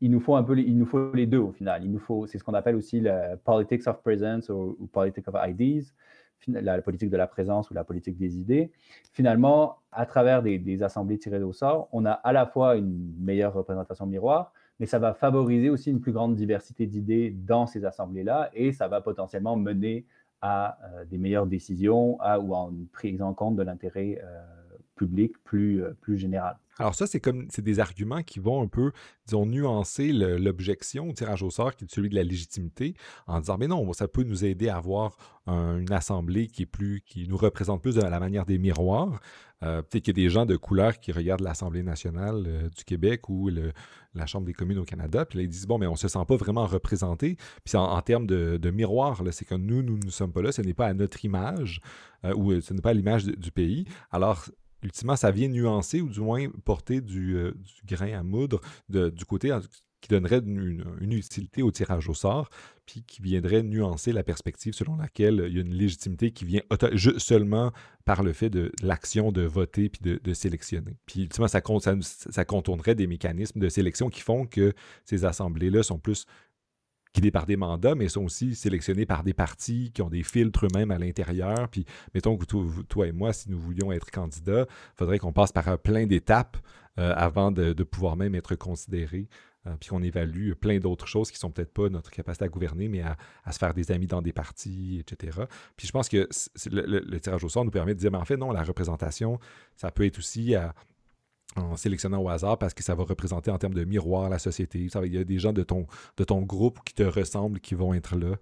il 0.00 0.10
nous 0.10 0.20
faut 0.20 0.34
un 0.36 0.42
peu, 0.42 0.58
il 0.58 0.76
nous 0.76 0.86
faut 0.86 1.12
les 1.12 1.26
deux 1.26 1.38
au 1.38 1.52
final. 1.52 1.84
Il 1.84 1.90
nous 1.90 2.00
faut, 2.00 2.26
c'est 2.26 2.38
ce 2.38 2.44
qu'on 2.44 2.54
appelle 2.54 2.74
aussi 2.74 3.00
le 3.00 3.36
politics 3.44 3.86
of 3.86 4.02
presence 4.02 4.48
ou, 4.48 4.88
politics 4.92 5.26
of 5.28 5.36
ideas. 5.48 5.92
La 6.48 6.80
politique 6.82 7.10
de 7.10 7.16
la 7.16 7.26
présence 7.26 7.70
ou 7.70 7.74
la 7.74 7.84
politique 7.84 8.16
des 8.16 8.38
idées. 8.38 8.72
Finalement, 9.12 9.78
à 9.90 10.06
travers 10.06 10.42
des, 10.42 10.82
assemblées 10.82 11.18
tirées 11.18 11.42
au 11.42 11.52
sort, 11.52 11.88
on 11.92 12.04
a 12.04 12.12
à 12.12 12.32
la 12.32 12.46
fois 12.46 12.76
une 12.76 13.14
meilleure 13.18 13.52
représentation 13.52 14.06
miroir, 14.06 14.52
mais 14.80 14.86
ça 14.86 14.98
va 14.98 15.14
favoriser 15.14 15.70
aussi 15.70 15.90
une 15.90 16.00
plus 16.00 16.12
grande 16.12 16.34
diversité 16.34 16.86
d'idées 16.86 17.30
dans 17.30 17.66
ces 17.66 17.84
assemblées-là 17.84 18.50
et 18.54 18.72
ça 18.72 18.88
va 18.88 19.00
potentiellement 19.00 19.56
mener 19.56 20.06
à 20.40 20.78
euh, 20.84 21.04
des 21.04 21.18
meilleures 21.18 21.46
décisions 21.46 22.18
ou 22.18 22.54
à 22.54 22.68
une 22.70 22.88
prise 22.88 23.22
en 23.22 23.32
compte 23.32 23.54
de 23.56 23.62
l'intérêt 23.62 24.20
euh, 24.24 24.40
public 25.02 25.32
plus, 25.42 25.82
euh, 25.82 25.94
plus 26.00 26.16
général. 26.16 26.56
Alors 26.78 26.94
ça, 26.94 27.06
c'est 27.06 27.20
comme 27.20 27.46
c'est 27.50 27.62
des 27.62 27.80
arguments 27.80 28.22
qui 28.22 28.38
vont 28.38 28.62
un 28.62 28.68
peu, 28.68 28.92
disons, 29.26 29.44
nuancer 29.44 30.10
l'objection 30.12 31.10
au 31.10 31.12
tirage 31.12 31.42
au 31.42 31.50
sort 31.50 31.74
qui 31.76 31.84
est 31.84 31.92
celui 31.92 32.08
de 32.08 32.14
la 32.14 32.22
légitimité, 32.22 32.94
en 33.26 33.40
disant 33.40 33.58
mais 33.58 33.68
non, 33.68 33.92
ça 33.92 34.08
peut 34.08 34.22
nous 34.22 34.44
aider 34.44 34.68
à 34.68 34.76
avoir 34.76 35.16
une 35.46 35.92
assemblée 35.92 36.46
qui 36.46 36.62
est 36.62 36.66
plus, 36.66 37.02
qui 37.02 37.28
nous 37.28 37.36
représente 37.36 37.82
plus 37.82 37.96
de 37.96 38.00
la 38.00 38.20
manière 38.20 38.46
des 38.46 38.58
miroirs. 38.58 39.20
Euh, 39.62 39.82
peut-être 39.82 40.04
qu'il 40.04 40.18
y 40.18 40.22
a 40.22 40.24
des 40.24 40.30
gens 40.30 40.46
de 40.46 40.56
couleur 40.56 40.98
qui 40.98 41.12
regardent 41.12 41.42
l'Assemblée 41.42 41.82
nationale 41.82 42.44
euh, 42.46 42.68
du 42.70 42.84
Québec 42.84 43.28
ou 43.28 43.48
la 44.14 44.26
Chambre 44.26 44.46
des 44.46 44.54
communes 44.54 44.78
au 44.78 44.84
Canada, 44.84 45.24
puis 45.24 45.38
là, 45.38 45.44
ils 45.44 45.48
disent 45.48 45.66
bon, 45.66 45.78
mais 45.78 45.86
on 45.86 45.94
se 45.94 46.08
sent 46.08 46.24
pas 46.26 46.36
vraiment 46.36 46.66
représenté. 46.66 47.36
Puis 47.64 47.76
en, 47.76 48.00
termes 48.00 48.26
de, 48.26 48.56
de 48.56 48.70
miroir, 48.70 49.22
c'est 49.30 49.44
que 49.44 49.54
nous, 49.54 49.82
nous 49.82 49.98
ne 49.98 50.10
sommes 50.10 50.32
pas 50.32 50.42
là, 50.42 50.52
ce 50.52 50.62
n'est 50.62 50.74
pas 50.74 50.86
à 50.86 50.94
notre 50.94 51.24
image 51.24 51.80
ou 52.36 52.60
ce 52.60 52.72
n'est 52.72 52.80
pas 52.80 52.90
à 52.90 52.94
l'image 52.94 53.24
du 53.24 53.50
pays. 53.50 53.84
Alors 54.10 54.46
ultimement, 54.82 55.16
ça 55.16 55.30
vient 55.30 55.48
nuancer 55.48 56.00
ou 56.00 56.08
du 56.08 56.20
moins 56.20 56.48
porter 56.64 57.00
du, 57.00 57.36
euh, 57.36 57.52
grain 57.86 58.12
à 58.18 58.22
moudre 58.22 58.60
du 58.88 59.24
côté 59.24 59.52
qui 60.02 60.08
donnerait 60.08 60.42
une, 60.44 61.12
utilité 61.12 61.62
au 61.62 61.70
tirage 61.70 62.08
au 62.08 62.14
sort, 62.14 62.50
puis 62.86 63.04
qui 63.04 63.22
viendrait 63.22 63.62
nuancer 63.62 64.12
la 64.12 64.24
perspective 64.24 64.74
selon 64.74 64.96
laquelle 64.96 65.44
il 65.48 65.54
y 65.54 65.58
a 65.58 65.62
une 65.62 65.74
légitimité 65.74 66.32
qui 66.32 66.44
vient 66.44 66.62
seulement 67.18 67.72
par 68.04 68.24
le 68.24 68.32
fait 68.32 68.50
de 68.50 68.72
l'action 68.82 69.30
de 69.30 69.42
voter 69.42 69.88
puis 69.88 70.00
de, 70.02 70.34
sélectionner. 70.34 70.96
Puis 71.06 71.22
ultimement, 71.22 71.46
ça, 71.46 71.62
ça 72.30 72.44
contournerait 72.44 72.96
des 72.96 73.06
mécanismes 73.06 73.60
de 73.60 73.68
sélection 73.68 74.10
qui 74.10 74.20
font 74.20 74.44
que 74.44 74.74
ces 75.04 75.24
assemblées-là 75.24 75.84
sont 75.84 76.00
plus 76.00 76.26
guidés 77.14 77.30
par 77.30 77.46
des 77.46 77.56
mandats, 77.56 77.94
mais 77.94 78.08
sont 78.08 78.24
aussi 78.24 78.54
sélectionnés 78.54 79.06
par 79.06 79.22
des 79.22 79.34
partis 79.34 79.90
qui 79.92 80.02
ont 80.02 80.08
des 80.08 80.22
filtres 80.22 80.66
eux-mêmes 80.66 80.90
à 80.90 80.98
l'intérieur. 80.98 81.68
Puis, 81.68 81.84
mettons 82.14 82.36
que 82.36 82.44
toi, 82.44 83.06
et 83.06 83.12
moi, 83.12 83.32
si 83.32 83.50
nous 83.50 83.58
voulions 83.58 83.92
être 83.92 84.10
candidats, 84.10 84.66
il 84.68 84.96
faudrait 84.96 85.18
qu'on 85.18 85.32
passe 85.32 85.52
par 85.52 85.78
plein 85.78 86.06
d'étapes 86.06 86.56
euh, 86.98 87.12
avant 87.16 87.50
de, 87.50 87.72
pouvoir 87.84 88.16
même 88.16 88.34
être 88.34 88.54
considérés. 88.54 89.28
Euh, 89.68 89.76
puis 89.78 89.90
qu'on 89.90 90.02
évalue 90.02 90.54
plein 90.54 90.80
d'autres 90.80 91.06
choses 91.06 91.30
qui 91.30 91.38
sont 91.38 91.52
peut-être 91.52 91.72
pas 91.72 91.88
notre 91.88 92.10
capacité 92.10 92.44
à 92.44 92.48
gouverner, 92.48 92.88
mais 92.88 93.00
à, 93.00 93.16
se 93.52 93.58
faire 93.58 93.72
des 93.74 93.92
amis 93.92 94.08
dans 94.08 94.20
des 94.20 94.32
partis, 94.32 94.98
etc. 94.98 95.38
Puis 95.76 95.86
je 95.86 95.92
pense 95.92 96.08
que 96.08 96.28
le, 96.68 96.98
le, 96.98 97.20
tirage 97.20 97.44
au 97.44 97.48
sort 97.48 97.64
nous 97.64 97.70
permet 97.70 97.94
de 97.94 98.00
dire, 98.00 98.10
mais 98.10 98.18
en 98.18 98.24
fait, 98.24 98.36
non, 98.36 98.50
la 98.50 98.64
représentation, 98.64 99.38
ça 99.76 99.92
peut 99.92 100.04
être 100.04 100.18
aussi 100.18 100.56
à, 100.56 100.74
en 101.56 101.76
sélectionnant 101.76 102.22
au 102.22 102.28
hasard 102.28 102.58
parce 102.58 102.74
que 102.74 102.82
ça 102.82 102.94
va 102.94 103.04
représenter 103.04 103.50
en 103.50 103.58
termes 103.58 103.74
de 103.74 103.84
miroir 103.84 104.28
la 104.28 104.38
société. 104.38 104.78
Il 105.04 105.14
y 105.14 105.18
a 105.18 105.24
des 105.24 105.38
gens 105.38 105.52
de 105.52 105.62
ton, 105.62 105.86
groupe 106.42 106.78
qui 106.84 106.94
te 106.94 107.02
ressemblent 107.02 107.60
qui 107.60 107.74
vont 107.74 107.94
être 107.94 108.16
là. 108.16 108.36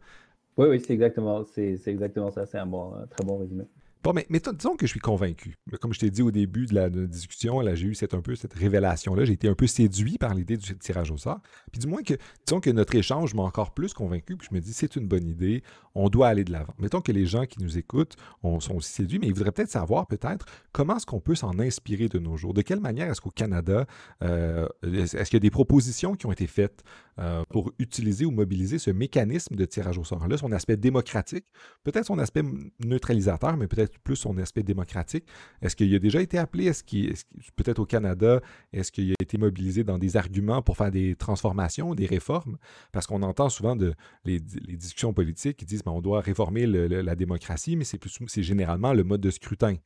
Oui, 0.57 0.69
oui, 0.69 0.81
c'est 0.81 0.93
exactement, 0.93 1.45
c'est, 1.45 1.77
ça. 1.77 2.47
C'est 2.47 2.59
un, 2.59 2.67
bon, 2.67 2.95
un 2.95 3.07
très 3.07 3.25
bon 3.25 3.39
résumé. 3.39 3.65
Bon, 4.03 4.15
mais, 4.15 4.27
disons 4.31 4.77
que 4.77 4.87
je 4.87 4.93
suis 4.93 5.01
convaincu. 5.01 5.59
Comme 5.79 5.93
je 5.93 6.01
t'ai 6.01 6.11
dit 6.11 6.23
au 6.23 6.31
début 6.31 6.65
de 6.65 6.75
la, 6.75 6.89
discussion, 6.89 7.61
là, 7.61 7.75
j'ai 7.75 7.87
eu 7.87 7.95
cette, 7.95 8.15
un 8.15 8.23
peu 8.23 8.35
cette 8.35 8.55
révélation-là. 8.55 9.27
J'ai 9.27 9.35
été 9.35 9.47
un 9.47 9.55
peu 9.55 9.67
séduit 9.67 10.17
par 10.17 10.33
l'idée 10.33 10.57
du 10.57 10.77
tirage 10.79 11.11
au 11.11 11.19
sort. 11.19 11.41
Puis 11.71 11.81
du 11.81 11.87
moins 11.87 12.03
que, 12.03 12.15
disons 12.47 12.61
que 12.61 12.71
notre 12.71 12.95
échange 12.95 13.35
m'a 13.35 13.43
encore 13.43 13.75
plus 13.75 13.93
convaincu, 13.93 14.37
puis 14.37 14.49
je 14.51 14.55
me 14.55 14.61
dis, 14.61 14.73
c'est 14.73 14.97
une 14.97 15.07
bonne 15.07 15.27
idée, 15.27 15.63
on 15.95 16.09
doit 16.09 16.29
aller 16.29 16.45
de 16.45 16.53
l'avant. 16.53 16.75
Mettons 16.79 17.03
que 17.03 17.13
les 17.13 17.27
gens 17.27 17.45
qui 17.45 17.63
nous 17.63 17.77
écoutent 17.77 18.17
sont 18.43 18.77
aussi 18.77 18.91
séduits, 18.93 19.19
mais 19.19 19.27
ils 19.27 19.35
voudraient 19.35 19.53
peut-être 19.53 19.71
savoir, 19.71 20.07
peut-être, 20.07 20.47
comment 20.73 20.97
est-ce 20.97 21.07
qu'on 21.07 21.21
peut 21.21 21.35
s'en 21.35 21.59
inspirer 21.59 22.09
de 22.09 22.19
nos 22.19 22.39
jours? 22.39 22.55
De 22.55 22.63
quelle 22.63 22.81
manière 22.81 23.11
est-ce 23.11 23.21
qu'au 23.21 23.31
Canada, 23.31 23.87
euh, 24.23 24.67
est-ce 24.83 25.25
qu'il 25.25 25.35
y 25.35 25.37
a 25.37 25.41
des 25.41 25.51
propositions 25.51 26.15
qui 26.15 26.25
ont 26.25 26.33
été 26.33 26.47
faites 26.47 26.83
euh, 27.21 27.43
pour 27.51 27.73
utiliser 27.79 28.25
ou 28.25 28.31
mobiliser 28.31 28.79
ce 28.79 28.91
mécanisme 28.91 29.55
de 29.55 29.65
tirage 29.65 29.99
au 29.99 30.05
sort-là, 30.05 30.39
son 30.39 30.53
aspect 30.53 30.77
démocratique, 30.77 31.45
peut-être 31.85 32.07
son 32.07 32.19
aspect 32.19 32.43
neutralisateur, 32.85 33.57
mais 33.57 33.67
peut-être 33.67 33.99
plus 33.99 34.17
son 34.17 34.39
aspect 34.39 34.63
démocratique. 34.63 35.27
Est-ce 35.61 35.77
qu'il 35.77 35.95
a 35.95 35.99
déjà 35.99 36.23
été 36.23 36.39
appelé, 36.39 36.67
est-ce 36.67 36.83
qu'il, 36.83 37.13
peut-être 37.57 37.79
au 37.79 37.87
Canada, 37.87 38.41
est-ce 38.73 38.91
qu'il 38.91 39.13
a 39.13 39.20
été 39.31 39.39
mobilisé 39.39 39.85
dans 39.85 39.99
des 39.99 40.17
arguments 40.17 40.63
pour 40.63 40.77
faire 40.77 40.91
des 40.91 41.15
transformations, 41.15 41.95
des 41.95 42.07
réformes? 42.07 42.59
Parce 42.93 43.07
qu'on 43.07 43.23
entend 43.23 43.49
souvent 43.49 43.77
les, 44.25 44.41
discussions 44.41 45.13
politiques 45.13 45.59
qui 45.59 45.65
disent 45.65 45.83
ben, 45.85 45.99
doit 46.01 46.21
réformer 46.21 46.67
la 46.67 47.15
démocratie, 47.15 47.77
mais 47.77 47.85
c'est, 47.85 48.43
généralement 48.43 48.93
le 48.93 49.05
mode 49.05 49.21
de 49.21 49.31
scrutin, 49.31 49.77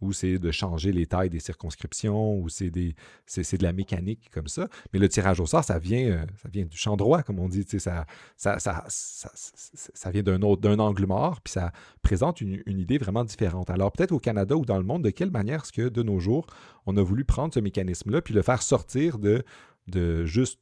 ou 0.00 0.12
c'est 0.12 0.38
de 0.38 0.50
changer 0.50 0.92
les 0.92 1.06
tailles 1.06 1.30
des 1.30 1.40
circonscriptions, 1.40 2.36
ou 2.36 2.48
c'est, 2.48 2.70
de 2.70 3.62
la 3.62 3.72
mécanique 3.72 4.30
comme 4.32 4.48
ça. 4.48 4.68
Mais 4.92 4.98
le 4.98 5.08
tirage 5.08 5.40
au 5.40 5.46
sort, 5.46 5.64
ça 5.64 5.78
vient, 5.78 6.06
euh, 6.08 6.26
ça 6.40 6.48
vient 6.48 6.64
du 6.64 6.76
champ 6.76 6.96
droit, 6.96 7.22
comme 7.22 7.38
on 7.38 7.48
dit. 7.48 7.64
Ça, 7.78 8.06
ça, 8.36 8.58
ça, 8.58 8.84
ça, 8.88 10.10
vient 10.10 10.22
d'un 10.22 10.42
angle 10.78 11.06
mort, 11.06 11.40
puis 11.40 11.52
ça 11.52 11.72
présente 12.02 12.40
une 12.40 12.78
idée 12.78 12.98
vraiment 12.98 13.24
différente. 13.24 13.70
Alors 13.70 13.90
peut-être 13.92 14.12
au 14.12 14.18
Canada 14.18 14.56
ou 14.56 14.64
dans 14.64 14.78
le 14.78 14.84
monde, 14.84 15.02
de 15.02 15.10
quelle 15.10 15.30
manière 15.30 15.62
est-ce 15.62 15.72
que 15.72 15.88
de 15.88 16.02
nos 16.02 16.18
jours, 16.18 16.46
on 16.86 16.96
a 16.96 17.02
voulu 17.02 17.24
prendre 17.24 17.54
ce 17.54 17.60
mécanisme-là 17.60 18.22
puis 18.22 18.34
le 18.34 18.42
faire 18.42 18.62
sortir 18.62 18.91
de, 18.96 20.24
juste 20.24 20.60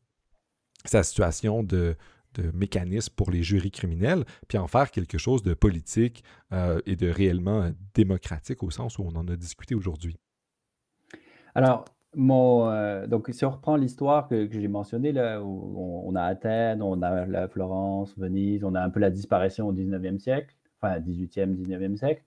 sa 0.84 1.02
situation 1.02 1.62
de, 1.62 1.96
mécanisme 2.54 3.12
pour 3.16 3.30
les 3.30 3.42
jurys 3.42 3.72
criminels, 3.72 4.24
puis 4.46 4.56
en 4.56 4.68
faire 4.68 4.90
quelque 4.92 5.18
chose 5.18 5.42
de 5.42 5.52
politique 5.52 6.22
euh, 6.52 6.80
et 6.86 6.94
de 6.94 7.08
réellement 7.08 7.70
démocratique 7.92 8.62
au 8.62 8.70
sens 8.70 8.98
où 8.98 9.02
on 9.02 9.16
en 9.16 9.26
a 9.26 9.36
discuté 9.36 9.74
aujourd'hui. 9.74 10.16
Alors, 11.56 11.84
euh, 12.16 13.06
donc, 13.08 13.28
si 13.32 13.44
on 13.44 13.50
reprend 13.50 13.74
l'histoire 13.76 14.28
que, 14.28 14.48
j'ai 14.48 14.68
mentionnée, 14.68 15.12
on, 15.42 16.14
a 16.14 16.22
Athènes, 16.22 16.82
on 16.82 17.02
a 17.02 17.48
Florence, 17.48 18.16
Venise, 18.16 18.62
on 18.64 18.74
a 18.76 18.80
un 18.80 18.90
peu 18.90 19.00
la 19.00 19.10
disparition 19.10 19.66
au 19.66 19.72
19e 19.72 20.18
siècle, 20.18 20.54
enfin 20.80 21.00
18e, 21.00 21.56
19e 21.56 21.96
siècle 21.96 22.22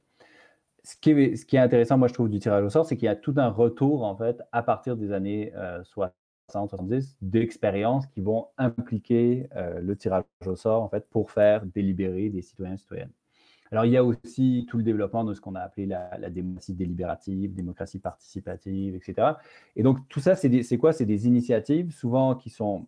ce 0.84 0.96
qui, 0.98 1.12
est, 1.12 1.60
intéressant, 1.60 1.98
moi, 1.98 2.10
je 2.10 2.14
trouve, 2.14 2.30
du 2.30 2.40
tirage 2.40 2.64
au 2.64 2.70
sort, 2.70 2.86
c'est 2.86 2.98
qu'il 2.98 3.06
y 3.06 3.10
a 3.10 3.16
tout 3.16 3.34
un 3.38 3.48
retour, 3.48 4.04
en 4.04 4.16
fait, 4.18 4.42
à 4.52 4.64
partir 4.64 4.98
des 4.98 5.14
années 5.14 5.54
60, 5.84 6.12
euh, 6.54 6.68
70, 6.68 7.18
d'expériences 7.22 8.06
qui 8.08 8.20
vont 8.20 8.48
impliquer 8.58 9.48
euh, 9.56 9.80
le 9.80 9.96
tirage 9.96 10.26
au 10.46 10.56
sort, 10.56 10.84
en 10.84 10.90
fait, 10.90 11.08
pour 11.10 11.32
faire 11.32 11.66
délibérer 11.66 12.30
des 12.30 12.42
citoyens 12.42 12.74
et 12.74 12.78
citoyennes. 12.78 13.12
Alors, 13.72 13.86
il 13.86 13.92
y 13.92 13.98
a 13.98 14.04
aussi 14.04 14.66
tout 14.70 14.78
le 14.78 14.84
développement 14.84 15.24
de 15.24 15.34
ce 15.34 15.42
qu'on 15.42 15.56
a 15.56 15.62
appelé 15.62 15.86
la, 15.86 16.30
démocratie 16.30 16.74
délibérative, 16.74 17.56
démocratie 17.56 18.00
participative, 18.00 18.96
etc. 18.96 19.30
Et 19.76 19.84
donc, 19.84 19.98
tout 20.10 20.20
ça, 20.20 20.36
c'est 20.36 20.78
quoi? 20.78 20.92
C'est 20.94 21.06
des 21.06 21.28
initiatives, 21.28 21.92
souvent 21.92 22.36
qui 22.36 22.50
sont 22.50 22.88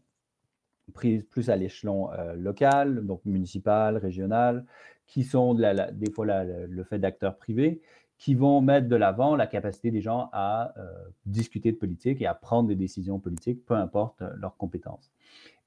prises 0.94 1.24
plus 1.24 1.50
à 1.50 1.56
l'échelon 1.56 2.12
euh, 2.12 2.36
local, 2.36 3.06
donc 3.06 3.22
municipal, 3.26 3.98
régional, 3.98 4.66
qui 5.08 5.24
sont 5.24 5.54
des 5.54 6.12
fois 6.12 6.26
le 6.44 6.84
fait 6.84 7.00
d'acteurs 7.00 7.38
privés, 7.38 7.82
qui 8.18 8.34
vont 8.34 8.62
mettre 8.62 8.88
de 8.88 8.96
l'avant 8.96 9.36
la 9.36 9.48
capacité 9.48 9.92
des 9.92 10.02
gens 10.02 10.30
à 10.32 10.74
euh, 10.78 10.92
discuter 11.26 11.72
de 11.72 11.78
politique 11.78 12.22
et 12.22 12.28
à 12.28 12.34
prendre 12.34 12.70
des 12.70 12.76
décisions 12.76 13.20
politiques, 13.20 13.66
peu 13.66 13.74
importe 13.74 14.22
euh, 14.22 14.30
leurs 14.38 14.56
compétences. 14.58 15.12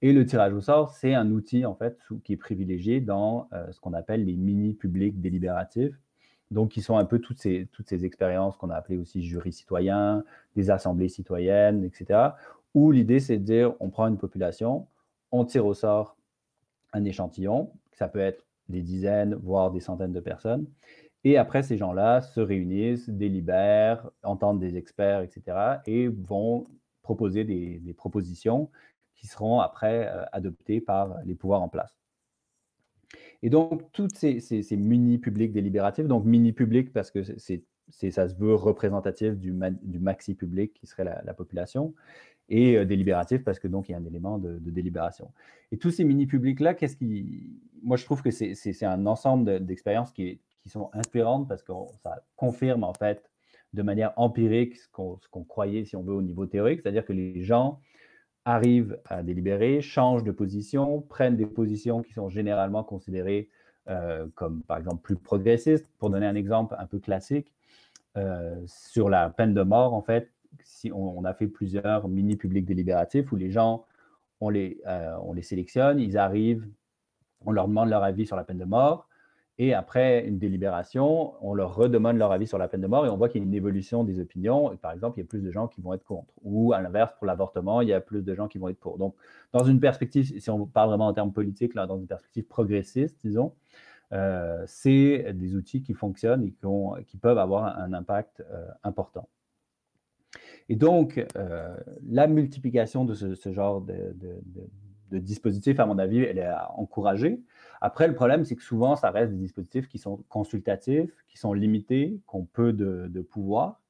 Et 0.00 0.12
le 0.12 0.24
tirage 0.24 0.54
au 0.54 0.60
sort, 0.60 0.90
c'est 0.92 1.14
un 1.14 1.30
outil 1.30 1.66
en 1.66 1.74
fait 1.74 1.98
qui 2.24 2.32
est 2.32 2.38
privilégié 2.38 3.00
dans 3.00 3.48
euh, 3.52 3.70
ce 3.72 3.80
qu'on 3.80 3.92
appelle 3.92 4.24
les 4.24 4.36
mini-publics 4.36 5.20
délibératifs, 5.20 5.98
donc 6.50 6.70
qui 6.70 6.80
sont 6.80 6.96
un 6.96 7.04
peu 7.04 7.18
toutes 7.18 7.38
ces, 7.38 7.68
toutes 7.72 7.88
ces 7.88 8.06
expériences 8.06 8.56
qu'on 8.56 8.70
a 8.70 8.76
appelées 8.76 8.96
aussi 8.96 9.22
jurys 9.22 9.52
citoyens, 9.52 10.24
des 10.56 10.70
assemblées 10.70 11.08
citoyennes, 11.08 11.84
etc., 11.84 12.30
où 12.74 12.92
l'idée 12.92 13.20
c'est 13.20 13.38
de 13.38 13.44
dire 13.44 13.74
on 13.80 13.90
prend 13.90 14.06
une 14.06 14.18
population, 14.18 14.86
on 15.32 15.44
tire 15.44 15.66
au 15.66 15.74
sort 15.74 16.16
un 16.94 17.04
échantillon, 17.04 17.70
ça 17.92 18.08
peut 18.08 18.20
être 18.20 18.47
des 18.68 18.82
dizaines, 18.82 19.34
voire 19.34 19.70
des 19.70 19.80
centaines 19.80 20.12
de 20.12 20.20
personnes. 20.20 20.66
Et 21.24 21.36
après, 21.36 21.62
ces 21.62 21.76
gens-là 21.76 22.20
se 22.20 22.40
réunissent, 22.40 23.08
délibèrent, 23.08 24.08
entendent 24.22 24.60
des 24.60 24.76
experts, 24.76 25.22
etc., 25.22 25.80
et 25.86 26.08
vont 26.08 26.66
proposer 27.02 27.44
des, 27.44 27.94
propositions 27.94 28.70
qui 29.14 29.26
seront 29.26 29.60
après 29.60 30.08
euh, 30.08 30.24
adoptées 30.32 30.80
par 30.80 31.16
les 31.24 31.34
pouvoirs 31.34 31.62
en 31.62 31.68
place. 31.68 31.98
Et 33.42 33.50
donc, 33.50 33.90
toutes 33.92 34.14
ces, 34.16 34.40
mini-publics 34.76 35.52
délibératifs, 35.52 36.06
donc 36.06 36.24
mini-publics 36.24 36.92
parce 36.92 37.10
que 37.10 37.22
c'est, 37.22 37.64
ça 37.90 38.28
se 38.28 38.34
veut 38.34 38.54
représentatif 38.54 39.34
du, 39.36 39.52
maxi-public 39.52 40.74
qui 40.74 40.86
serait 40.86 41.04
la, 41.04 41.22
la 41.24 41.34
population, 41.34 41.94
et 42.48 42.76
euh, 42.76 42.84
délibératif 42.84 43.44
parce 43.44 43.58
que 43.58 43.68
donc 43.68 43.88
il 43.88 43.92
y 43.92 43.94
a 43.94 43.98
un 43.98 44.04
élément 44.04 44.38
de, 44.38 44.58
délibération. 44.58 45.30
Et 45.72 45.78
tous 45.78 45.90
ces 45.90 46.04
mini-publics-là, 46.04 46.74
qu'est-ce 46.74 46.96
qui. 46.96 47.60
Moi, 47.82 47.96
je 47.96 48.04
trouve 48.04 48.22
que 48.22 48.30
c'est 48.30 48.84
un 48.84 49.06
ensemble 49.06 49.64
d'expériences 49.64 50.12
qui, 50.12 50.40
qui, 50.62 50.68
sont 50.68 50.90
inspirantes 50.92 51.46
parce 51.46 51.62
que 51.62 51.72
ça 52.02 52.22
confirme 52.36 52.84
en 52.84 52.92
fait 52.92 53.30
de 53.74 53.82
manière 53.82 54.12
empirique 54.16 54.76
ce 54.76 54.88
qu'on 54.88 55.44
croyait, 55.44 55.84
si 55.84 55.94
on 55.94 56.02
veut, 56.02 56.14
au 56.14 56.22
niveau 56.22 56.46
théorique, 56.46 56.80
c'est-à-dire 56.82 57.04
que 57.04 57.12
les 57.12 57.42
gens 57.42 57.80
arrivent 58.44 58.98
à 59.04 59.22
délibérer, 59.22 59.82
changent 59.82 60.24
de 60.24 60.32
position, 60.32 61.02
prennent 61.02 61.36
des 61.36 61.46
positions 61.46 62.02
qui 62.02 62.14
sont 62.14 62.30
généralement 62.30 62.82
considérées 62.82 63.50
comme 64.34 64.62
par 64.62 64.78
exemple 64.78 65.02
plus 65.02 65.16
progressistes. 65.16 65.86
Pour 65.98 66.10
donner 66.10 66.26
un 66.26 66.34
exemple 66.34 66.74
un 66.78 66.86
peu 66.86 66.98
classique, 66.98 67.52
sur 68.66 69.08
la 69.08 69.30
peine 69.30 69.54
de 69.54 69.62
mort, 69.62 69.94
en 69.94 70.02
fait, 70.02 70.32
si 70.62 70.90
on, 70.92 71.24
a 71.24 71.34
fait 71.34 71.46
plusieurs 71.46 72.08
mini 72.08 72.36
publics 72.36 72.64
délibératifs 72.64 73.30
où 73.32 73.36
les 73.36 73.50
gens, 73.50 73.84
on 74.40 74.48
les, 74.48 74.80
on 75.22 75.32
les 75.32 75.42
sélectionne, 75.42 75.98
ils 75.98 76.18
arrivent, 76.18 76.66
on 77.44 77.52
leur 77.52 77.68
demande 77.68 77.88
leur 77.88 78.02
avis 78.02 78.26
sur 78.26 78.36
la 78.36 78.44
peine 78.44 78.58
de 78.58 78.64
mort. 78.64 79.08
Et 79.60 79.74
après 79.74 80.24
une 80.24 80.38
délibération, 80.38 81.34
on 81.44 81.52
leur 81.52 81.74
redemande 81.74 82.16
leur 82.16 82.30
avis 82.30 82.46
sur 82.46 82.58
la 82.58 82.68
peine 82.68 82.80
de 82.80 82.86
mort 82.86 83.06
et 83.06 83.08
on 83.08 83.16
voit 83.16 83.28
qu'il 83.28 83.40
y 83.40 83.44
a 83.44 83.46
une 83.46 83.54
évolution 83.54 84.04
des 84.04 84.20
opinions. 84.20 84.76
par 84.76 84.92
exemple, 84.92 85.18
il 85.18 85.22
y 85.22 85.24
a 85.24 85.26
plus 85.26 85.42
de 85.42 85.50
gens 85.50 85.66
qui 85.66 85.80
vont 85.80 85.94
être 85.94 86.04
contre. 86.04 86.32
Ou 86.44 86.72
à 86.72 86.80
l'inverse, 86.80 87.12
pour 87.18 87.26
l'avortement, 87.26 87.80
il 87.80 87.88
y 87.88 87.92
a 87.92 88.00
plus 88.00 88.22
de 88.22 88.34
gens 88.36 88.46
qui 88.46 88.58
vont 88.58 88.68
être 88.68 88.78
pour. 88.78 88.98
Donc, 88.98 89.16
dans 89.52 89.64
une 89.64 89.80
perspective, 89.80 90.40
si 90.40 90.50
on 90.50 90.64
parle 90.66 90.90
vraiment 90.90 91.08
en 91.08 91.12
termes 91.12 91.32
politiques, 91.32 91.74
dans 91.74 91.98
une 91.98 92.06
perspective 92.06 92.44
progressiste, 92.44 93.18
disons, 93.24 93.52
euh, 94.12 94.62
c'est 94.66 95.32
des 95.34 95.54
outils 95.54 95.82
qui 95.82 95.94
fonctionnent 95.94 96.44
et 96.44 96.54
qui, 97.04 97.16
peuvent 97.18 97.38
avoir 97.38 97.78
un, 97.78 97.92
impact 97.92 98.42
euh, 98.50 98.66
important. 98.82 99.28
Et 100.68 100.76
donc, 100.76 101.24
euh, 101.36 101.76
la 102.06 102.26
multiplication 102.26 103.04
de 103.04 103.14
ce, 103.14 103.52
genre 103.52 103.80
de, 103.80 104.14
dispositifs, 105.10 105.80
à 105.80 105.86
mon 105.86 105.98
avis, 105.98 106.20
elle 106.20 106.38
est 106.38 106.52
encouragée. 106.74 107.40
Après, 107.80 108.06
le 108.06 108.14
problème, 108.14 108.44
c'est 108.44 108.56
que 108.56 108.62
souvent, 108.62 108.96
ça 108.96 109.10
reste 109.10 109.32
des 109.32 109.38
dispositifs 109.38 109.88
qui 109.88 109.98
sont 109.98 110.18
consultatifs, 110.28 111.24
qui 111.28 111.38
sont 111.38 111.52
limités, 111.54 112.20
qui 112.28 112.36
ont 112.36 112.44
peu 112.44 112.72
de, 112.72 113.20
pouvoir, 113.22 113.80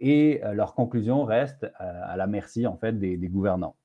et 0.00 0.42
leurs 0.52 0.74
conclusions 0.74 1.24
restent 1.24 1.64
euh, 1.64 2.00
à 2.04 2.16
la 2.16 2.26
merci, 2.26 2.66
en 2.66 2.76
fait, 2.76 2.98
des, 2.98 3.16
gouvernants. 3.28 3.76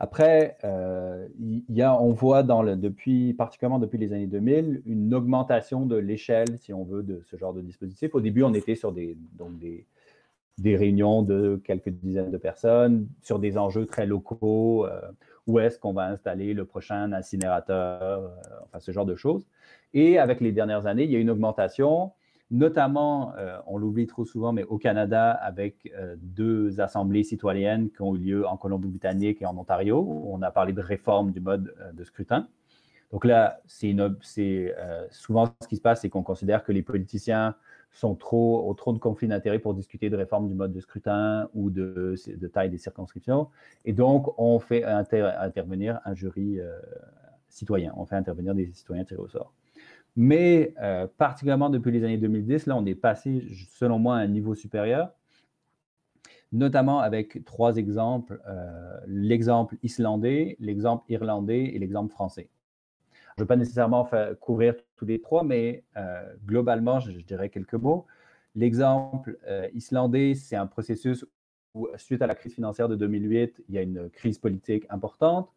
Après, 0.00 0.56
euh, 0.64 1.26
y 1.40 1.82
a, 1.82 2.00
on 2.00 2.12
voit 2.12 2.42
depuis, 2.42 3.34
particulièrement 3.34 3.80
depuis 3.80 3.98
les 3.98 4.12
années 4.12 4.26
2000, 4.26 4.82
une 4.86 5.12
augmentation 5.12 5.86
de 5.86 5.96
l'échelle, 5.96 6.58
si 6.58 6.72
on 6.72 6.84
veut, 6.84 7.02
de 7.02 7.20
ce 7.24 7.36
genre 7.36 7.52
de 7.52 7.60
dispositif. 7.60 8.14
Au 8.14 8.20
début, 8.20 8.44
on 8.44 8.54
était 8.54 8.76
sur 8.76 8.92
des, 8.92 9.16
donc 9.36 9.58
des, 9.58 9.86
des 10.58 10.76
réunions 10.76 11.22
de 11.22 11.60
quelques 11.64 11.88
dizaines 11.88 12.30
de 12.30 12.38
personnes 12.38 13.08
sur 13.22 13.40
des 13.40 13.58
enjeux 13.58 13.86
très 13.86 14.06
locaux 14.06 14.86
où 15.48 15.58
est-ce 15.58 15.78
qu'on 15.78 15.94
va 15.94 16.04
installer 16.06 16.54
le 16.54 16.64
prochain 16.66 17.10
incinérateur, 17.12 18.02
euh, 18.02 18.28
enfin 18.64 18.78
ce 18.78 18.92
genre 18.92 19.06
de 19.06 19.16
choses. 19.16 19.48
Et 19.94 20.18
avec 20.18 20.40
les 20.40 20.52
dernières 20.52 20.86
années, 20.86 21.04
il 21.04 21.10
y 21.10 21.16
a 21.16 21.18
une 21.18 21.30
augmentation, 21.30 22.12
notamment, 22.50 23.34
euh, 23.36 23.58
on 23.66 23.78
l'oublie 23.78 24.06
trop 24.06 24.24
souvent, 24.24 24.52
mais 24.52 24.64
au 24.64 24.78
Canada, 24.78 25.30
avec 25.32 25.92
euh, 25.96 26.16
deux 26.18 26.80
assemblées 26.80 27.24
citoyennes 27.24 27.90
qui 27.90 28.02
ont 28.02 28.14
eu 28.14 28.18
lieu 28.18 28.46
en 28.46 28.56
Colombie-Britannique 28.56 29.42
et 29.42 29.46
en 29.46 29.56
Ontario, 29.56 29.98
où 29.98 30.32
on 30.32 30.42
a 30.42 30.50
parlé 30.50 30.72
de 30.72 30.80
réforme 30.80 31.32
du 31.32 31.40
mode 31.40 31.74
de 31.92 32.04
scrutin. 32.04 32.48
Donc 33.12 33.24
là, 33.24 33.60
c'est 33.66 33.96
souvent 35.10 35.46
ce 35.62 35.68
qui 35.68 35.76
se 35.76 35.80
passe, 35.80 36.02
c'est 36.02 36.10
qu'on 36.10 36.22
considère 36.22 36.62
que 36.62 36.72
les 36.72 36.82
politiciens 36.82 37.54
sont 37.92 38.14
trop, 38.14 38.68
au 38.68 38.74
trop 38.74 38.92
de 38.92 38.98
conflits 38.98 39.28
d'intérêts 39.28 39.58
pour 39.58 39.74
discuter 39.74 40.10
de 40.10 40.16
réforme 40.16 40.48
du 40.48 40.54
mode 40.54 40.72
de 40.72 40.80
scrutin 40.80 41.48
ou 41.54 41.70
de, 41.70 42.14
taille 42.52 42.70
des 42.70 42.78
circonscriptions. 42.78 43.48
Et 43.84 43.92
donc, 43.92 44.38
on 44.38 44.58
fait 44.58 44.84
intervenir 44.84 46.00
un 46.04 46.14
jury 46.14 46.60
euh, 46.60 46.78
citoyen. 47.48 47.92
On 47.96 48.04
fait 48.04 48.16
intervenir 48.16 48.54
des 48.54 48.70
citoyens 48.72 49.04
tirés 49.04 49.20
au 49.20 49.28
sort. 49.28 49.52
Mais 50.20 50.74
euh, 50.82 51.06
particulièrement 51.16 51.70
depuis 51.70 51.92
les 51.92 52.02
années 52.02 52.18
2010, 52.18 52.66
là, 52.66 52.76
on 52.76 52.84
est 52.86 52.96
passé, 52.96 53.46
selon 53.70 54.00
moi, 54.00 54.16
à 54.16 54.18
un 54.18 54.26
niveau 54.26 54.56
supérieur, 54.56 55.12
notamment 56.50 56.98
avec 56.98 57.44
trois 57.44 57.76
exemples, 57.76 58.42
euh, 58.48 58.98
l'exemple 59.06 59.76
islandais, 59.84 60.56
l'exemple 60.58 61.04
irlandais 61.08 61.66
et 61.66 61.78
l'exemple 61.78 62.12
français. 62.12 62.48
Je 63.12 63.42
ne 63.42 63.44
veux 63.44 63.46
pas 63.46 63.54
nécessairement 63.54 64.10
couvrir 64.40 64.74
tous 64.96 65.04
les 65.04 65.20
trois, 65.20 65.44
mais 65.44 65.84
euh, 65.96 66.34
globalement, 66.44 66.98
je, 66.98 67.12
dirais 67.12 67.48
quelques 67.48 67.74
mots. 67.74 68.04
L'exemple 68.56 69.38
islandais, 69.72 70.34
c'est 70.34 70.56
un 70.56 70.66
processus 70.66 71.24
où, 71.74 71.86
suite 71.96 72.22
à 72.22 72.26
la 72.26 72.34
crise 72.34 72.54
financière 72.54 72.88
de 72.88 72.96
2008, 72.96 73.62
il 73.68 73.74
y 73.76 73.78
a 73.78 73.82
une 73.82 74.10
crise 74.10 74.38
politique 74.38 74.84
importante. 74.90 75.48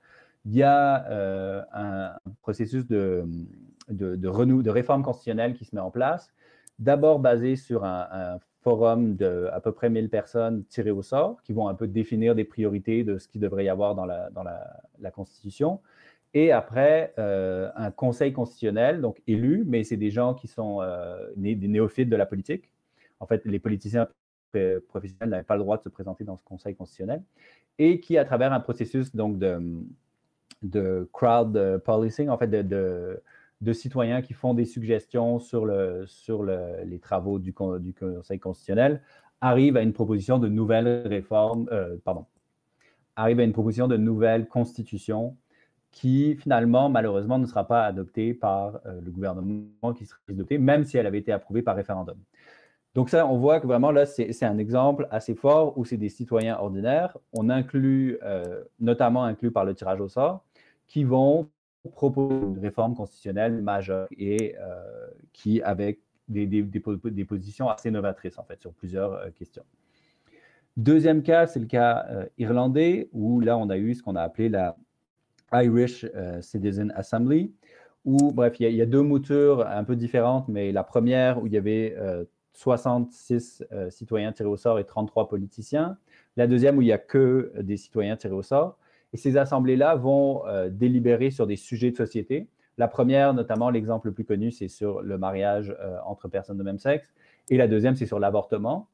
Il 0.45 0.53
y 0.53 0.62
a 0.62 1.66
un 1.74 2.20
processus 2.43 2.86
de, 2.86 3.26
de, 3.89 4.15
de, 4.15 4.61
de 4.61 4.69
réforme 4.69 5.03
constitutionnelle 5.03 5.53
qui 5.53 5.65
se 5.65 5.75
met 5.75 5.82
en 5.82 5.91
place, 5.91 6.34
d'abord 6.79 7.19
basé 7.19 7.55
sur 7.55 7.84
un, 7.86 8.39
forum 8.61 9.15
de 9.15 9.49
à 9.51 9.59
peu 9.59 9.71
près 9.71 9.89
1000 9.89 10.09
personnes 10.09 10.63
tirées 10.65 10.91
au 10.91 11.01
sort, 11.01 11.41
qui 11.43 11.51
vont 11.51 11.67
un 11.67 11.73
peu 11.73 11.88
définir 11.88 12.36
des 12.36 12.43
priorités 12.43 13.03
de 13.03 13.17
ce 13.17 13.27
qu'il 13.27 13.41
devrait 13.41 13.65
y 13.65 13.69
avoir 13.69 13.95
dans 13.95 14.05
la, 14.05 14.29
dans 14.29 14.43
la, 14.43 15.11
Constitution. 15.11 15.79
Et 16.36 16.51
après 16.51 17.13
euh, 17.17 17.69
un 17.75 17.89
conseil 17.89 18.34
constitutionnel, 18.34 19.01
donc 19.01 19.21
élu, 19.25 19.63
mais 19.65 19.84
c'est 19.84 19.97
des 19.97 20.11
gens 20.11 20.36
qui 20.36 20.47
sont 20.47 20.79
euh, 20.82 21.27
des 21.36 21.55
néophytes 21.55 22.07
de 22.07 22.15
la 22.15 22.27
politique. 22.27 22.71
En 23.19 23.25
fait, 23.25 23.43
les 23.45 23.59
politiciens 23.59 24.07
professionnels 24.88 25.29
n'avaient 25.29 25.43
pas 25.43 25.55
le 25.55 25.61
droit 25.61 25.77
de 25.77 25.84
se 25.84 25.89
présenter 25.89 26.23
dans 26.23 26.38
ce 26.38 26.43
conseil 26.43 26.75
constitutionnel, 26.75 27.23
et 27.79 27.99
qui, 27.99 28.17
à 28.17 28.25
travers 28.25 28.53
un 28.53 28.59
processus 28.59 29.15
donc 29.15 29.39
de, 29.39 29.59
de 30.61 31.09
crowd 31.11 31.82
policing, 31.84 32.29
en 32.29 32.38
fait, 32.38 32.47
de, 32.47 33.21
citoyens 33.74 34.22
qui 34.22 34.34
font 34.34 34.53
des 34.53 34.66
suggestions 34.66 35.39
sur, 35.39 35.66
le, 35.66 36.05
sur 36.07 36.43
le, 36.43 36.84
les 36.86 36.99
travaux 36.99 37.39
du, 37.39 37.53
conseil 37.53 38.39
constitutionnel, 38.39 39.01
arrivent 39.39 39.78
à 39.78 39.82
une 39.82 39.93
proposition 39.93 40.39
de 40.39 40.47
nouvelle 40.47 41.07
réforme, 41.07 41.68
euh, 41.72 41.97
pardon, 42.03 42.26
arrivent 43.16 43.39
à 43.39 43.43
une 43.43 43.53
proposition 43.53 43.88
de 43.88 43.97
nouvelle 43.97 44.47
constitution 44.47 45.38
qui 45.91 46.36
finalement, 46.36 46.89
malheureusement, 46.89 47.38
ne 47.38 47.45
sera 47.45 47.68
pas 47.68 47.86
adoptée 47.86 48.34
par 48.34 48.80
euh, 48.86 49.01
le 49.01 49.12
gouvernement 49.12 49.93
qui 49.95 50.05
sera 50.05 50.20
adopté, 50.30 50.57
même 50.57 50.86
si 50.86 50.97
elle 50.97 51.05
avait 51.05 51.20
été 51.20 51.32
approuvée 51.32 51.62
par 51.62 51.76
référendum. 51.76 52.18
Donc 52.93 53.09
ça, 53.09 53.26
on 53.26 53.38
voit 53.38 53.59
que 53.62 53.68
vraiment 53.68 53.91
là, 53.91 54.05
c'est 54.05 54.43
un 54.43 54.57
exemple 54.57 55.07
assez 55.12 55.34
fort 55.34 55.78
où 55.78 55.86
c'est 55.86 55.97
des 55.97 56.09
citoyens 56.09 56.57
ordinaires, 56.57 57.18
on 57.32 57.49
inclut, 57.49 58.18
euh, 58.24 58.64
notamment 58.80 59.24
inclus 59.24 59.51
par 59.51 59.64
le 59.64 59.74
tirage 59.74 60.01
au 60.01 60.09
sort, 60.09 60.43
qui 60.88 61.05
vont 61.05 61.49
proposer 61.89 62.36
une 62.36 62.59
réforme 62.59 62.95
constitutionnelle 62.95 63.61
majeure 63.61 64.07
et 64.17 64.55
euh, 64.59 65.07
qui, 65.34 65.61
avec 65.61 65.99
des, 66.27 67.25
positions 67.27 67.69
assez 67.69 67.91
novatrices, 67.91 68.38
en 68.38 68.43
fait, 68.43 68.61
sur 68.61 68.71
plusieurs 68.73 69.34
questions. 69.34 69.63
Deuxième 70.77 71.23
cas, 71.23 71.47
c'est 71.47 71.59
le 71.59 71.65
cas 71.65 72.05
irlandais, 72.38 73.09
où 73.11 73.41
là, 73.41 73.57
on 73.57 73.69
a 73.69 73.77
eu 73.77 73.93
ce 73.93 74.01
qu'on 74.01 74.15
a 74.15 74.21
appelé 74.21 74.47
la 74.47 74.77
Irish 75.53 76.05
euh, 76.15 76.41
Citizen 76.41 76.91
Assembly, 76.95 77.53
où, 78.05 78.32
bref, 78.32 78.59
il 78.59 78.71
y, 78.71 78.82
a, 78.82 78.86
deux 78.86 79.01
moutures 79.01 79.67
un 79.67 79.84
peu 79.84 79.95
différentes, 79.95 80.47
mais 80.47 80.71
la 80.71 80.84
première 80.84 81.41
où 81.41 81.47
il 81.47 81.53
y 81.53 81.57
avait 81.57 81.95
66 82.53 83.63
euh, 83.71 83.75
euh, 83.75 83.89
citoyens 83.89 84.32
tirés 84.32 84.49
au 84.49 84.57
sort 84.57 84.79
et 84.79 84.86
33 84.86 85.29
politiciens. 85.29 85.97
La 86.36 86.47
deuxième 86.47 86.77
où 86.77 86.82
il 86.82 86.86
n'y 86.86 86.91
a 86.91 86.97
que 86.97 87.53
des 87.59 87.77
citoyens 87.77 88.15
tirés 88.15 88.34
au 88.34 88.41
sort. 88.41 88.77
Et 89.14 89.18
ces 89.18 89.38
assemblées-là 89.38 89.95
vont 89.95 90.43
délibérer 90.70 91.32
sur 91.32 91.45
des 91.45 91.57
sujets 91.57 91.91
de 91.91 91.97
société. 91.97 92.47
La 92.78 92.88
première, 92.88 93.34
notamment, 93.34 93.70
l'exemple 93.70 94.07
le 94.07 94.14
plus 94.14 94.24
connu, 94.24 94.51
c'est 94.51 94.70
sur 94.70 95.01
le 95.01 95.18
mariage 95.18 95.76
entre 96.05 96.30
personnes 96.30 96.57
de 96.57 96.64
même 96.64 96.80
sexe. 96.80 97.14
Et 97.49 97.57
la 97.57 97.68
deuxième, 97.68 97.95
c'est 97.95 98.05
sur 98.05 98.20
l'avortement. 98.20 98.88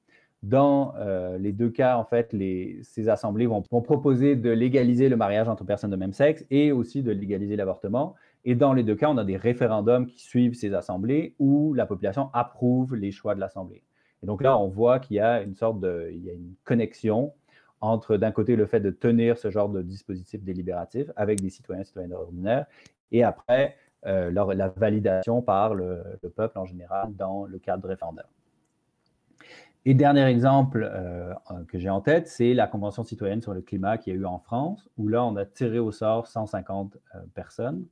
Dans 0.44 0.94
euh, 0.98 1.38
les 1.38 1.52
deux 1.52 1.70
cas, 1.70 1.98
en 1.98 2.06
fait, 2.06 2.36
ces 2.84 3.10
assemblées 3.10 3.48
vont, 3.48 3.62
proposer 3.62 4.36
de 4.36 4.52
légaliser 4.52 5.10
le 5.10 5.18
mariage 5.18 5.50
entre 5.50 5.64
personnes 5.64 5.90
de 5.90 5.96
même 5.96 6.14
sexe 6.14 6.46
et 6.52 6.72
aussi 6.72 7.02
de 7.02 7.12
légaliser 7.12 7.56
l'avortement. 7.56 8.16
Et 8.46 8.54
dans 8.54 8.74
les 8.74 8.84
deux 8.84 8.96
cas, 8.96 9.10
on 9.10 9.18
a 9.18 9.26
des 9.26 9.38
référendums 9.38 10.06
qui 10.06 10.20
suivent 10.20 10.54
ces 10.54 10.74
assemblées 10.74 11.34
où 11.40 11.74
la 11.74 11.86
population 11.86 12.30
approuve 12.34 12.96
les 12.96 13.12
choix 13.12 13.34
de 13.36 13.40
l'assemblée. 13.40 13.84
Et 14.24 14.26
donc 14.26 14.44
là, 14.44 14.58
on 14.58 14.68
voit 14.68 15.00
qu'il 15.00 15.18
y 15.18 15.20
a 15.20 15.42
une 15.42 15.56
sorte 15.56 15.80
de, 15.80 16.10
il 16.14 16.24
y 16.24 16.30
a 16.30 16.34
une 16.34 16.54
connexion 16.64 17.34
entre 17.82 18.18
d'un 18.18 18.32
côté 18.32 18.56
le 18.56 18.66
fait 18.66 18.80
de 18.80 18.92
tenir 18.92 19.38
ce 19.38 19.52
genre 19.52 19.70
de 19.70 19.82
dispositif 19.82 20.44
délibératif 20.44 21.12
avec 21.16 21.42
des 21.42 21.50
citoyens 21.50 21.84
citoyennes 21.84 22.14
ordinaires 22.14 22.66
et 23.12 23.24
après 23.24 23.76
euh, 24.06 24.32
la 24.32 24.70
validation 24.70 25.42
par 25.42 25.74
le, 25.74 26.04
le, 26.22 26.30
peuple 26.30 26.60
en 26.60 26.66
général 26.66 27.16
dans 27.16 27.46
le 27.46 27.58
cadre 27.58 27.84
de 27.84 27.88
référendum. 27.88 28.24
Et 29.86 29.94
dernier 29.94 30.26
exemple 30.26 30.88
euh, 30.90 31.34
que 31.68 31.80
j'ai 31.80 31.90
en 31.90 32.02
tête, 32.02 32.28
c'est 32.28 32.54
la 32.54 32.68
Convention 32.68 33.04
citoyenne 33.04 33.42
sur 33.42 33.54
le 33.54 33.62
climat 33.62 33.98
qui 33.98 34.12
a 34.12 34.14
eu 34.14 34.26
en 34.26 34.40
France, 34.40 34.88
où 34.98 35.08
là, 35.08 35.26
on 35.26 35.36
a 35.36 35.46
tiré 35.46 35.80
au 35.80 35.92
sort 35.92 36.28
150 36.28 36.96
euh, 36.96 37.20
personnes 37.34 37.86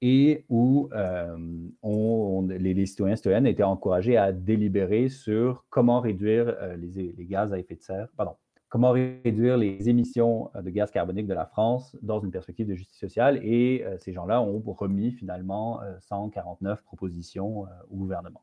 et 0.00 0.44
où 0.48 0.90
les, 0.92 2.74
les, 2.74 2.86
citoyens 2.86 3.16
citoyennes 3.16 3.46
étaient 3.46 3.64
encouragés 3.64 4.16
à 4.16 4.30
délibérer 4.30 5.08
sur 5.08 5.64
comment 5.70 6.00
réduire 6.00 6.56
les, 6.76 7.12
les, 7.16 7.26
gaz 7.26 7.52
à 7.52 7.58
effet 7.58 7.74
de 7.74 7.82
serre, 7.82 8.06
pardon, 8.16 8.36
comment 8.68 8.90
réduire 8.90 9.56
les 9.56 9.88
émissions 9.88 10.50
de 10.54 10.70
gaz 10.70 10.90
carbonique 10.90 11.26
de 11.26 11.34
la 11.34 11.46
France 11.46 11.96
dans 12.02 12.20
une 12.20 12.30
perspective 12.30 12.66
de 12.66 12.74
justice 12.74 12.98
sociale. 12.98 13.40
Et 13.42 13.84
ces 13.98 14.12
gens-là 14.12 14.42
ont 14.42 14.60
remis 14.66 15.12
finalement 15.12 15.80
149 16.00 16.82
propositions 16.82 17.66
au 17.90 17.96
gouvernement. 17.96 18.42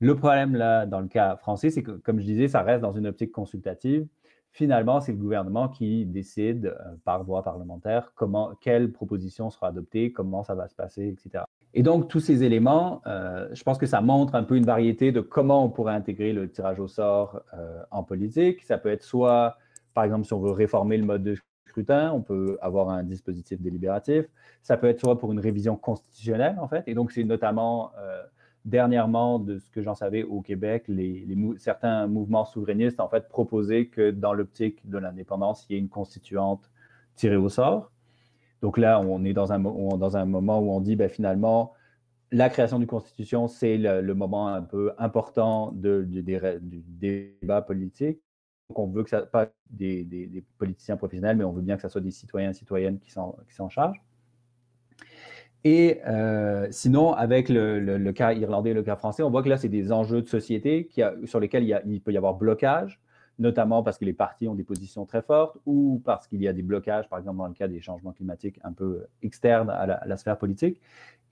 Le 0.00 0.16
problème, 0.16 0.56
là, 0.56 0.86
dans 0.86 1.00
le 1.00 1.08
cas 1.08 1.36
français, 1.36 1.68
c'est 1.68 1.82
que, 1.82 1.90
comme 1.92 2.20
je 2.20 2.24
disais, 2.24 2.48
ça 2.48 2.62
reste 2.62 2.80
dans 2.80 2.92
une 2.92 3.06
optique 3.06 3.32
consultative. 3.32 4.08
Finalement, 4.50 5.00
c'est 5.00 5.12
le 5.12 5.18
gouvernement 5.18 5.68
qui 5.68 6.06
décide 6.06 6.66
euh, 6.66 6.96
par 7.04 7.22
voie 7.22 7.42
parlementaire 7.42 8.12
comment, 8.14 8.54
quelle 8.60 8.92
proposition 8.92 9.50
sera 9.50 9.68
adoptée, 9.68 10.10
comment 10.10 10.42
ça 10.42 10.54
va 10.54 10.68
se 10.68 10.74
passer, 10.74 11.06
etc. 11.06 11.44
Et 11.72 11.82
donc, 11.82 12.08
tous 12.08 12.20
ces 12.20 12.42
éléments, 12.42 13.00
euh, 13.06 13.48
je 13.52 13.62
pense 13.62 13.78
que 13.78 13.86
ça 13.86 14.00
montre 14.00 14.34
un 14.34 14.42
peu 14.42 14.56
une 14.56 14.64
variété 14.64 15.12
de 15.12 15.20
comment 15.20 15.64
on 15.64 15.70
pourrait 15.70 15.94
intégrer 15.94 16.32
le 16.32 16.50
tirage 16.50 16.80
au 16.80 16.88
sort 16.88 17.42
euh, 17.54 17.82
en 17.90 18.02
politique. 18.02 18.62
Ça 18.64 18.76
peut 18.76 18.90
être 18.90 19.04
soit, 19.04 19.56
par 19.94 20.04
exemple, 20.04 20.26
si 20.26 20.32
on 20.32 20.40
veut 20.40 20.50
réformer 20.50 20.96
le 20.96 21.04
mode 21.04 21.22
de 21.22 21.36
scrutin, 21.66 22.12
on 22.12 22.22
peut 22.22 22.58
avoir 22.60 22.90
un 22.90 23.04
dispositif 23.04 23.60
délibératif. 23.60 24.26
Ça 24.62 24.76
peut 24.76 24.88
être 24.88 24.98
soit 24.98 25.18
pour 25.18 25.30
une 25.30 25.38
révision 25.38 25.76
constitutionnelle, 25.76 26.58
en 26.60 26.66
fait. 26.66 26.82
Et 26.88 26.94
donc, 26.94 27.12
c'est 27.12 27.22
notamment, 27.22 27.92
euh, 27.98 28.20
dernièrement, 28.64 29.38
de 29.38 29.58
ce 29.58 29.70
que 29.70 29.80
j'en 29.80 29.94
savais 29.94 30.24
au 30.24 30.40
Québec, 30.40 30.90
certains 31.56 32.08
mouvements 32.08 32.44
souverainistes, 32.44 32.98
en 32.98 33.08
fait, 33.08 33.28
proposaient 33.28 33.86
que 33.86 34.10
dans 34.10 34.32
l'optique 34.32 34.88
de 34.88 34.98
l'indépendance, 34.98 35.66
il 35.68 35.74
y 35.74 35.76
ait 35.76 35.80
une 35.80 35.88
constituante 35.88 36.68
tirée 37.14 37.36
au 37.36 37.48
sort. 37.48 37.92
Donc 38.62 38.78
là, 38.78 39.00
on 39.00 39.24
est 39.24 39.32
dans 39.32 39.52
un, 39.52 39.58
dans 39.58 40.16
un 40.16 40.24
moment 40.24 40.60
où 40.60 40.70
on 40.70 40.80
dit 40.80 40.96
ben, 40.96 41.08
finalement, 41.08 41.72
la 42.32 42.48
création 42.48 42.78
d'une 42.78 42.86
constitution, 42.86 43.48
c'est 43.48 43.76
le, 43.76 44.14
moment 44.14 44.48
un 44.48 44.62
peu 44.62 44.92
important 44.98 45.72
de, 45.72 46.02
du 46.02 46.22
débat 46.22 47.62
politique. 47.62 48.20
Donc 48.68 48.78
on 48.78 48.86
veut 48.86 49.02
que 49.02 49.10
ça 49.10 49.22
pas 49.22 49.48
des, 49.70 50.04
des, 50.04 50.44
politiciens 50.58 50.96
professionnels, 50.96 51.36
mais 51.36 51.44
on 51.44 51.52
veut 51.52 51.62
bien 51.62 51.76
que 51.76 51.82
ce 51.82 51.88
soit 51.88 52.00
des 52.00 52.12
citoyens 52.12 52.52
citoyennes 52.52 53.00
qui 53.00 53.10
s'en 53.10 53.68
chargent. 53.68 54.00
Et 55.64 56.00
euh, 56.06 56.68
sinon, 56.70 57.12
avec 57.12 57.48
le, 57.48 58.12
cas 58.12 58.32
irlandais 58.32 58.70
et 58.70 58.74
le 58.74 58.82
cas 58.82 58.96
français, 58.96 59.22
on 59.22 59.30
voit 59.30 59.42
que 59.42 59.48
là, 59.48 59.58
c'est 59.58 59.68
des 59.68 59.92
enjeux 59.92 60.22
de 60.22 60.28
société 60.28 60.86
qui 60.86 61.02
sur 61.24 61.40
lesquels 61.40 61.64
il, 61.64 61.82
il, 61.86 62.00
peut 62.00 62.12
y 62.12 62.16
avoir 62.16 62.34
blocage 62.34 63.00
notamment 63.40 63.82
parce 63.82 63.98
que 63.98 64.04
les 64.04 64.12
partis 64.12 64.46
ont 64.46 64.54
des 64.54 64.62
positions 64.62 65.06
très 65.06 65.22
fortes 65.22 65.56
ou 65.66 66.00
parce 66.04 66.28
qu'il 66.28 66.40
y 66.42 66.46
a 66.46 66.52
des 66.52 66.62
blocages, 66.62 67.08
par 67.08 67.18
exemple 67.18 67.38
dans 67.38 67.48
le 67.48 67.54
cas 67.54 67.66
des 67.66 67.80
changements 67.80 68.12
climatiques 68.12 68.60
un 68.62 68.72
peu 68.72 69.06
externes 69.22 69.70
à 69.70 70.06
la, 70.06 70.16
sphère 70.18 70.38
politique. 70.38 70.80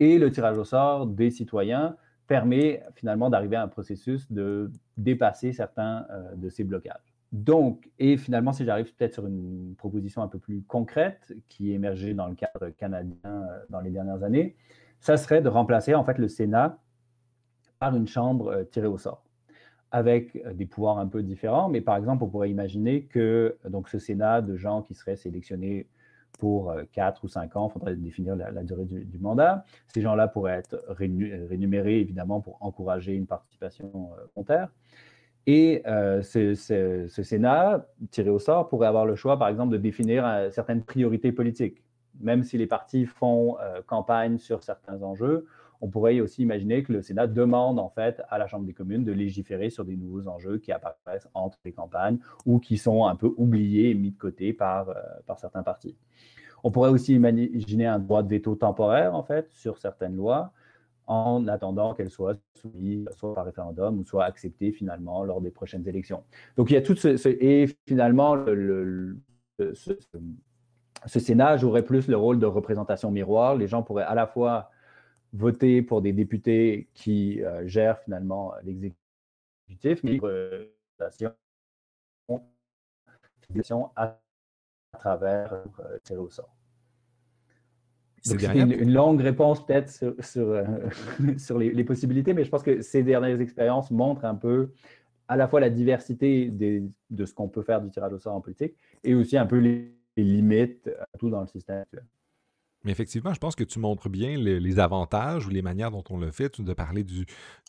Et 0.01 0.19
le 0.19 0.33
tirage 0.33 0.57
au 0.57 0.65
sort 0.65 1.07
des 1.07 1.31
citoyens 1.31 1.97
permet 2.27 2.83
finalement 2.95 3.31
d'arriver 3.31 3.57
à 3.57 3.63
un 3.63 3.69
processus 3.69 4.31
de 4.33 4.73
dépasser 4.97 5.53
certains 5.53 6.07
euh, 6.11 6.35
de 6.35 6.49
ces 6.49 6.65
blocages. 6.65 7.15
Donc, 7.31 7.91
et 7.99 8.17
finalement, 8.17 8.53
si 8.53 8.65
j'arrive 8.65 8.95
peut-être 8.95 9.13
sur 9.13 9.27
une 9.27 9.75
proposition 9.77 10.23
un 10.23 10.29
peu 10.29 10.39
plus 10.39 10.63
concrète 10.63 11.35
qui 11.49 11.73
est 11.73 11.75
émergée 11.75 12.15
dans 12.15 12.27
le 12.27 12.35
cadre 12.35 12.71
canadien 12.71 13.17
euh, 13.25 13.65
dans 13.69 13.81
les 13.81 13.91
dernières 13.91 14.23
années, 14.23 14.57
ça 15.01 15.19
serait 15.19 15.43
de 15.43 15.49
remplacer 15.49 15.95
en 15.95 16.05
fait 16.05 16.19
le 16.19 16.29
Sénat 16.29 16.79
par 17.79 17.95
une 17.95 18.09
chambre 18.09 18.49
euh, 18.49 18.65
tirée 18.65 18.87
au 18.87 18.97
sort 18.97 19.28
avec 19.91 20.37
euh, 20.37 20.53
des 20.53 20.67
pouvoirs 20.67 20.99
un 20.99 21.07
peu 21.07 21.23
différents. 21.23 21.69
Mais 21.69 21.81
par 21.81 21.97
exemple, 21.97 22.25
on 22.25 22.29
pourrait 22.29 22.51
imaginer 22.51 23.03
que 23.05 23.57
donc, 23.69 23.89
ce 23.89 23.99
Sénat 23.99 24.43
de 24.43 24.57
gens 24.57 24.83
qui 24.83 24.95
seraient 24.95 25.17
sélectionnés 25.17 25.87
pour 26.39 26.73
4 26.93 27.17
euh, 27.17 27.27
ou 27.27 27.29
5 27.29 27.57
ans, 27.57 27.69
il 27.69 27.73
faudrait 27.73 27.97
définir 27.97 28.37
la, 28.37 28.63
durée 28.63 28.85
du, 28.85 29.19
mandat. 29.19 29.65
Ces 29.89 30.03
gens-là 30.03 30.29
pourraient 30.29 30.59
être 30.59 30.85
rémunérés, 30.89 32.01
évidemment, 32.01 32.41
pour 32.41 32.59
encourager 32.61 33.15
une 33.15 33.27
participation 33.27 33.91
euh, 34.13 34.25
volontaire. 34.35 34.69
Et 35.47 35.83
ce, 35.87 37.07
Sénat, 37.09 37.87
tiré 38.11 38.29
au 38.29 38.39
sort, 38.39 38.69
pourrait 38.69 38.87
avoir 38.87 39.07
le 39.07 39.17
choix, 39.17 39.39
par 39.39 39.49
exemple, 39.49 39.73
de 39.73 39.79
définir 39.79 40.49
certaines 40.51 40.83
priorités 40.83 41.33
politiques. 41.33 41.83
Même 42.21 42.43
si 42.43 42.59
les 42.59 42.67
partis 42.67 43.07
font 43.07 43.57
campagne 43.87 44.37
sur 44.37 44.63
certains 44.63 45.03
enjeux, 45.03 45.47
on 45.81 45.89
pourrait 45.89 46.21
aussi 46.21 46.43
imaginer 46.43 46.83
que 46.83 46.93
le 46.93 47.03
Sénat 47.03 47.27
demande 47.27 47.79
en 47.79 47.89
fait 47.89 48.23
à 48.29 48.39
la 48.39 48.47
Chambre 48.47 48.67
des 48.67 48.73
communes 48.73 49.05
de 49.05 49.13
légiférer 49.13 49.71
sur 49.71 49.85
des 49.85 49.97
nouveaux 49.97 50.27
enjeux 50.29 50.59
qui 50.59 50.73
apparaissent 50.73 51.29
entre 51.35 51.59
les 51.65 51.73
campagnes 51.73 52.19
ou 52.47 52.59
qui 52.59 52.79
sont 52.79 53.07
un 53.07 53.17
peu 53.17 53.33
oubliés 53.37 53.91
et 53.91 53.95
mis 53.95 54.11
de 54.11 54.19
côté 54.19 54.53
par, 54.53 54.91
euh, 54.91 54.95
par 55.27 55.39
certains 55.39 55.63
partis. 55.63 55.97
On 56.65 56.71
pourrait 56.71 56.91
aussi 56.91 57.15
imaginer 57.15 57.87
un 57.87 57.99
droit 57.99 58.23
de 58.23 58.29
veto 58.29 58.57
temporaire 58.57 59.15
en 59.15 59.23
fait 59.23 59.49
sur 59.53 59.79
certaines 59.79 60.17
lois 60.17 60.53
en 61.07 61.47
attendant 61.49 61.95
qu'elles 61.95 62.11
soient 62.11 62.35
soumises 62.55 63.09
soit 63.13 63.35
par 63.35 63.45
référendum 63.45 63.99
ou 63.99 64.05
soit 64.05 64.25
acceptées 64.25 64.73
finalement 64.73 65.25
lors 65.25 65.41
des 65.41 65.51
prochaines 65.51 65.87
élections. 65.89 66.25
Donc 66.57 66.71
il 66.71 66.75
y 66.75 66.77
a 66.77 66.83
tout 66.83 66.97
ce, 66.97 67.29
et 67.29 67.67
finalement 67.87 68.35
le, 68.35 69.17
ce, 69.59 69.93
ce 71.07 71.21
Sénat 71.21 71.57
jouerait 71.57 71.85
plus 71.85 72.09
le 72.09 72.17
rôle 72.17 72.39
de 72.39 72.47
représentation 72.47 73.11
miroir. 73.11 73.55
Les 73.57 73.69
gens 73.69 73.83
pourraient 73.83 74.05
à 74.05 74.15
la 74.15 74.27
fois 74.27 74.71
voter 75.33 75.83
pour 75.83 76.03
des 76.03 76.13
députés 76.13 76.89
qui 76.95 77.43
euh, 77.43 77.67
gèrent 77.67 77.99
finalement 78.01 78.55
l'exécutif, 78.65 80.03
mais 80.03 80.21
à, 83.97 84.21
à 84.93 84.99
travers 84.99 85.53
euh, 85.53 85.99
tirer 86.03 86.19
au 86.19 86.31
sort. 86.31 86.55
C'est 88.21 88.43
une, 88.55 88.93
longue 88.93 89.21
réponse 89.21 89.65
peut-être 89.65 89.91
sur, 89.91 90.15
sur, 90.23 90.49
euh, 90.49 90.65
les, 91.59 91.85
possibilités, 91.85 92.35
mais 92.35 92.45
je 92.45 92.51
pense 92.51 92.63
que 92.63 92.83
ces 92.83 93.03
dernières 93.03 93.41
expériences 93.41 93.91
montrent 93.91 94.25
un 94.25 94.35
peu 94.35 94.73
à 95.29 95.37
la 95.37 95.47
fois 95.47 95.61
la 95.61 95.71
diversité 95.71 96.51
de 96.51 97.25
ce 97.25 97.33
qu'on 97.33 97.49
peut 97.49 97.63
faire 97.63 97.81
du 97.81 97.91
tirage 97.91 98.13
au 98.13 98.19
sort 98.19 98.35
en 98.35 98.41
politique 98.41 98.75
et 99.05 99.15
aussi 99.15 99.37
un 99.37 99.47
peu 99.47 99.59
les, 99.59 99.95
les 100.17 100.25
limites, 100.25 100.91
tout 101.19 101.31
dans 101.31 101.41
le 101.43 101.47
système 101.47 101.83
actuel. 101.83 102.05
Effectivement, 102.89 103.35
je 103.35 103.39
pense 103.39 103.55
que 103.55 103.65
tu 103.65 103.79
montres 103.79 104.09
bien 104.09 104.37
les, 104.37 104.79
avantages 104.79 105.47
ou 105.47 105.51
les 105.51 105.63
manières 105.63 105.91
dont 105.91 106.05
on 106.11 106.19
le 106.19 106.31
fait. 106.31 106.51
Tu 106.51 106.63
nous 106.63 106.71
as 106.71 106.75
parlé 106.75 107.05
du, 107.05 107.27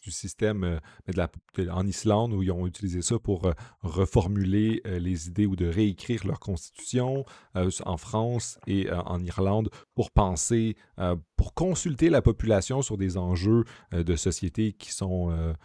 système 0.08 0.64
euh, 0.64 1.70
en 1.72 1.86
Islande 1.86 2.34
où 2.34 2.42
ils 2.42 2.52
ont 2.52 2.66
utilisé 2.66 3.02
ça 3.02 3.20
pour 3.20 3.46
euh, 3.46 3.54
reformuler 3.82 4.82
euh, 4.88 4.98
les 4.98 5.28
idées 5.28 5.46
ou 5.46 5.56
de 5.56 5.68
réécrire 5.68 6.26
leur 6.26 6.40
constitution. 6.40 7.26
en 7.56 7.98
France 7.98 8.60
et 8.68 8.90
en 8.92 9.24
Irlande 9.24 9.70
pour 9.96 10.12
penser, 10.12 10.76
pour 11.36 11.54
consulter 11.54 12.10
la 12.10 12.22
population 12.22 12.82
sur 12.82 12.98
des 12.98 13.18
enjeux 13.18 13.66
de 13.92 14.16
société 14.16 14.74
qui 14.74 14.92
sont 14.92 15.56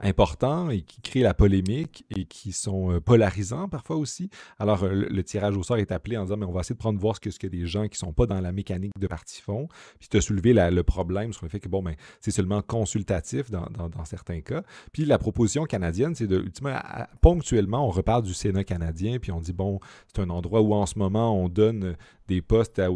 importants 0.00 0.70
et 0.70 0.82
qui 0.82 1.00
créent 1.00 1.22
la 1.22 1.34
polémique 1.34 2.04
et 2.14 2.24
qui 2.24 2.52
sont 2.52 2.92
euh, 2.92 3.00
polarisants 3.00 3.68
parfois 3.68 3.96
aussi. 3.96 4.28
Alors, 4.58 4.82
euh, 4.82 5.06
le, 5.08 5.22
tirage 5.22 5.56
au 5.56 5.62
sort 5.62 5.76
est 5.76 5.92
appelé 5.92 6.16
en 6.16 6.24
disant, 6.24 6.36
mais 6.36 6.46
on 6.46 6.52
va 6.52 6.60
essayer 6.60 6.74
de 6.74 6.80
prendre 6.80 6.98
voir 6.98 7.16
ce 7.16 7.20
que, 7.20 7.30
ce 7.30 7.38
que 7.38 7.46
des 7.46 7.66
gens 7.66 7.84
qui 7.84 7.94
ne 7.94 8.08
sont 8.08 8.12
pas 8.12 8.26
dans 8.26 8.40
la 8.40 8.52
mécanique 8.52 8.92
de 8.98 9.06
parti 9.06 9.40
font. 9.40 9.68
Puis 9.98 10.08
tu 10.08 10.16
as 10.16 10.20
soulevé 10.20 10.52
le 10.52 10.82
problème 10.82 11.32
sur 11.32 11.44
le 11.44 11.48
fait 11.48 11.60
que, 11.60 11.68
bon, 11.68 11.82
ben, 11.82 11.94
c'est 12.20 12.32
seulement 12.32 12.60
consultatif 12.60 13.50
dans, 13.50 13.64
certains 14.04 14.40
cas. 14.40 14.62
Puis 14.92 15.04
la 15.04 15.18
proposition 15.18 15.64
canadienne, 15.64 16.14
c'est 16.14 16.26
de, 16.26 16.38
ultimement, 16.38 16.76
ponctuellement, 17.20 17.86
on 17.86 17.90
reparle 17.90 18.22
du 18.22 18.34
Sénat 18.34 18.64
canadien, 18.64 19.18
puis 19.18 19.32
on 19.32 19.40
dit, 19.40 19.52
bon, 19.52 19.78
c'est 20.08 20.20
un 20.20 20.30
endroit 20.30 20.60
où 20.60 20.74
en 20.74 20.86
ce 20.86 20.98
moment, 20.98 21.38
on 21.40 21.48
donne 21.48 21.96
des 22.26 22.40
postes 22.42 22.78
à, 22.78 22.88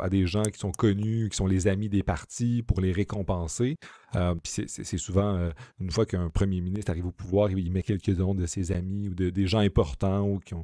à, 0.00 0.08
des 0.08 0.26
gens 0.26 0.44
qui 0.44 0.58
sont 0.58 0.70
connus, 0.70 1.28
qui 1.28 1.36
sont 1.36 1.46
les 1.46 1.66
amis 1.66 1.88
des 1.88 2.02
partis 2.02 2.62
pour 2.62 2.80
les 2.80 2.92
récompenser. 2.92 3.76
Euh, 4.14 4.34
puis 4.36 4.66
c'est 4.68 4.98
souvent, 4.98 5.50
une 5.80 5.90
fois 5.90 6.06
qu'un 6.14 6.30
premier 6.30 6.60
ministre 6.60 6.90
arrive 6.90 7.06
au 7.06 7.12
pouvoir, 7.12 7.50
il 7.50 7.72
met 7.72 7.82
quelques-uns 7.82 8.34
de 8.34 8.46
ses 8.46 8.72
amis 8.72 9.08
ou 9.08 9.14
de, 9.14 9.30
des 9.30 9.46
gens 9.46 9.58
importants 9.58 10.28
ou 10.28 10.38
qui 10.38 10.54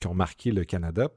qui 0.00 0.08
ont 0.08 0.14
marqué 0.14 0.50
le 0.50 0.64
Canada. 0.64 1.08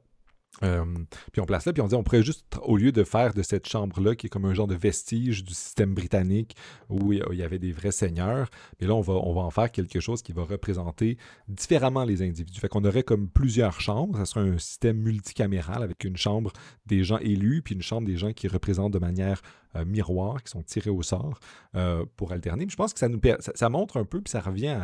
Euh, 0.64 0.86
puis 1.32 1.42
on 1.42 1.46
place 1.46 1.66
là, 1.66 1.74
puis 1.74 1.82
on 1.82 1.88
dit 1.88 1.96
on 1.96 2.04
pourrait 2.04 2.24
juste, 2.24 2.46
au 2.62 2.78
lieu 2.78 2.92
de 2.92 3.04
faire 3.04 3.34
de 3.34 3.42
cette 3.42 3.68
chambre-là, 3.68 4.16
qui 4.16 4.28
est 4.28 4.30
comme 4.30 4.46
un 4.46 4.54
genre 4.54 4.68
de 4.68 4.76
vestige 4.76 5.44
du 5.44 5.54
système 5.54 5.94
britannique 5.94 6.56
où 6.90 7.14
il 7.14 7.24
y 7.34 7.44
avait 7.44 7.60
des 7.60 7.72
vrais 7.72 7.92
seigneurs, 7.92 8.50
mais 8.80 8.88
là 8.88 8.96
on 8.96 9.02
va, 9.02 9.14
on 9.14 9.34
va 9.34 9.42
en 9.42 9.52
faire 9.52 9.72
quelque 9.72 10.00
chose 10.00 10.22
qui 10.22 10.32
va 10.32 10.44
représenter 10.44 11.18
différemment 11.48 12.04
les 12.04 12.22
individus. 12.22 12.60
Fait 12.60 12.70
qu'on 12.70 12.86
aurait 12.86 13.04
comme 13.04 13.28
plusieurs 13.28 13.82
chambres, 13.82 14.18
ça 14.18 14.26
serait 14.26 14.48
un 14.48 14.58
système 14.58 14.98
multicaméral 14.98 15.84
avec 15.84 16.04
une 16.04 16.18
chambre 16.18 16.52
des 16.86 17.04
gens 17.04 17.18
élus, 17.18 17.62
puis 17.62 17.76
une 17.76 17.82
chambre 17.82 18.08
des 18.08 18.18
gens 18.18 18.34
qui 18.34 18.48
représentent 18.48 18.94
de 18.94 19.00
manière 19.00 19.42
euh, 19.76 19.84
miroirs 19.84 20.42
qui 20.42 20.52
sont 20.52 20.64
tirés 20.64 20.90
au 20.90 21.02
sort 21.02 21.40
euh, 21.76 22.06
pour 22.16 22.32
alterner. 22.32 22.66
je 22.70 22.76
pense 22.76 22.94
que 22.94 23.00
ça 23.00 23.10
nous 23.10 23.20
ça, 23.40 23.70
montre 23.70 23.98
un 23.98 24.06
peu, 24.06 24.22
puis 24.22 24.32
ça 24.32 24.40
revient 24.40 24.78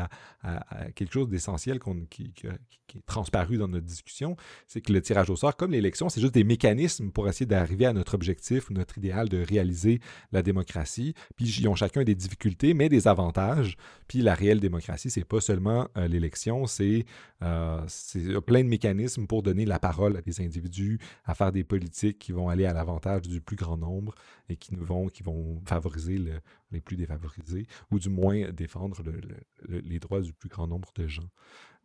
à, 0.43 0.91
quelque 0.95 1.13
chose 1.13 1.29
d'essentiel 1.29 1.79
qui, 2.09 2.33
est 2.43 3.05
transparu 3.05 3.57
dans 3.57 3.69
notre 3.69 3.85
discussion, 3.85 4.35
c'est 4.67 4.81
que 4.81 4.91
le 4.91 5.01
tirage 5.01 5.29
au 5.29 5.37
sort, 5.37 5.55
comme 5.61 5.73
l'élection, 5.73 6.09
c'est 6.09 6.21
juste 6.21 6.33
des 6.33 6.43
mécanismes 6.43 7.11
pour 7.11 7.29
essayer 7.29 7.45
d'arriver 7.45 7.85
à 7.85 7.93
notre 7.93 8.15
objectif 8.15 8.71
ou 8.71 8.73
notre 8.73 8.97
idéal 8.97 9.29
de 9.29 9.43
réaliser 9.43 9.99
la 10.31 10.41
démocratie. 10.41 11.13
Puis 11.35 11.45
ils 11.45 11.67
ont 11.67 11.75
chacun 11.75 12.03
des 12.03 12.15
difficultés, 12.15 12.73
mais 12.73 12.89
des 12.89 13.07
avantages. 13.07 13.77
Puis 14.07 14.23
la 14.23 14.33
réelle 14.33 14.59
démocratie, 14.59 15.11
c'est 15.11 15.23
pas 15.23 15.39
seulement 15.39 15.87
euh, 15.97 16.07
l'élection, 16.07 16.65
c'est 16.65 17.05
plein 17.39 18.63
de 18.63 18.69
mécanismes 18.69 19.27
pour 19.27 19.43
donner 19.43 19.65
la 19.65 19.77
parole 19.77 20.17
à 20.17 20.21
des 20.23 20.41
individus, 20.41 20.97
à 21.25 21.35
faire 21.35 21.51
des 21.51 21.63
politiques 21.63 22.17
qui 22.17 22.31
vont 22.31 22.49
aller 22.49 22.65
à 22.65 22.73
l'avantage 22.73 23.21
du 23.21 23.39
plus 23.39 23.55
grand 23.55 23.77
nombre 23.77 24.15
et 24.49 24.55
qui 24.55 24.75
vont, 24.75 25.09
qui 25.09 25.21
vont 25.21 25.61
favoriser 25.67 26.19
les 26.71 26.81
plus 26.81 26.97
défavorisés, 26.97 27.67
ou 27.91 27.99
du 27.99 28.09
moins 28.09 28.49
défendre 28.51 29.03
les 29.67 29.99
droits 29.99 30.21
du 30.21 30.33
plus 30.33 30.49
grand 30.49 30.65
nombre 30.65 30.89
de 30.95 31.07
gens. 31.07 31.29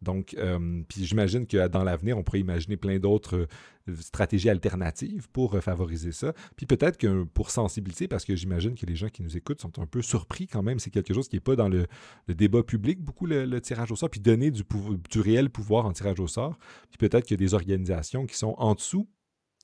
Donc, 0.07 0.35
euh, 0.39 0.83
puis 0.89 1.05
j'imagine 1.05 1.49
que 1.49 1.67
dans 1.67 1.83
l'avenir, 1.83 2.17
on 2.17 2.23
pourrait 2.23 2.39
imaginer 2.39 2.77
plein 2.77 3.01
d'autres 3.01 3.49
euh, 3.89 3.95
stratégies 3.99 4.49
alternatives 4.49 5.29
pour 5.33 5.57
euh, 5.57 5.61
favoriser 5.61 6.13
ça. 6.13 6.33
Puis 6.57 6.65
peut-être 6.65 6.97
que 6.97 7.25
pour 7.25 7.51
sensibiliser, 7.51 8.07
parce 8.07 8.25
que 8.25 8.37
j'imagine 8.37 8.77
que 8.77 8.87
les 8.87 8.95
gens 8.95 9.09
qui 9.09 9.23
nous 9.23 9.37
écoutent 9.37 9.61
sont 9.61 9.81
un 9.81 9.87
peu 9.87 10.03
surpris 10.03 10.47
quand 10.47 10.63
même, 10.63 10.79
c'est 10.79 10.91
quelque 10.91 11.13
chose 11.13 11.29
qui 11.29 11.35
n'est 11.37 11.41
pas 11.41 11.57
dans 11.57 11.69
le, 11.69 11.87
débat 12.29 12.63
public, 12.63 13.01
beaucoup 13.01 13.27
le, 13.27 13.61
tirage 13.61 13.91
au 13.91 13.97
sort, 13.97 14.09
puis 14.09 14.21
donner 14.21 14.53
du, 14.53 14.63
du 15.11 15.21
réel 15.21 15.51
pouvoir 15.51 15.87
en 15.87 15.93
tirage 15.93 16.21
au 16.21 16.29
sort. 16.29 16.57
Puis 16.91 16.99
peut-être 16.99 17.33
a 17.33 17.37
des 17.37 17.55
organisations 17.55 18.27
qui 18.27 18.37
sont 18.37 18.55
en 18.59 18.75
dessous 18.75 19.09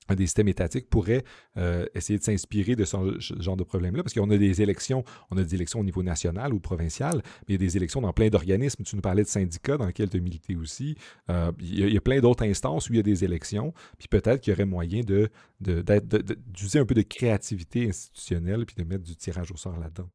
des 0.09 0.25
systèmes 0.25 0.47
étatiques 0.47 0.89
pourraient 0.89 1.23
euh, 1.57 1.85
essayer 1.95 2.19
de 2.19 2.23
s'inspirer 2.23 2.75
de 2.75 2.85
ce 2.85 2.97
genre 3.39 3.57
de 3.57 3.63
problème-là, 3.63 4.03
parce 4.03 4.13
qu'on 4.13 4.29
a 4.29 4.37
des 4.37 4.61
élections, 4.61 5.03
on 5.31 5.37
a 5.37 5.43
des 5.43 5.55
élections 5.55 5.79
au 5.79 5.83
niveau 5.83 6.03
national 6.03 6.53
ou 6.53 6.59
provincial, 6.59 7.21
mais 7.47 7.49
il 7.49 7.51
y 7.53 7.55
a 7.55 7.65
des 7.65 7.77
élections 7.77 8.01
dans 8.01 8.13
plein 8.13 8.29
d'organismes. 8.29 8.83
Tu 8.83 8.95
nous 8.95 9.01
parlais 9.01 9.23
de 9.23 9.27
syndicats 9.27 9.77
dans 9.77 9.85
lesquels 9.85 10.09
tu 10.09 10.17
as 10.17 10.19
milité 10.19 10.55
aussi. 10.55 10.95
Euh, 11.29 11.51
il, 11.59 11.91
y 11.91 11.97
a, 11.97 12.01
plein 12.01 12.19
d'autres 12.19 12.43
instances 12.43 12.89
où 12.89 12.93
il 12.93 12.97
y 12.97 12.99
a 12.99 13.03
des 13.03 13.23
élections, 13.23 13.73
puis 13.97 14.07
peut-être 14.07 14.41
qu'il 14.41 14.51
y 14.51 14.55
aurait 14.55 14.65
moyen 14.65 15.01
de, 15.01 15.29
d'user 15.59 16.79
un 16.79 16.85
peu 16.85 16.95
de 16.95 17.01
créativité 17.01 17.87
institutionnelle, 17.87 18.65
puis 18.65 18.75
de 18.75 18.83
mettre 18.83 19.03
du 19.03 19.15
tirage 19.15 19.51
au 19.51 19.57
sort 19.57 19.79
là-dedans. 19.79 20.09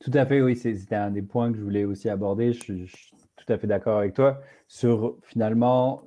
Tout 0.00 0.10
à 0.14 0.26
fait, 0.26 0.42
oui, 0.42 0.56
c'était 0.56 0.94
un 0.94 1.10
des 1.10 1.22
points 1.22 1.50
que 1.50 1.58
je 1.58 1.62
voulais 1.62 1.84
aussi 1.84 2.08
aborder. 2.08 2.52
Je, 2.52 2.84
je 2.84 2.96
suis 2.96 3.16
tout 3.36 3.52
à 3.52 3.58
fait 3.58 3.66
d'accord 3.66 3.98
avec 3.98 4.14
toi 4.14 4.40
sur 4.68 5.16
finalement 5.22 6.04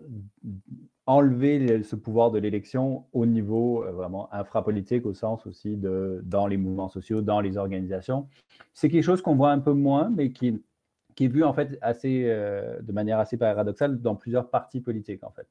enlever 1.10 1.82
ce 1.82 1.96
pouvoir 1.96 2.30
de 2.30 2.38
l'élection 2.38 3.08
au 3.14 3.26
niveau 3.26 3.84
euh, 3.84 3.92
vraiment 3.92 4.32
infrapolitique, 4.32 5.08
au 5.08 5.16
sens 5.16 5.48
aussi 5.48 5.76
de 5.76 6.22
dans 6.24 6.46
les 6.46 6.56
mouvements 6.56 6.88
sociaux, 6.88 7.22
dans 7.22 7.42
les 7.42 7.58
organisations. 7.58 8.28
C'est 8.76 8.90
quelque 8.90 9.04
chose 9.04 9.24
qu'on 9.24 9.36
voit 9.36 9.50
un 9.50 9.58
peu 9.58 9.74
moins, 9.74 10.12
mais 10.16 10.32
qui, 10.32 10.62
est 11.20 11.28
vu 11.28 11.44
en 11.44 11.52
fait 11.52 11.80
assez, 11.82 12.26
euh, 12.28 12.80
de 12.82 12.92
manière 12.92 13.18
assez 13.18 13.38
paradoxale 13.38 14.00
dans 14.00 14.16
plusieurs 14.16 14.52
partis 14.52 14.82
politiques 14.82 15.24
en 15.24 15.32
fait. 15.32 15.48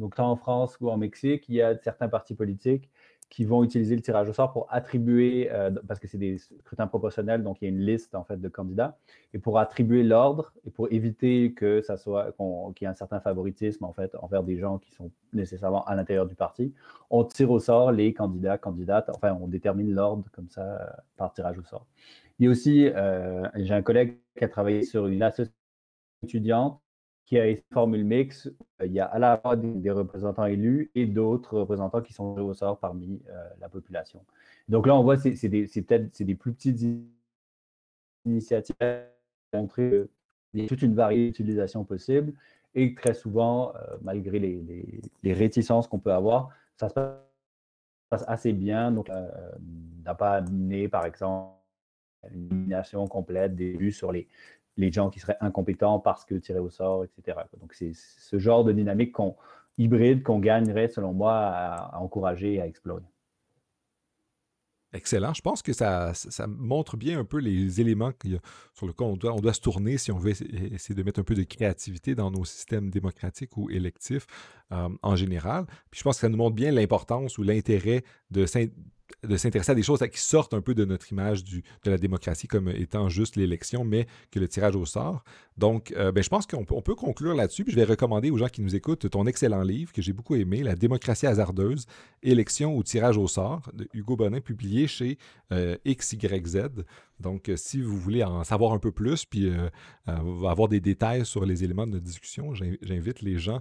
Donc 0.00 0.16
tant 0.16 0.32
en 0.32 0.36
France 0.36 0.76
ou 0.80 0.90
en 0.90 0.96
Mexique, 0.96 1.48
il 1.48 1.54
y 1.54 1.62
a 1.62 1.76
certains 1.78 2.08
partis 2.08 2.34
politiques 2.34 2.90
qui 3.30 3.44
vont 3.44 3.62
utiliser 3.62 3.94
le 3.94 4.02
tirage 4.02 4.28
au 4.28 4.32
sort 4.32 4.52
pour 4.52 4.66
attribuer, 4.70 5.50
euh, 5.52 5.70
parce 5.86 6.00
que 6.00 6.08
c'est 6.08 6.18
des 6.18 6.38
scrutins 6.38 6.86
proportionnels, 6.86 7.42
donc 7.42 7.58
il 7.60 7.64
y 7.64 7.68
a 7.68 7.70
une 7.70 7.80
liste 7.80 8.14
en 8.14 8.24
fait 8.24 8.40
de 8.40 8.48
candidats, 8.48 8.96
et 9.34 9.38
pour 9.38 9.58
attribuer 9.58 10.02
l'ordre 10.02 10.52
et 10.66 10.70
pour 10.70 10.90
éviter 10.90 11.52
que 11.52 11.82
ça 11.82 11.96
soit 11.96 12.32
qu'il 12.74 12.84
y 12.84 12.84
ait 12.84 12.88
un 12.88 12.94
certain 12.94 13.20
favoritisme 13.20 13.84
en 13.84 13.92
fait 13.92 14.14
envers 14.20 14.42
des 14.42 14.58
gens 14.58 14.78
qui 14.78 14.92
sont 14.92 15.10
nécessairement 15.32 15.84
à 15.84 15.94
l'intérieur 15.94 16.26
du 16.26 16.34
parti, 16.34 16.72
on 17.10 17.24
tire 17.24 17.50
au 17.50 17.58
sort 17.58 17.92
les 17.92 18.14
candidats, 18.14 18.56
candidates, 18.56 19.10
enfin 19.14 19.36
on 19.40 19.46
détermine 19.46 19.92
l'ordre 19.92 20.24
comme 20.32 20.48
ça 20.48 20.62
euh, 20.62 20.86
par 21.16 21.32
tirage 21.32 21.58
au 21.58 21.64
sort. 21.64 21.86
Il 22.38 22.46
y 22.46 22.48
a 22.48 22.50
aussi, 22.50 22.86
euh, 22.86 23.46
j'ai 23.56 23.74
un 23.74 23.82
collègue 23.82 24.16
qui 24.36 24.44
a 24.44 24.48
travaillé 24.48 24.82
sur 24.84 25.06
une 25.06 25.22
association 25.22 25.52
étudiante 26.22 26.80
qui 27.28 27.38
a 27.38 27.46
une 27.46 27.58
formule 27.74 28.04
mix. 28.04 28.50
Euh, 28.80 28.86
il 28.86 28.92
y 28.92 29.00
a 29.00 29.04
à 29.04 29.18
la 29.18 29.36
fois 29.36 29.54
des, 29.54 29.90
représentants 29.90 30.46
élus 30.46 30.90
et 30.94 31.04
d'autres 31.04 31.58
représentants 31.58 32.00
qui 32.00 32.14
sont 32.14 32.24
au 32.38 32.54
sort 32.54 32.78
parmi 32.78 33.20
euh, 33.28 33.48
la 33.60 33.68
population. 33.68 34.24
Donc 34.68 34.86
là, 34.86 34.96
on 34.96 35.02
voit 35.02 35.18
c'est 35.18 35.36
peut-être 35.50 36.22
des 36.22 36.34
plus 36.34 36.54
petites 36.54 36.80
initiatives 38.24 38.74
qui 38.80 39.56
montrer 39.56 40.08
qu'il 40.50 40.62
y 40.62 40.64
a 40.64 40.68
toute 40.68 40.80
une 40.80 40.94
variété 40.94 41.42
d'utilisations 41.42 41.84
possibles 41.84 42.32
et 42.74 42.94
très 42.94 43.12
souvent, 43.12 43.74
euh, 43.74 43.96
malgré 44.00 44.38
les, 44.38 45.32
réticences 45.34 45.86
qu'on 45.86 45.98
peut 45.98 46.12
avoir, 46.12 46.48
ça 46.76 46.88
se 46.88 46.94
passe 48.08 48.24
assez 48.26 48.54
bien. 48.54 48.90
Donc, 48.90 49.10
n'a 50.02 50.14
pas 50.14 50.36
amené, 50.36 50.88
par 50.88 51.04
exemple, 51.04 51.58
une 52.32 52.82
complète 53.10 53.54
des 53.54 53.76
vues 53.76 53.92
sur 53.92 54.12
les, 54.12 54.28
les 54.78 54.90
gens 54.90 55.10
qui 55.10 55.20
seraient 55.20 55.36
incompétents 55.40 55.98
parce 55.98 56.24
que 56.24 56.34
tirés 56.36 56.60
au 56.60 56.70
sort, 56.70 57.04
etc. 57.04 57.38
Donc, 57.60 57.74
c'est 57.74 57.92
ce 57.94 58.38
genre 58.38 58.64
de 58.64 58.72
dynamique 58.72 59.12
qu'on, 59.12 59.36
hybride 59.78 60.22
qu'on 60.22 60.40
gagnerait, 60.40 60.88
selon 60.88 61.12
moi, 61.12 61.34
à, 61.34 61.98
encourager 61.98 62.54
et 62.54 62.60
à 62.60 62.66
explorer. 62.66 63.04
Excellent. 64.94 65.34
Je 65.34 65.42
pense 65.42 65.60
que 65.60 65.74
ça, 65.74 66.14
montre 66.46 66.96
bien 66.96 67.18
un 67.18 67.24
peu 67.24 67.38
les 67.38 67.80
éléments 67.80 68.12
sur 68.72 68.86
lesquels 68.86 69.06
on 69.06 69.16
doit, 69.16 69.52
se 69.52 69.60
tourner 69.60 69.98
si 69.98 70.10
on 70.10 70.18
veut 70.18 70.30
essayer 70.30 70.94
de 70.94 71.02
mettre 71.02 71.20
un 71.20 71.24
peu 71.24 71.34
de 71.34 71.42
créativité 71.42 72.14
dans 72.14 72.30
nos 72.30 72.46
systèmes 72.46 72.88
démocratiques 72.88 73.56
ou 73.58 73.68
électifs 73.68 74.26
euh, 74.72 74.88
en 75.02 75.14
général. 75.14 75.66
Puis 75.90 75.98
je 75.98 76.04
pense 76.04 76.16
que 76.16 76.20
ça 76.22 76.30
nous 76.30 76.38
montre 76.38 76.56
bien 76.56 76.72
l'importance 76.72 77.36
ou 77.36 77.42
l'intérêt 77.42 78.02
de, 78.30 78.46
de 79.22 79.36
s'intéresser 79.36 79.72
à 79.72 79.74
des 79.74 79.82
choses 79.82 80.04
qui 80.12 80.20
sortent 80.20 80.54
un 80.54 80.60
peu 80.60 80.74
de 80.74 80.84
notre 80.84 81.10
image 81.10 81.42
de 81.44 81.62
la 81.90 81.98
démocratie 81.98 82.46
comme 82.46 82.68
étant 82.68 83.08
juste 83.08 83.36
l'élection, 83.36 83.84
mais 83.84 84.06
que 84.30 84.38
le 84.38 84.48
tirage 84.48 84.76
au 84.76 84.86
sort. 84.86 85.24
Donc, 85.56 85.92
euh, 85.96 86.12
ben, 86.12 86.22
je 86.22 86.28
pense 86.28 86.46
qu'on 86.46 86.64
peut, 86.64 86.94
conclure 86.94 87.34
là-dessus. 87.34 87.64
Je 87.66 87.74
vais 87.74 87.84
recommander 87.84 88.30
aux 88.30 88.38
gens 88.38 88.48
qui 88.48 88.62
nous 88.62 88.76
écoutent 88.76 89.10
ton 89.10 89.26
excellent 89.26 89.62
livre 89.62 89.92
que 89.92 90.02
j'ai 90.02 90.12
beaucoup 90.12 90.36
aimé, 90.36 90.62
La 90.62 90.76
démocratie 90.76 91.26
hasardeuse, 91.26 91.86
élection 92.22 92.76
ou 92.76 92.82
tirage 92.82 93.16
au 93.16 93.26
sort, 93.26 93.70
de 93.74 93.88
Hugo 93.92 94.16
Bonin, 94.16 94.40
publié 94.40 94.86
chez 94.86 95.18
euh, 95.52 95.76
XYZ. 95.86 96.68
Donc, 97.18 97.48
euh, 97.48 97.56
si 97.56 97.80
vous 97.80 97.98
voulez 97.98 98.22
en 98.22 98.44
savoir 98.44 98.72
un 98.72 98.78
peu 98.78 98.92
plus, 98.92 99.24
puis 99.24 99.50
avoir 100.06 100.68
des 100.68 100.80
détails 100.80 101.26
sur 101.26 101.44
les 101.44 101.64
éléments 101.64 101.86
de 101.86 101.92
notre 101.92 102.04
discussion, 102.04 102.54
j'invite 102.54 103.20
les 103.22 103.38
gens 103.38 103.60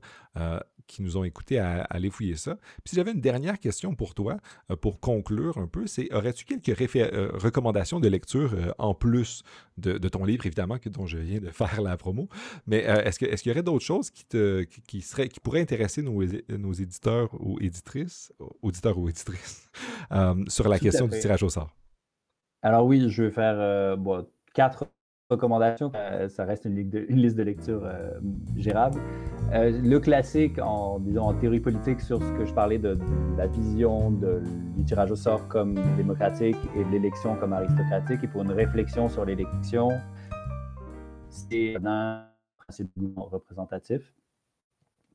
qui 0.88 1.04
nous 1.04 1.18
ont 1.18 1.24
écoutés 1.24 1.60
à, 1.60 1.84
aller 1.84 2.10
fouiller 2.10 2.36
ça. 2.36 2.58
Puis 2.84 2.96
j'avais 2.96 3.12
une 3.12 3.22
dernière 3.22 3.60
question 3.60 3.94
pour 3.94 4.14
toi, 4.16 4.38
euh, 4.72 4.76
pour 4.76 5.00
conclure 5.00 5.58
un 5.58 5.68
peu, 5.68 5.86
c'est 5.88 6.12
aurais-tu 6.14 6.46
quelques 6.46 6.96
euh, 6.96 7.30
recommandations 7.34 8.00
de 8.00 8.08
lecture 8.08 8.54
euh, 8.54 8.72
en 8.78 8.94
plus 8.94 9.44
de, 9.78 9.98
ton 10.08 10.26
livre, 10.26 10.46
évidemment, 10.46 10.80
que, 10.80 10.90
dont 10.90 11.06
je 11.06 11.18
viens 11.18 11.40
de 11.40 11.50
faire 11.52 11.82
la 11.82 11.98
promo, 11.98 12.30
mais 12.66 12.80
est-ce 12.80 13.20
qu'il 13.20 13.28
est 13.28 13.46
y 13.46 13.52
aurait 13.52 13.64
d'autres 13.64 13.86
choses 13.86 14.10
qui, 14.10 14.26
te, 14.26 14.64
qui, 14.64 15.02
seraient, 15.02 15.30
qui 15.30 15.40
pourraient 15.40 15.62
intéresser 15.62 16.02
nos, 16.02 16.24
nos 16.50 16.74
éditeurs 16.74 17.30
ou 17.40 17.60
éditrices, 17.60 18.34
auditeurs 18.62 18.98
ou 18.98 19.10
éditrices, 19.10 19.70
sur 20.48 20.68
la 20.68 20.80
question 20.80 21.08
du 21.08 21.20
tirage 21.20 21.44
au 21.44 21.50
sort? 21.50 21.76
Alors 22.64 22.86
oui, 22.86 23.10
je 23.10 23.24
vais 23.24 23.32
faire 23.32 23.98
quatre 24.54 24.88
recommandations. 25.30 25.92
ça 26.30 26.46
reste 26.46 26.66
une, 26.66 26.90
liste 27.10 27.38
de 27.38 27.44
lecture 27.44 27.88
gérable. 28.56 29.00
Euh, 29.54 29.72
le 29.82 30.00
classique 30.00 30.60
en, 30.60 31.00
disons, 31.00 31.24
en 31.24 31.34
théorie 31.34 31.60
politique 31.60 32.02
sur 32.02 32.22
ce 32.22 32.32
que 32.34 32.46
je 32.46 32.54
parlais 32.54 32.78
de, 32.78 32.98
la 33.38 33.48
vision 33.48 34.12
du 34.12 34.84
tirage 34.84 35.12
au 35.12 35.16
sort 35.16 35.48
comme 35.48 35.76
démocratique 35.96 36.58
et 36.76 36.84
de 36.84 36.90
l'élection 36.90 37.36
comme 37.36 37.54
aristocratique, 37.54 38.24
et 38.24 38.28
pour 38.28 38.44
une 38.44 38.52
réflexion 38.52 39.08
sur 39.10 39.26
l'élection, 39.26 39.90
c'est 41.30 41.76
un 41.84 42.26
principe 42.58 42.92
représentatif, 43.16 44.14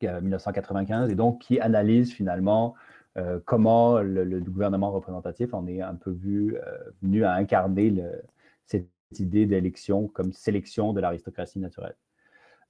1995, 0.00 1.10
et 1.10 1.14
donc 1.14 1.40
qui 1.40 1.60
analyse 1.60 2.12
finalement 2.12 2.74
euh, 3.18 3.38
comment 3.44 3.98
le, 3.98 4.40
gouvernement 4.40 4.90
représentatif 4.90 5.52
en 5.54 5.66
est 5.66 5.80
un 5.80 5.94
peu 5.94 6.10
vu, 6.10 6.56
euh, 6.56 6.78
venu 7.02 7.24
à 7.24 7.34
incarner 7.34 7.94
cette 8.66 8.88
idée 9.20 9.46
d'élection 9.46 10.08
comme 10.08 10.32
sélection 10.32 10.92
de 10.92 11.00
l'aristocratie 11.00 11.58
naturelle. 11.58 11.96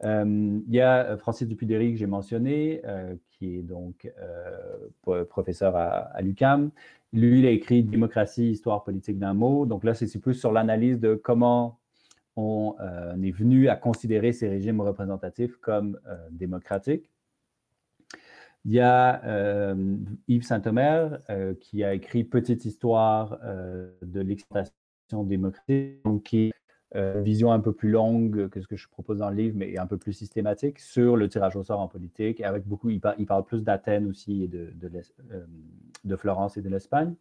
Euh, 0.05 0.61
il 0.67 0.75
y 0.75 0.81
a 0.81 1.05
euh, 1.05 1.17
Francis 1.17 1.47
Dupuy-Derry 1.47 1.93
que 1.93 1.99
j'ai 1.99 2.07
mentionné, 2.07 2.83
euh, 2.85 3.15
qui 3.31 3.59
est 3.59 3.63
donc 3.63 4.11
professeur 5.29 5.77
à, 5.77 6.21
l'UCAM. 6.23 6.71
Lui, 7.13 7.41
il 7.41 7.47
a 7.47 7.51
écrit 7.51 7.83
Démocratie, 7.83 8.51
histoire 8.51 8.85
politique 8.85 9.19
d'un 9.19 9.35
mot. 9.35 9.67
Donc 9.67 9.85
là, 9.85 9.95
c'est 9.95 10.19
plus 10.19 10.35
sur 10.35 10.53
l'analyse 10.53 10.99
de 11.01 11.15
comment 11.15 11.79
on 12.37 12.75
est 13.23 13.31
venu 13.31 13.69
à 13.69 13.77
considérer 13.77 14.33
ces 14.33 14.49
régimes 14.49 14.81
représentatifs 14.81 15.57
comme 15.57 15.99
démocratiques. 16.31 17.11
Il 18.65 18.73
y 18.73 18.81
a 18.81 19.75
Yves 20.29 20.45
Saint-Omer 20.45 21.19
qui 21.61 21.85
a 21.85 21.93
écrit 21.93 22.25
Petite 22.25 22.65
histoire 22.65 23.39
de 24.01 24.21
l'exploitation 24.21 24.82
démocratique, 25.23 26.01
qui 26.25 26.53
euh, 26.95 27.23
vision 27.23 27.53
un 27.53 27.61
peu 27.61 27.73
plus 27.73 27.91
longue 27.91 28.51
que 28.51 28.61
ce 28.61 28.67
que 28.67 28.77
je 28.77 28.87
propose 28.87 29.19
dans 29.19 29.31
le 29.31 29.37
livre, 29.37 29.57
mais 29.57 29.79
un 29.79 29.87
peu 29.87 29.97
plus 29.97 30.13
systématique 30.13 30.79
sur 30.79 31.17
le 31.17 31.27
tirage 31.27 31.57
au 31.57 31.63
sort 31.63 31.81
en 31.81 31.89
politique. 31.89 32.43
avec 32.43 32.67
beaucoup, 32.67 32.91
il, 32.91 33.01
parle 33.01 33.45
plus 33.47 33.65
d'Athènes 33.65 34.07
aussi 34.07 34.43
et 34.45 34.49
de, 34.49 34.71
euh, 34.85 35.47
de, 36.05 36.17
Florence 36.17 36.59
et 36.59 36.61
de 36.61 36.69
l'Espagne. 36.69 37.15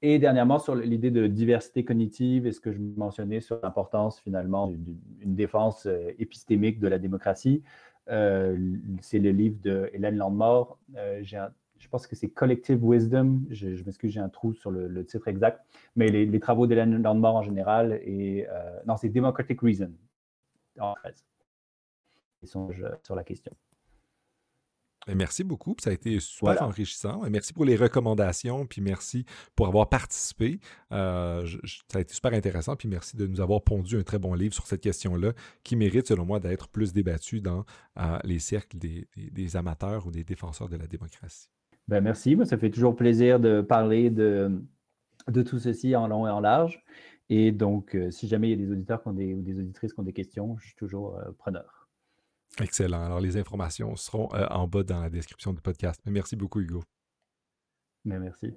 Et 0.00 0.18
dernièrement, 0.18 0.58
sur 0.58 0.74
l'idée 0.74 1.10
de 1.10 1.26
diversité 1.26 1.84
cognitive 1.84 2.46
et 2.46 2.52
ce 2.52 2.60
que 2.60 2.72
je 2.72 2.78
mentionnais 2.78 3.40
sur 3.40 3.60
l'importance 3.62 4.20
finalement 4.20 4.68
d'une 4.68 5.34
défense 5.34 5.84
euh, 5.84 6.10
épistémique 6.18 6.80
de 6.80 6.88
la 6.88 6.98
démocratie, 6.98 7.62
c'est 8.06 9.18
le 9.18 9.30
livre 9.30 9.56
de 9.62 9.88
Hélène 9.94 10.16
Landemort. 10.16 10.78
J'ai 11.22 11.38
je 11.78 11.88
pense 11.88 12.06
que 12.06 12.16
c'est 12.16 12.28
Collective 12.28 12.78
Wisdom. 12.82 13.42
Je, 13.50 13.82
m'excuse, 13.84 14.12
j'ai 14.12 14.20
un 14.20 14.28
trou 14.28 14.54
sur 14.54 14.70
le, 14.70 15.04
titre 15.04 15.28
exact. 15.28 15.64
Mais 15.96 16.08
les, 16.08 16.40
travaux 16.40 16.66
d'Hélène 16.66 17.02
Landemort 17.02 17.36
en 17.36 17.42
général, 17.42 18.00
et 18.04 18.46
euh, 18.48 18.80
non, 18.86 18.96
c'est 18.96 19.08
Democratic 19.08 19.60
Reason 19.60 19.92
en 20.80 20.94
fait. 21.02 21.14
Ils 22.42 22.48
sont 22.48 22.70
sur 23.02 23.14
la 23.14 23.24
question. 23.24 23.52
Merci 25.12 25.44
beaucoup. 25.44 25.76
Ça 25.80 25.90
a 25.90 25.92
été 25.92 26.18
super 26.18 26.62
enrichissant. 26.62 27.28
Merci 27.28 27.52
pour 27.52 27.64
les 27.64 27.76
recommandations, 27.76 28.66
puis 28.66 28.80
merci 28.80 29.26
pour 29.54 29.66
avoir 29.68 29.88
participé. 29.88 30.60
Euh, 30.92 31.46
ça 31.88 31.98
a 31.98 32.00
été 32.00 32.14
super 32.14 32.32
intéressant, 32.32 32.74
puis 32.74 32.88
merci 32.88 33.16
de 33.16 33.26
nous 33.26 33.40
avoir 33.40 33.62
pondu 33.62 33.98
un 33.98 34.02
très 34.02 34.18
bon 34.18 34.34
livre 34.34 34.54
sur 34.54 34.66
cette 34.66 34.80
question-là, 34.80 35.32
qui 35.62 35.76
mérite, 35.76 36.08
selon 36.08 36.24
moi, 36.24 36.40
d'être 36.40 36.68
plus 36.68 36.92
débattu 36.92 37.42
dans 37.42 37.64
euh, 37.98 38.18
les 38.24 38.38
cercles 38.38 38.78
des, 38.78 39.56
amateurs 39.56 40.06
ou 40.06 40.10
des 40.10 40.24
défenseurs 40.24 40.68
de 40.68 40.76
la 40.76 40.86
démocratie. 40.86 41.50
Ben, 41.88 42.00
merci. 42.00 42.36
Moi, 42.36 42.46
ça 42.46 42.56
fait 42.56 42.70
toujours 42.70 42.96
plaisir 42.96 43.40
de 43.40 43.60
parler 43.60 44.10
de, 44.10 44.62
de 45.28 45.42
tout 45.42 45.58
ceci 45.58 45.94
en 45.96 46.08
long 46.08 46.26
et 46.26 46.30
en 46.30 46.40
large. 46.40 46.82
Et 47.28 47.52
donc, 47.52 47.94
euh, 47.94 48.10
si 48.10 48.28
jamais 48.28 48.48
il 48.48 48.60
y 48.60 48.62
a 48.62 48.66
des 48.66 48.72
auditeurs 48.72 49.02
qui 49.02 49.08
ont 49.08 49.12
des, 49.12 49.34
ou 49.34 49.42
des 49.42 49.58
auditrices 49.58 49.92
qui 49.92 50.00
ont 50.00 50.04
des 50.04 50.12
questions, 50.12 50.56
je 50.58 50.66
suis 50.66 50.76
toujours 50.76 51.16
euh, 51.18 51.30
preneur. 51.38 51.88
Excellent. 52.60 53.02
Alors, 53.04 53.20
les 53.20 53.36
informations 53.36 53.96
seront 53.96 54.28
en 54.28 54.68
bas 54.68 54.84
dans 54.84 55.00
la 55.00 55.10
description 55.10 55.52
du 55.52 55.60
podcast. 55.60 56.00
Merci 56.06 56.36
beaucoup, 56.36 56.60
Hugo. 56.60 56.84
Mais 58.04 58.18
merci. 58.18 58.54